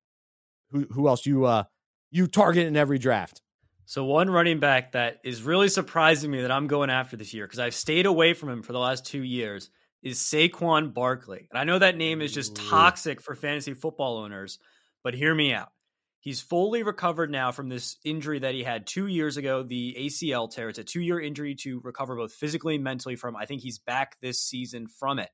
Who 0.72 0.86
who 0.92 1.08
else 1.08 1.26
you 1.26 1.46
uh 1.46 1.64
you 2.12 2.28
target 2.28 2.68
in 2.68 2.76
every 2.76 3.00
draft? 3.00 3.42
So 3.88 4.04
one 4.04 4.30
running 4.32 4.60
back 4.60 4.94
that 4.94 5.20
is 5.24 5.44
really 5.44 5.70
surprising 5.70 6.32
me 6.32 6.42
that 6.42 6.52
I'm 6.52 6.66
going 6.66 6.90
after 6.90 7.18
this 7.18 7.34
year 7.36 7.46
because 7.46 7.60
I've 7.60 7.76
stayed 7.76 8.08
away 8.08 8.34
from 8.34 8.50
him 8.50 8.64
for 8.64 8.74
the 8.74 8.80
last 8.80 9.06
two 9.06 9.22
years 9.22 9.70
is 10.06 10.20
Saquon 10.20 10.94
Barkley. 10.94 11.48
And 11.50 11.60
I 11.60 11.64
know 11.64 11.80
that 11.80 11.98
name 11.98 12.22
is 12.22 12.32
just 12.32 12.56
toxic 12.56 13.20
for 13.20 13.36
fantasy 13.36 13.74
football 13.74 14.20
owners, 14.20 14.60
but 15.04 15.16
hear 15.16 15.34
me 15.34 15.52
out. 15.52 15.72
He's 16.20 16.42
fully 16.42 16.84
recovered 16.84 17.32
now 17.32 17.52
from 17.52 17.70
this 17.70 17.98
injury 18.06 18.40
that 18.40 18.54
he 18.54 18.64
had 18.64 18.86
two 18.86 19.08
years 19.08 19.38
ago, 19.38 19.64
the 19.64 19.96
ACL 20.00 20.50
tear. 20.50 20.70
It's 20.70 20.80
a 20.80 20.84
two 20.84 21.02
year 21.02 21.20
injury 21.20 21.56
to 21.62 21.82
recover 21.82 22.16
both 22.16 22.34
physically 22.34 22.76
and 22.76 22.84
mentally 22.84 23.16
from. 23.16 23.36
I 23.36 23.46
think 23.46 23.62
he's 23.62 23.80
back 23.80 24.18
this 24.22 24.42
season 24.42 24.88
from 24.88 25.18
it. 25.18 25.30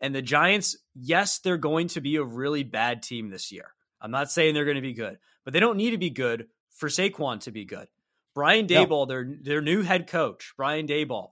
And 0.00 0.14
the 0.14 0.22
Giants, 0.22 0.76
yes, 0.94 1.40
they're 1.40 1.56
going 1.58 1.88
to 1.88 2.00
be 2.00 2.16
a 2.16 2.24
really 2.24 2.62
bad 2.62 3.02
team 3.02 3.28
this 3.28 3.52
year. 3.52 3.74
I'm 4.00 4.10
not 4.10 4.30
saying 4.30 4.54
they're 4.54 4.64
going 4.64 4.76
to 4.76 4.80
be 4.80 4.94
good, 4.94 5.18
but 5.44 5.52
they 5.52 5.60
don't 5.60 5.76
need 5.76 5.90
to 5.90 5.98
be 5.98 6.10
good 6.10 6.46
for 6.70 6.88
Saquon 6.88 7.40
to 7.40 7.50
be 7.50 7.66
good. 7.66 7.88
Brian 8.34 8.66
Daboll, 8.66 9.06
no. 9.06 9.06
their 9.06 9.36
their 9.42 9.60
new 9.60 9.82
head 9.82 10.06
coach, 10.06 10.54
Brian 10.56 10.86
Daboll, 10.86 11.30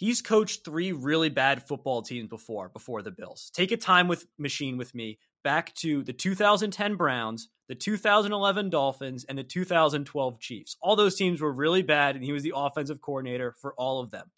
he's 0.00 0.22
coached 0.22 0.64
three 0.64 0.92
really 0.92 1.28
bad 1.28 1.68
football 1.68 2.00
teams 2.00 2.28
before 2.28 2.70
before 2.70 3.02
the 3.02 3.10
Bills. 3.10 3.50
Take 3.54 3.70
a 3.70 3.76
time 3.76 4.08
with 4.08 4.26
machine 4.38 4.78
with 4.78 4.94
me 4.94 5.18
back 5.44 5.74
to 5.74 6.02
the 6.02 6.14
2010 6.14 6.96
Browns, 6.96 7.48
the 7.68 7.74
2011 7.74 8.70
Dolphins, 8.70 9.24
and 9.28 9.36
the 9.36 9.44
2012 9.44 10.40
Chiefs. 10.40 10.76
All 10.80 10.96
those 10.96 11.16
teams 11.16 11.42
were 11.42 11.52
really 11.52 11.82
bad, 11.82 12.16
and 12.16 12.24
he 12.24 12.32
was 12.32 12.42
the 12.42 12.54
offensive 12.56 13.02
coordinator 13.02 13.54
for 13.60 13.74
all 13.74 14.00
of 14.00 14.10
them. 14.10 14.30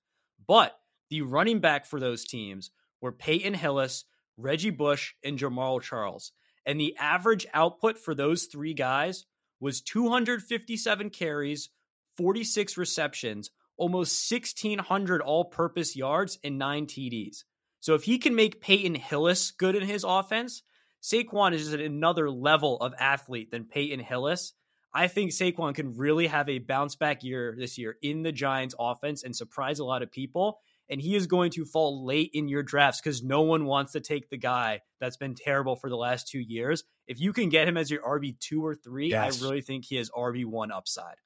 But 0.48 0.76
the 1.10 1.22
running 1.22 1.60
back 1.60 1.86
for 1.86 2.00
those 2.00 2.24
teams 2.24 2.72
were 3.00 3.12
Peyton 3.12 3.54
Hillis, 3.54 4.04
Reggie 4.36 4.70
Bush, 4.70 5.14
and 5.22 5.38
Jamaal 5.38 5.80
Charles. 5.80 6.32
And 6.66 6.80
the 6.80 6.96
average 6.98 7.46
output 7.54 7.98
for 7.98 8.14
those 8.16 8.46
three 8.46 8.74
guys 8.74 9.26
was 9.60 9.80
257 9.80 11.10
carries, 11.10 11.70
46 12.16 12.76
receptions, 12.76 13.50
almost 13.83 14.30
1,600 14.30 15.20
all 15.20 15.45
purpose 15.45 15.97
yards, 15.97 16.39
and 16.45 16.59
nine 16.59 16.87
TDs. 16.87 17.45
So 17.80 17.95
if 17.95 18.05
he 18.05 18.18
can 18.18 18.35
make 18.35 18.61
Peyton 18.61 18.95
Hillis 18.95 19.51
good 19.51 19.74
in 19.74 19.83
his 19.83 20.05
offense, 20.05 20.62
Saquon 21.03 21.53
is 21.53 21.68
just 21.68 21.74
another 21.74 22.30
level 22.30 22.78
of 22.78 22.95
athlete 22.99 23.51
than 23.51 23.64
Peyton 23.64 24.01
Hillis. 24.01 24.53
I 24.95 25.09
think 25.09 25.33
Saquon 25.33 25.74
can 25.74 25.97
really 25.97 26.28
have 26.28 26.49
a 26.49 26.61
bounce 26.61 26.95
back 26.95 27.24
year 27.24 27.57
this 27.59 27.76
year 27.76 27.97
in 28.03 28.22
the 28.22 28.30
Giants 28.30 28.74
offense 28.78 29.24
and 29.24 29.35
surprise 29.35 29.80
a 29.80 29.85
lot 29.85 30.03
of 30.03 30.12
people 30.12 30.61
and 30.93 31.01
he 31.01 31.14
is 31.16 31.26
going 31.26 31.51
to 31.53 31.64
fall 31.64 32.05
late 32.05 32.30
in 32.35 32.49
your 32.49 32.62
drafts 32.62 33.01
because 33.01 33.22
no 33.22 33.41
one 33.41 33.64
wants 33.64 33.93
to 33.93 34.01
take 34.01 34.28
the 34.28 34.37
guy 34.37 34.80
that's 35.01 35.16
been 35.16 35.35
terrible 35.35 35.74
for 35.74 35.89
the 35.89 35.97
last 35.97 36.28
two 36.28 36.39
years. 36.39 36.85
If 37.07 37.18
you 37.18 37.33
can 37.33 37.49
get 37.49 37.66
him 37.66 37.78
as 37.78 37.91
your 37.91 38.03
RB 38.03 38.39
two 38.39 38.64
or 38.64 38.74
three, 38.74 39.09
yes. 39.09 39.43
I 39.43 39.45
really 39.45 39.62
think 39.62 39.87
he 39.87 39.97
has 39.97 40.11
RB 40.11 40.45
one 40.45 40.70
upside. 40.70 41.16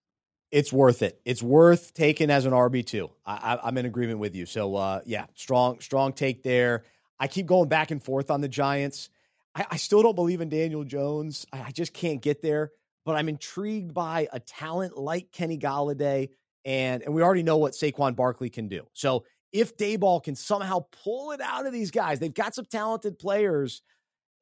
It's 0.50 0.72
worth 0.72 1.02
it. 1.02 1.20
It's 1.24 1.42
worth 1.42 1.92
taking 1.94 2.30
as 2.30 2.46
an 2.46 2.52
RB 2.52 2.86
two. 2.86 3.10
I, 3.24 3.58
am 3.64 3.76
in 3.78 3.86
agreement 3.86 4.20
with 4.20 4.34
you. 4.34 4.46
So 4.46 4.76
uh, 4.76 5.00
yeah, 5.04 5.26
strong 5.34 5.80
strong 5.80 6.12
take 6.12 6.42
there. 6.42 6.84
I 7.18 7.28
keep 7.28 7.46
going 7.46 7.68
back 7.68 7.90
and 7.90 8.02
forth 8.02 8.30
on 8.30 8.40
the 8.40 8.48
Giants. 8.48 9.10
I, 9.54 9.66
I 9.72 9.76
still 9.76 10.02
don't 10.02 10.14
believe 10.14 10.40
in 10.40 10.48
Daniel 10.48 10.84
Jones. 10.84 11.46
I, 11.52 11.62
I 11.62 11.70
just 11.70 11.92
can't 11.92 12.22
get 12.22 12.42
there. 12.42 12.70
But 13.04 13.16
I'm 13.16 13.28
intrigued 13.28 13.94
by 13.94 14.28
a 14.32 14.40
talent 14.40 14.98
like 14.98 15.30
Kenny 15.30 15.58
Golladay, 15.58 16.30
and 16.64 17.02
and 17.02 17.14
we 17.14 17.22
already 17.22 17.42
know 17.42 17.56
what 17.56 17.72
Saquon 17.72 18.16
Barkley 18.16 18.50
can 18.50 18.68
do. 18.68 18.86
So 18.92 19.24
if 19.52 19.76
Daboll 19.76 20.22
can 20.22 20.34
somehow 20.34 20.86
pull 21.04 21.32
it 21.32 21.40
out 21.40 21.66
of 21.66 21.72
these 21.72 21.90
guys, 21.90 22.18
they've 22.18 22.32
got 22.32 22.54
some 22.54 22.66
talented 22.66 23.18
players. 23.18 23.82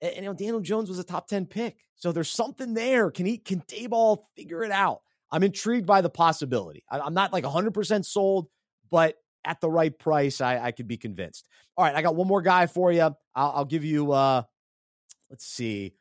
And, 0.01 0.17
you 0.17 0.23
know, 0.23 0.33
Daniel 0.35 0.61
Jones 0.61 0.89
was 0.89 0.99
a 0.99 1.05
top 1.05 1.29
10 1.29 1.47
pick. 1.47 1.77
So 1.95 2.11
there's 2.11 2.31
something 2.31 2.75
there. 2.75 3.11
Can 3.11 3.27
he 3.27 3.39
can 3.39 3.61
Daboll 3.63 4.25
figure 4.37 4.65
it 4.65 4.73
out? 4.73 5.03
I'm 5.35 5.43
intrigued 5.43 5.85
by 5.85 6.01
the 6.01 6.09
possibility. 6.09 6.85
I, 6.89 7.05
am 7.05 7.13
not 7.13 7.33
like 7.33 7.43
100% 7.43 8.05
sold, 8.05 8.47
but 8.89 9.17
at 9.45 9.61
the 9.61 9.69
right 9.69 9.99
price, 9.99 10.41
I, 10.41 10.61
I 10.61 10.71
could 10.71 10.87
be 10.87 10.97
convinced. 10.97 11.49
All 11.77 11.85
right, 11.85 11.93
I 11.93 12.03
got 12.03 12.15
one 12.15 12.29
more 12.29 12.41
guy 12.41 12.69
for 12.69 12.93
you. 12.93 13.01
I'll, 13.01 13.19
I'll 13.35 13.65
give 13.65 13.85
you, 13.85 14.13
uh, 14.13 14.43
let's 15.31 15.45
see, 15.45 15.95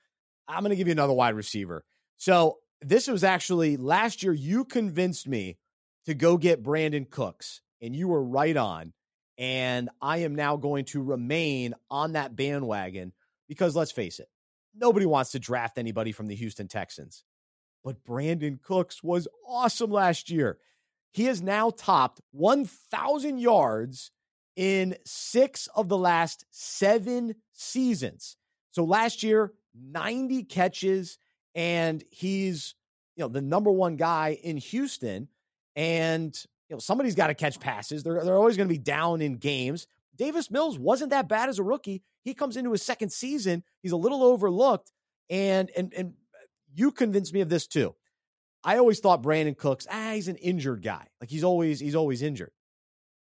I'm 0.48 0.60
going 0.60 0.70
to 0.70 0.76
give 0.76 0.86
you 0.86 0.92
another 0.92 1.14
wide 1.14 1.34
receiver. 1.34 1.84
So 2.18 2.60
this 2.80 3.08
was 3.08 3.24
actually 3.24 3.76
last 3.76 4.22
year, 4.22 4.34
you 4.34 4.66
convinced 4.66 5.28
me 5.28 5.58
to 6.06 6.14
go 6.14 6.38
get 6.38 6.62
Brandin 6.62 7.10
Cooks, 7.10 7.62
and 7.82 7.96
you 7.96 8.10
were 8.10 8.24
right 8.24 8.56
on. 8.56 8.94
And 9.40 9.90
I 10.00 10.18
am 10.18 10.36
now 10.36 10.58
going 10.58 10.86
to 10.86 11.02
remain 11.02 11.74
on 11.90 12.14
that 12.14 12.36
bandwagon 12.36 13.14
because 13.48 13.76
let's 13.76 13.92
face 13.92 14.20
it, 14.20 14.30
nobody 14.76 15.08
wants 15.08 15.32
to 15.32 15.40
draft 15.40 15.80
anybody 15.80 16.12
from 16.12 16.28
the 16.28 16.36
Houston 16.36 16.68
Texans. 16.68 17.24
But 17.84 18.04
Brandin 18.06 18.62
Cooks 18.62 19.04
was 19.04 19.28
awesome 19.48 19.92
last 19.92 20.30
year. 20.30 20.58
He 21.12 21.26
has 21.26 21.42
now 21.42 21.70
topped 21.70 22.22
1,000 22.32 23.38
yards 23.38 24.12
in 24.56 24.96
six 25.06 25.68
of 25.76 25.90
the 25.90 25.98
last 25.98 26.46
seven 26.52 27.36
seasons. 27.52 28.38
So 28.72 28.84
last 28.84 29.24
year, 29.24 29.54
90 29.76 30.44
catches, 30.44 31.18
and 31.56 32.04
he's 32.10 32.76
you 33.16 33.24
know 33.24 33.28
the 33.28 33.42
number 33.42 33.72
one 33.72 33.96
guy 33.96 34.38
in 34.42 34.58
Houston. 34.58 35.28
And 35.76 36.36
you 36.70 36.76
know, 36.76 36.80
somebody's 36.80 37.16
got 37.16 37.28
to 37.28 37.34
catch 37.34 37.60
passes. 37.60 38.04
They're, 38.04 38.24
they're 38.24 38.38
always 38.38 38.58
going 38.58 38.68
to 38.68 38.74
be 38.74 38.80
down 38.80 39.22
in 39.22 39.38
games. 39.38 39.88
Davis 40.16 40.52
Mills 40.52 40.78
wasn't 40.78 41.12
that 41.12 41.28
bad 41.28 41.50
as 41.50 41.60
a 41.60 41.64
rookie. 41.64 42.04
He 42.24 42.34
comes 42.34 42.58
into 42.58 42.72
his 42.72 42.84
second 42.84 43.12
season. 43.12 43.64
He's 43.82 43.92
a 43.92 43.98
little 43.98 44.24
overlooked. 44.24 44.92
And 45.30 45.72
and 45.76 45.94
and 45.94 46.14
you 46.74 46.92
convinced 46.92 47.34
me 47.34 47.42
of 47.42 47.50
this 47.50 47.68
too. 47.68 47.96
I 48.64 48.78
always 48.78 49.00
thought 49.00 49.24
Brandin 49.24 49.58
Cooks, 49.58 49.88
ah, 49.92 50.12
he's 50.14 50.28
an 50.28 50.38
injured 50.38 50.82
guy. 50.82 51.08
Like 51.20 51.30
he's 51.30 51.44
always 51.44 51.80
he's 51.80 51.96
always 51.96 52.22
injured. 52.22 52.52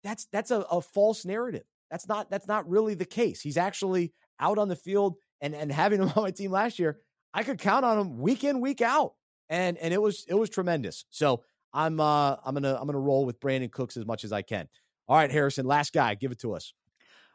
That's 0.05 0.27
that's 0.33 0.51
a, 0.51 0.61
a 0.61 0.81
false 0.81 1.25
narrative. 1.25 1.65
That's 1.91 2.07
not 2.09 2.31
that's 2.31 2.47
not 2.47 2.69
really 2.69 2.95
the 2.95 3.05
case. 3.05 3.41
He's 3.41 3.57
actually 3.57 4.13
out 4.39 4.59
on 4.59 4.69
the 4.69 4.77
field 4.77 5.17
and 5.41 5.55
and 5.55 5.73
having 5.73 6.01
him 6.01 6.13
on 6.17 6.23
my 6.23 6.31
team 6.31 6.51
last 6.51 6.79
year, 6.79 6.99
I 7.33 7.43
could 7.43 7.59
count 7.59 7.85
on 7.85 7.99
him 7.99 8.19
week 8.19 8.45
in, 8.45 8.61
week 8.61 8.83
out. 8.83 9.15
And 9.49 9.79
and 9.79 9.93
it 9.93 10.01
was 10.01 10.25
it 10.29 10.35
was 10.35 10.51
tremendous. 10.51 11.05
So 11.11 11.43
I'm 11.73 12.01
uh 12.01 12.37
I'm 12.45 12.55
gonna 12.55 12.77
I'm 12.79 12.87
gonna 12.87 13.01
roll 13.01 13.25
with 13.25 13.41
Brandin 13.41 13.71
Cooks 13.71 13.97
as 13.97 14.07
much 14.07 14.25
as 14.25 14.33
I 14.33 14.43
can. 14.43 14.69
All 15.09 15.17
right, 15.17 15.31
Harrison, 15.31 15.67
last 15.67 15.93
guy, 15.93 16.15
give 16.15 16.31
it 16.31 16.41
to 16.41 16.55
us. 16.55 16.73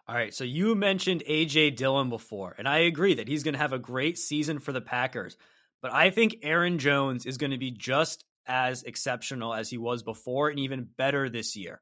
All 0.07 0.16
right, 0.16 0.34
so 0.34 0.43
you 0.43 0.76
mentioned 0.76 1.24
AJ 1.28 1.76
Dillon 1.78 2.09
before, 2.09 2.55
and 2.57 2.68
I 2.70 2.80
agree 2.80 3.16
that 3.16 3.28
he's 3.28 3.43
going 3.43 3.55
to 3.55 3.59
have 3.59 3.74
a 3.74 3.80
great 3.80 4.20
season 4.20 4.59
for 4.59 4.72
the 4.72 4.80
Packers. 4.80 5.36
But 5.82 5.93
I 5.93 6.09
think 6.09 6.38
Aaron 6.43 6.80
Jones 6.80 7.26
is 7.26 7.38
going 7.38 7.51
to 7.51 7.57
be 7.57 7.71
just 7.71 8.26
as 8.47 8.84
exceptional 8.84 9.53
as 9.53 9.69
he 9.69 9.78
was 9.78 10.03
before 10.03 10.49
and 10.49 10.59
even 10.59 10.88
better 10.97 11.30
this 11.30 11.55
year. 11.55 11.82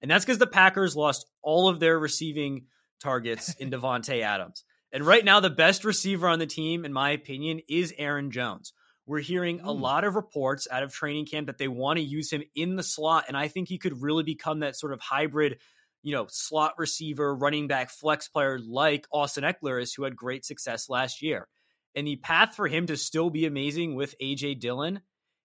And 0.00 0.10
that's 0.10 0.24
because 0.24 0.38
the 0.38 0.46
Packers 0.46 0.96
lost 0.96 1.26
all 1.42 1.68
of 1.68 1.80
their 1.80 1.98
receiving 1.98 2.66
targets 3.00 3.54
in 3.54 3.70
Davante 3.72 4.22
Adams. 4.22 4.64
And 4.92 5.06
right 5.06 5.24
now, 5.24 5.40
the 5.40 5.50
best 5.50 5.84
receiver 5.84 6.28
on 6.28 6.38
the 6.38 6.46
team, 6.46 6.84
in 6.84 6.92
my 6.92 7.10
opinion, 7.10 7.60
is 7.68 7.94
Aaron 7.96 8.30
Jones. 8.30 8.74
We're 9.06 9.20
hearing 9.20 9.60
a 9.60 9.72
hmm. 9.72 9.80
lot 9.80 10.04
of 10.04 10.14
reports 10.14 10.68
out 10.70 10.82
of 10.82 10.92
training 10.92 11.26
camp 11.26 11.46
that 11.46 11.58
they 11.58 11.68
want 11.68 11.98
to 11.98 12.04
use 12.04 12.30
him 12.30 12.42
in 12.54 12.76
the 12.76 12.82
slot, 12.82 13.24
and 13.28 13.36
I 13.36 13.48
think 13.48 13.68
he 13.68 13.78
could 13.78 14.02
really 14.02 14.22
become 14.22 14.60
that 14.60 14.76
sort 14.76 14.92
of 14.92 15.00
hybrid, 15.00 15.58
you 16.02 16.14
know, 16.14 16.26
slot 16.28 16.74
receiver, 16.78 17.34
running 17.34 17.68
back, 17.68 17.90
flex 17.90 18.28
player 18.28 18.58
like 18.58 19.06
Austin 19.10 19.44
Ekeler 19.44 19.80
is, 19.80 19.94
who 19.94 20.04
had 20.04 20.14
great 20.14 20.44
success 20.44 20.88
last 20.88 21.22
year. 21.22 21.48
And 21.94 22.06
the 22.06 22.16
path 22.16 22.54
for 22.56 22.68
him 22.68 22.86
to 22.86 22.96
still 22.96 23.30
be 23.30 23.46
amazing 23.46 23.94
with 23.94 24.14
AJ 24.18 24.60
Dillon 24.60 25.00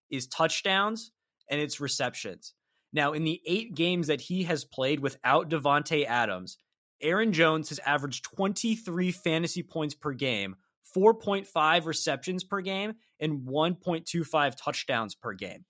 is 0.09 0.27
touchdowns 0.27 1.11
and 1.49 1.59
it's 1.59 1.79
receptions. 1.79 2.53
Now, 2.93 3.13
in 3.13 3.23
the 3.23 3.41
eight 3.45 3.75
games 3.75 4.07
that 4.07 4.21
he 4.21 4.43
has 4.43 4.63
played 4.63 4.99
without 4.99 5.49
Davante 5.49 6.05
Adams, 6.05 6.57
Aaron 7.01 7.33
Jones 7.33 7.69
has 7.69 7.79
averaged 7.79 8.25
23 8.35 9.11
fantasy 9.11 9.63
points 9.63 9.93
per 9.93 10.13
game 10.13 10.55
4.5 10.95 11.85
receptions 11.85 12.43
per 12.43 12.61
game 12.61 12.93
and 13.19 13.41
1.25 13.41 14.55
touchdowns 14.55 15.15
per 15.15 15.33
game. 15.33 15.65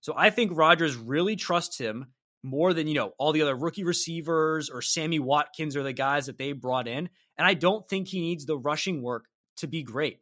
So 0.00 0.14
I 0.16 0.30
think 0.30 0.56
Rodgers 0.56 0.96
really 0.96 1.36
trusts 1.36 1.76
him 1.76 2.06
more 2.42 2.72
than, 2.72 2.86
you 2.86 2.94
know, 2.94 3.12
all 3.18 3.32
the 3.32 3.42
other 3.42 3.56
rookie 3.56 3.84
receivers 3.84 4.70
or 4.70 4.80
Sammy 4.80 5.18
Watkins 5.18 5.76
or 5.76 5.82
the 5.82 5.92
guys 5.92 6.26
that 6.26 6.38
they 6.38 6.52
brought 6.52 6.88
in. 6.88 7.10
And 7.36 7.46
I 7.46 7.54
don't 7.54 7.86
think 7.88 8.08
he 8.08 8.20
needs 8.20 8.46
the 8.46 8.56
rushing 8.56 9.02
work 9.02 9.26
to 9.60 9.66
be 9.66 9.82
great 9.82 10.20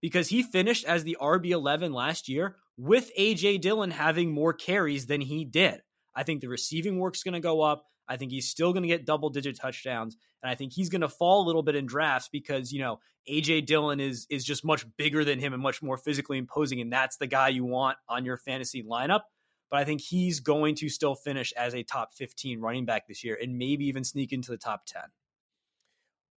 because 0.00 0.28
he 0.28 0.42
finished 0.42 0.84
as 0.84 1.04
the 1.04 1.16
RB11 1.20 1.92
last 1.92 2.28
year 2.28 2.56
with 2.76 3.10
AJ 3.18 3.60
Dillon 3.60 3.90
having 3.90 4.32
more 4.32 4.52
carries 4.52 5.06
than 5.06 5.20
he 5.20 5.44
did. 5.44 5.82
I 6.14 6.22
think 6.22 6.40
the 6.40 6.48
receiving 6.48 6.98
work's 6.98 7.22
going 7.22 7.34
to 7.34 7.40
go 7.40 7.60
up. 7.60 7.84
I 8.08 8.16
think 8.16 8.32
he's 8.32 8.48
still 8.48 8.72
going 8.72 8.82
to 8.82 8.88
get 8.88 9.04
double 9.04 9.28
digit 9.30 9.56
touchdowns. 9.56 10.16
And 10.42 10.50
I 10.50 10.54
think 10.54 10.72
he's 10.72 10.88
going 10.88 11.02
to 11.02 11.08
fall 11.08 11.44
a 11.44 11.46
little 11.46 11.62
bit 11.62 11.76
in 11.76 11.86
drafts 11.86 12.28
because, 12.32 12.72
you 12.72 12.80
know, 12.80 13.00
AJ 13.28 13.66
Dillon 13.66 14.00
is 14.00 14.26
is 14.30 14.44
just 14.44 14.64
much 14.64 14.86
bigger 14.96 15.24
than 15.24 15.38
him 15.38 15.52
and 15.52 15.62
much 15.62 15.82
more 15.82 15.98
physically 15.98 16.38
imposing. 16.38 16.80
And 16.80 16.92
that's 16.92 17.18
the 17.18 17.26
guy 17.26 17.48
you 17.48 17.64
want 17.64 17.98
on 18.08 18.24
your 18.24 18.38
fantasy 18.38 18.82
lineup. 18.82 19.22
But 19.70 19.80
I 19.80 19.84
think 19.84 20.00
he's 20.00 20.40
going 20.40 20.76
to 20.76 20.88
still 20.88 21.14
finish 21.14 21.52
as 21.52 21.74
a 21.74 21.82
top 21.82 22.14
15 22.14 22.60
running 22.60 22.86
back 22.86 23.06
this 23.06 23.22
year 23.22 23.38
and 23.40 23.58
maybe 23.58 23.84
even 23.86 24.02
sneak 24.02 24.32
into 24.32 24.50
the 24.50 24.56
top 24.56 24.86
10. 24.86 25.02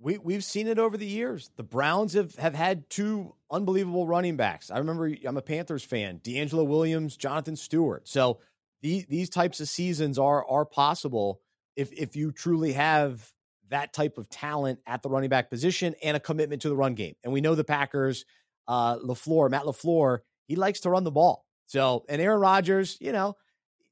We, 0.02 0.18
we've 0.18 0.44
seen 0.44 0.68
it 0.68 0.80
over 0.80 0.98
the 0.98 1.06
years. 1.06 1.52
The 1.58 1.64
Browns 1.64 2.14
have, 2.14 2.36
have 2.36 2.56
had 2.56 2.90
two 2.90 3.36
unbelievable 3.52 4.08
running 4.08 4.36
backs. 4.36 4.72
I 4.72 4.80
remember 4.80 5.14
I'm 5.26 5.38
a 5.38 5.42
Panthers 5.42 5.84
fan, 5.84 6.20
DeAngelo 6.24 6.66
Williams, 6.66 7.16
Jonathan 7.18 7.56
Stewart. 7.56 8.08
So 8.08 8.40
these, 8.82 9.06
these 9.06 9.30
types 9.30 9.60
of 9.60 9.70
seasons 9.70 10.18
are, 10.18 10.46
are 10.48 10.66
possible 10.66 11.42
if 11.76 11.92
if 11.94 12.16
you 12.16 12.32
truly 12.32 12.74
have 12.74 13.32
that 13.70 13.94
type 13.94 14.18
of 14.18 14.30
talent 14.30 14.80
at 14.86 15.02
the 15.02 15.10
running 15.10 15.30
back 15.30 15.50
position 15.50 15.96
and 16.04 16.18
a 16.18 16.20
commitment 16.20 16.62
to 16.64 16.70
the 16.70 16.76
run 16.76 16.94
game. 16.94 17.16
And 17.24 17.32
we 17.32 17.42
know 17.42 17.56
the 17.56 17.64
Packers, 17.64 18.26
uh, 18.68 18.98
LaFleur, 18.98 19.50
Matt 19.50 19.64
LaFleur, 19.64 20.20
he 20.48 20.56
likes 20.56 20.82
to 20.82 20.90
run 20.90 21.06
the 21.06 21.12
ball. 21.12 21.46
So, 21.68 22.04
and 22.10 22.22
Aaron 22.22 22.42
Rodgers, 22.42 22.98
you 23.00 23.14
know, 23.14 23.38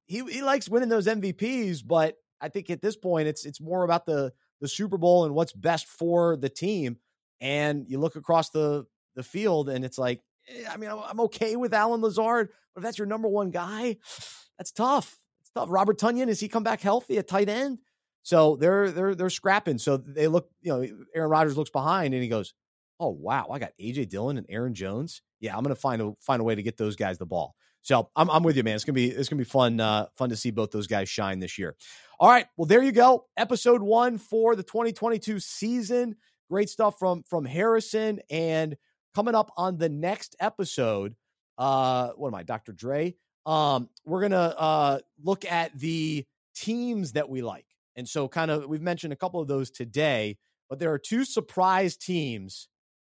he 0.05 0.23
he 0.25 0.41
likes 0.41 0.67
winning 0.67 0.89
those 0.89 1.07
MVPs, 1.07 1.81
but 1.85 2.15
I 2.41 2.49
think 2.49 2.69
at 2.69 2.81
this 2.81 2.97
point 2.97 3.27
it's 3.27 3.45
it's 3.45 3.61
more 3.61 3.83
about 3.83 4.05
the 4.05 4.33
the 4.61 4.67
Super 4.67 4.97
Bowl 4.97 5.25
and 5.25 5.33
what's 5.33 5.53
best 5.53 5.87
for 5.87 6.37
the 6.37 6.49
team. 6.49 6.97
And 7.41 7.85
you 7.87 7.99
look 7.99 8.15
across 8.15 8.49
the 8.49 8.85
the 9.15 9.23
field 9.23 9.69
and 9.69 9.83
it's 9.83 9.97
like 9.97 10.21
eh, 10.47 10.63
I 10.69 10.77
mean, 10.77 10.89
I'm 10.89 11.19
okay 11.21 11.55
with 11.55 11.73
Allen 11.73 12.01
Lazard, 12.01 12.49
but 12.73 12.81
if 12.81 12.83
that's 12.83 12.97
your 12.97 13.07
number 13.07 13.27
one 13.27 13.51
guy, 13.51 13.97
that's 14.57 14.71
tough. 14.71 15.17
It's 15.41 15.51
tough. 15.51 15.69
Robert 15.71 15.97
Tonyan, 15.97 16.27
has 16.27 16.39
he 16.39 16.47
come 16.47 16.63
back 16.63 16.81
healthy 16.81 17.17
at 17.17 17.27
tight 17.27 17.49
end? 17.49 17.79
So 18.23 18.57
they're 18.57 18.91
they're 18.91 19.15
they're 19.15 19.29
scrapping. 19.29 19.77
So 19.77 19.97
they 19.97 20.27
look, 20.27 20.49
you 20.61 20.71
know, 20.71 20.85
Aaron 21.15 21.29
Rodgers 21.29 21.57
looks 21.57 21.69
behind 21.69 22.13
and 22.13 22.21
he 22.21 22.29
goes, 22.29 22.53
"Oh 22.99 23.09
wow, 23.09 23.47
I 23.51 23.59
got 23.59 23.71
AJ 23.79 24.09
Dillon 24.09 24.37
and 24.37 24.45
Aaron 24.49 24.73
Jones. 24.73 25.21
Yeah, 25.39 25.55
I'm 25.55 25.63
gonna 25.63 25.75
find 25.75 26.01
a 26.01 26.13
find 26.19 26.41
a 26.41 26.43
way 26.43 26.55
to 26.55 26.63
get 26.63 26.77
those 26.77 26.95
guys 26.95 27.17
the 27.17 27.25
ball." 27.25 27.55
So 27.81 28.09
I'm 28.15 28.29
I'm 28.29 28.43
with 28.43 28.57
you, 28.57 28.63
man. 28.63 28.75
It's 28.75 28.83
gonna 28.83 28.93
be 28.93 29.09
it's 29.09 29.29
gonna 29.29 29.39
be 29.39 29.45
fun 29.45 29.79
uh, 29.79 30.07
fun 30.17 30.29
to 30.29 30.35
see 30.35 30.51
both 30.51 30.71
those 30.71 30.87
guys 30.87 31.09
shine 31.09 31.39
this 31.39 31.57
year. 31.57 31.75
All 32.21 32.29
right, 32.29 32.47
well 32.57 32.65
there 32.65 32.83
you 32.83 32.91
go, 32.91 33.27
episode 33.37 33.81
one 33.81 34.17
for 34.17 34.53
the 34.57 34.63
2022 34.63 35.39
season. 35.39 36.17
Great 36.51 36.69
stuff 36.69 36.99
from 36.99 37.23
from 37.23 37.45
Harrison 37.45 38.19
and 38.29 38.75
coming 39.15 39.35
up 39.35 39.51
on 39.55 39.77
the 39.77 39.87
next 39.87 40.35
episode. 40.41 41.15
Uh, 41.57 42.09
what 42.17 42.27
am 42.27 42.35
I, 42.35 42.43
Dr. 42.43 42.73
Dre? 42.73 43.15
Um, 43.45 43.87
we're 44.03 44.19
gonna 44.21 44.53
uh 44.57 44.99
look 45.23 45.45
at 45.45 45.79
the 45.79 46.25
teams 46.53 47.13
that 47.13 47.29
we 47.29 47.41
like, 47.41 47.67
and 47.95 48.05
so 48.05 48.27
kind 48.27 48.51
of 48.51 48.67
we've 48.67 48.81
mentioned 48.81 49.13
a 49.13 49.15
couple 49.15 49.39
of 49.39 49.47
those 49.47 49.71
today, 49.71 50.37
but 50.69 50.77
there 50.77 50.91
are 50.91 50.99
two 50.99 51.23
surprise 51.23 51.95
teams 51.95 52.67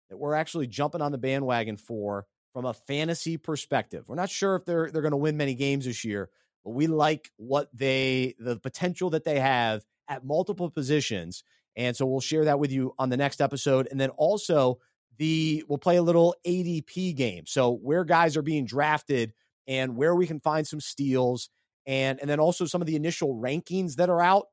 that 0.09 0.17
we're 0.17 0.35
actually 0.35 0.67
jumping 0.67 1.03
on 1.03 1.13
the 1.13 1.19
bandwagon 1.19 1.77
for 1.77 2.25
from 2.55 2.65
a 2.65 2.73
fantasy 2.73 3.37
perspective. 3.37 4.09
We're 4.09 4.15
not 4.15 4.31
sure 4.31 4.55
if 4.55 4.65
they're 4.65 4.91
they're 4.91 5.03
going 5.03 5.11
to 5.13 5.19
win 5.19 5.37
many 5.37 5.55
games 5.55 5.85
this 5.85 6.07
year, 6.07 6.31
but 6.65 6.71
we 6.71 6.87
like 6.87 7.31
what 7.37 7.69
they 7.73 8.35
the 8.39 8.57
potential 8.59 9.11
that 9.11 9.25
they 9.25 9.39
have 9.39 9.85
at 10.09 10.25
multiple 10.25 10.71
positions. 10.71 11.45
And 11.77 11.97
so 11.97 12.07
we'll 12.07 12.21
share 12.21 12.45
that 12.47 12.59
with 12.59 12.73
you 12.73 12.95
on 12.99 13.11
the 13.11 13.17
next 13.17 13.41
episode 13.41 13.89
and 13.91 14.01
then 14.01 14.11
also 14.11 14.79
the 15.19 15.65
we'll 15.69 15.79
play 15.79 15.97
a 15.97 16.03
little 16.03 16.35
ADP 16.47 17.15
game. 17.17 17.45
So 17.47 17.73
where 17.73 18.05
guys 18.05 18.37
are 18.37 18.43
being 18.43 18.67
drafted 18.67 19.33
and 19.67 19.97
where 19.97 20.15
we 20.15 20.27
can 20.27 20.41
find 20.41 20.67
some 20.67 20.81
steals 20.81 21.51
and 21.87 22.19
and 22.21 22.29
then 22.29 22.41
also 22.41 22.65
some 22.65 22.81
of 22.81 22.87
the 22.87 22.97
initial 22.97 23.35
rankings 23.35 23.97
that 23.97 24.11
are 24.11 24.23
out, 24.23 24.47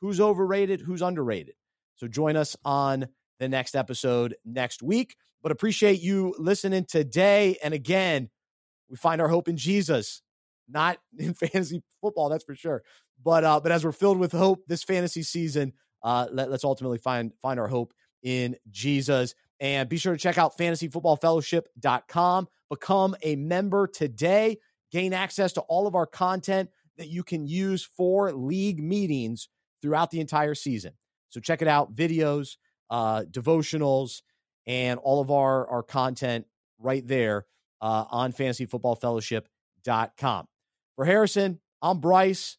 who's 0.00 0.20
overrated, 0.20 0.80
who's 0.80 1.02
underrated. 1.02 1.54
So 1.96 2.06
join 2.06 2.36
us 2.36 2.56
on 2.64 3.08
the 3.38 3.48
next 3.48 3.74
episode 3.74 4.36
next 4.44 4.82
week. 4.82 5.16
But 5.42 5.52
appreciate 5.52 6.00
you 6.00 6.34
listening 6.38 6.84
today. 6.84 7.56
And 7.62 7.74
again, 7.74 8.30
we 8.88 8.96
find 8.96 9.20
our 9.20 9.28
hope 9.28 9.48
in 9.48 9.56
Jesus, 9.56 10.22
not 10.68 10.98
in 11.18 11.34
fantasy 11.34 11.82
football, 12.00 12.28
that's 12.28 12.44
for 12.44 12.54
sure. 12.54 12.82
But 13.22 13.44
uh, 13.44 13.60
but 13.60 13.72
as 13.72 13.84
we're 13.84 13.92
filled 13.92 14.18
with 14.18 14.32
hope 14.32 14.66
this 14.66 14.84
fantasy 14.84 15.22
season, 15.22 15.72
uh, 16.02 16.26
let, 16.30 16.50
let's 16.50 16.64
ultimately 16.64 16.98
find 16.98 17.32
find 17.40 17.58
our 17.58 17.68
hope 17.68 17.94
in 18.22 18.56
Jesus. 18.70 19.34
And 19.58 19.88
be 19.88 19.96
sure 19.96 20.12
to 20.12 20.18
check 20.18 20.36
out 20.36 20.58
fantasyfootballfellowship.com. 20.58 22.48
Become 22.68 23.16
a 23.22 23.36
member 23.36 23.86
today. 23.86 24.58
Gain 24.92 25.14
access 25.14 25.54
to 25.54 25.62
all 25.62 25.86
of 25.86 25.94
our 25.94 26.06
content 26.06 26.68
that 26.98 27.08
you 27.08 27.22
can 27.22 27.46
use 27.46 27.82
for 27.84 28.32
league 28.32 28.82
meetings 28.82 29.48
throughout 29.80 30.10
the 30.10 30.20
entire 30.20 30.54
season. 30.54 30.92
So 31.30 31.40
check 31.40 31.62
it 31.62 31.68
out 31.68 31.94
videos, 31.94 32.56
uh, 32.90 33.22
devotionals, 33.30 34.20
and 34.66 34.98
all 35.00 35.20
of 35.20 35.30
our, 35.30 35.66
our 35.68 35.82
content 35.82 36.46
right 36.78 37.06
there 37.06 37.46
uh, 37.80 38.04
on 38.10 38.32
fantasyfootballfellowship.com. 38.32 40.48
For 40.96 41.04
Harrison, 41.04 41.60
I'm 41.82 42.00
Bryce. 42.00 42.56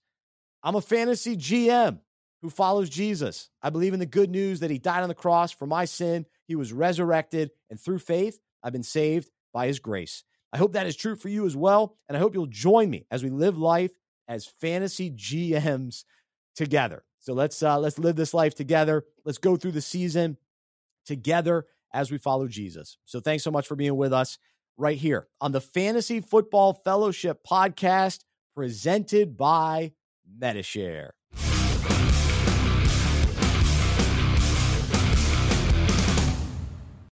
I'm 0.64 0.76
a 0.76 0.82
fantasy 0.82 1.36
GM 1.36 2.00
who 2.42 2.50
follows 2.50 2.90
Jesus. 2.90 3.50
I 3.62 3.72
believe 3.72 3.94
in 3.94 4.00
the 4.00 4.06
good 4.06 4.30
news 4.30 4.60
that 4.60 4.72
he 4.72 4.78
died 4.78 5.02
on 5.02 5.10
the 5.10 5.16
cross 5.16 5.52
for 5.52 5.66
my 5.66 5.86
sin, 5.86 6.26
he 6.48 6.56
was 6.56 6.72
resurrected, 6.72 7.52
and 7.70 7.80
through 7.80 8.00
faith, 8.00 8.40
I've 8.64 8.74
been 8.74 8.84
saved 8.84 9.30
by 9.54 9.68
his 9.68 9.80
grace. 9.80 10.24
I 10.54 10.58
hope 10.58 10.74
that 10.74 10.88
is 10.88 10.96
true 10.96 11.16
for 11.16 11.30
you 11.30 11.46
as 11.46 11.56
well. 11.56 11.98
And 12.08 12.16
I 12.16 12.20
hope 12.20 12.34
you'll 12.34 12.46
join 12.46 12.90
me 12.90 13.06
as 13.12 13.24
we 13.24 13.30
live 13.30 13.58
life 13.58 13.92
as 14.28 14.46
fantasy 14.46 15.12
GMs 15.12 16.04
together. 16.56 17.04
So 17.20 17.34
let's 17.34 17.62
uh, 17.62 17.80
let's 17.80 18.00
live 18.00 18.16
this 18.16 18.34
life 18.34 18.56
together. 18.56 19.04
Let's 19.26 19.38
go 19.38 19.58
through 19.58 19.74
the 19.74 19.82
season 19.82 20.38
together 21.06 21.66
as 21.94 22.12
we 22.12 22.18
follow 22.18 22.48
Jesus. 22.48 22.98
So 23.06 23.20
thanks 23.20 23.44
so 23.44 23.52
much 23.52 23.68
for 23.68 23.76
being 23.76 23.96
with 23.96 24.14
us 24.14 24.38
right 24.78 24.98
here 24.98 25.28
on 25.42 25.52
the 25.52 25.62
Fantasy 25.62 26.22
Football 26.22 26.74
Fellowship 26.86 27.42
podcast 27.50 28.24
presented 28.58 29.38
by 29.38 29.92
Medi-Share. 30.40 31.14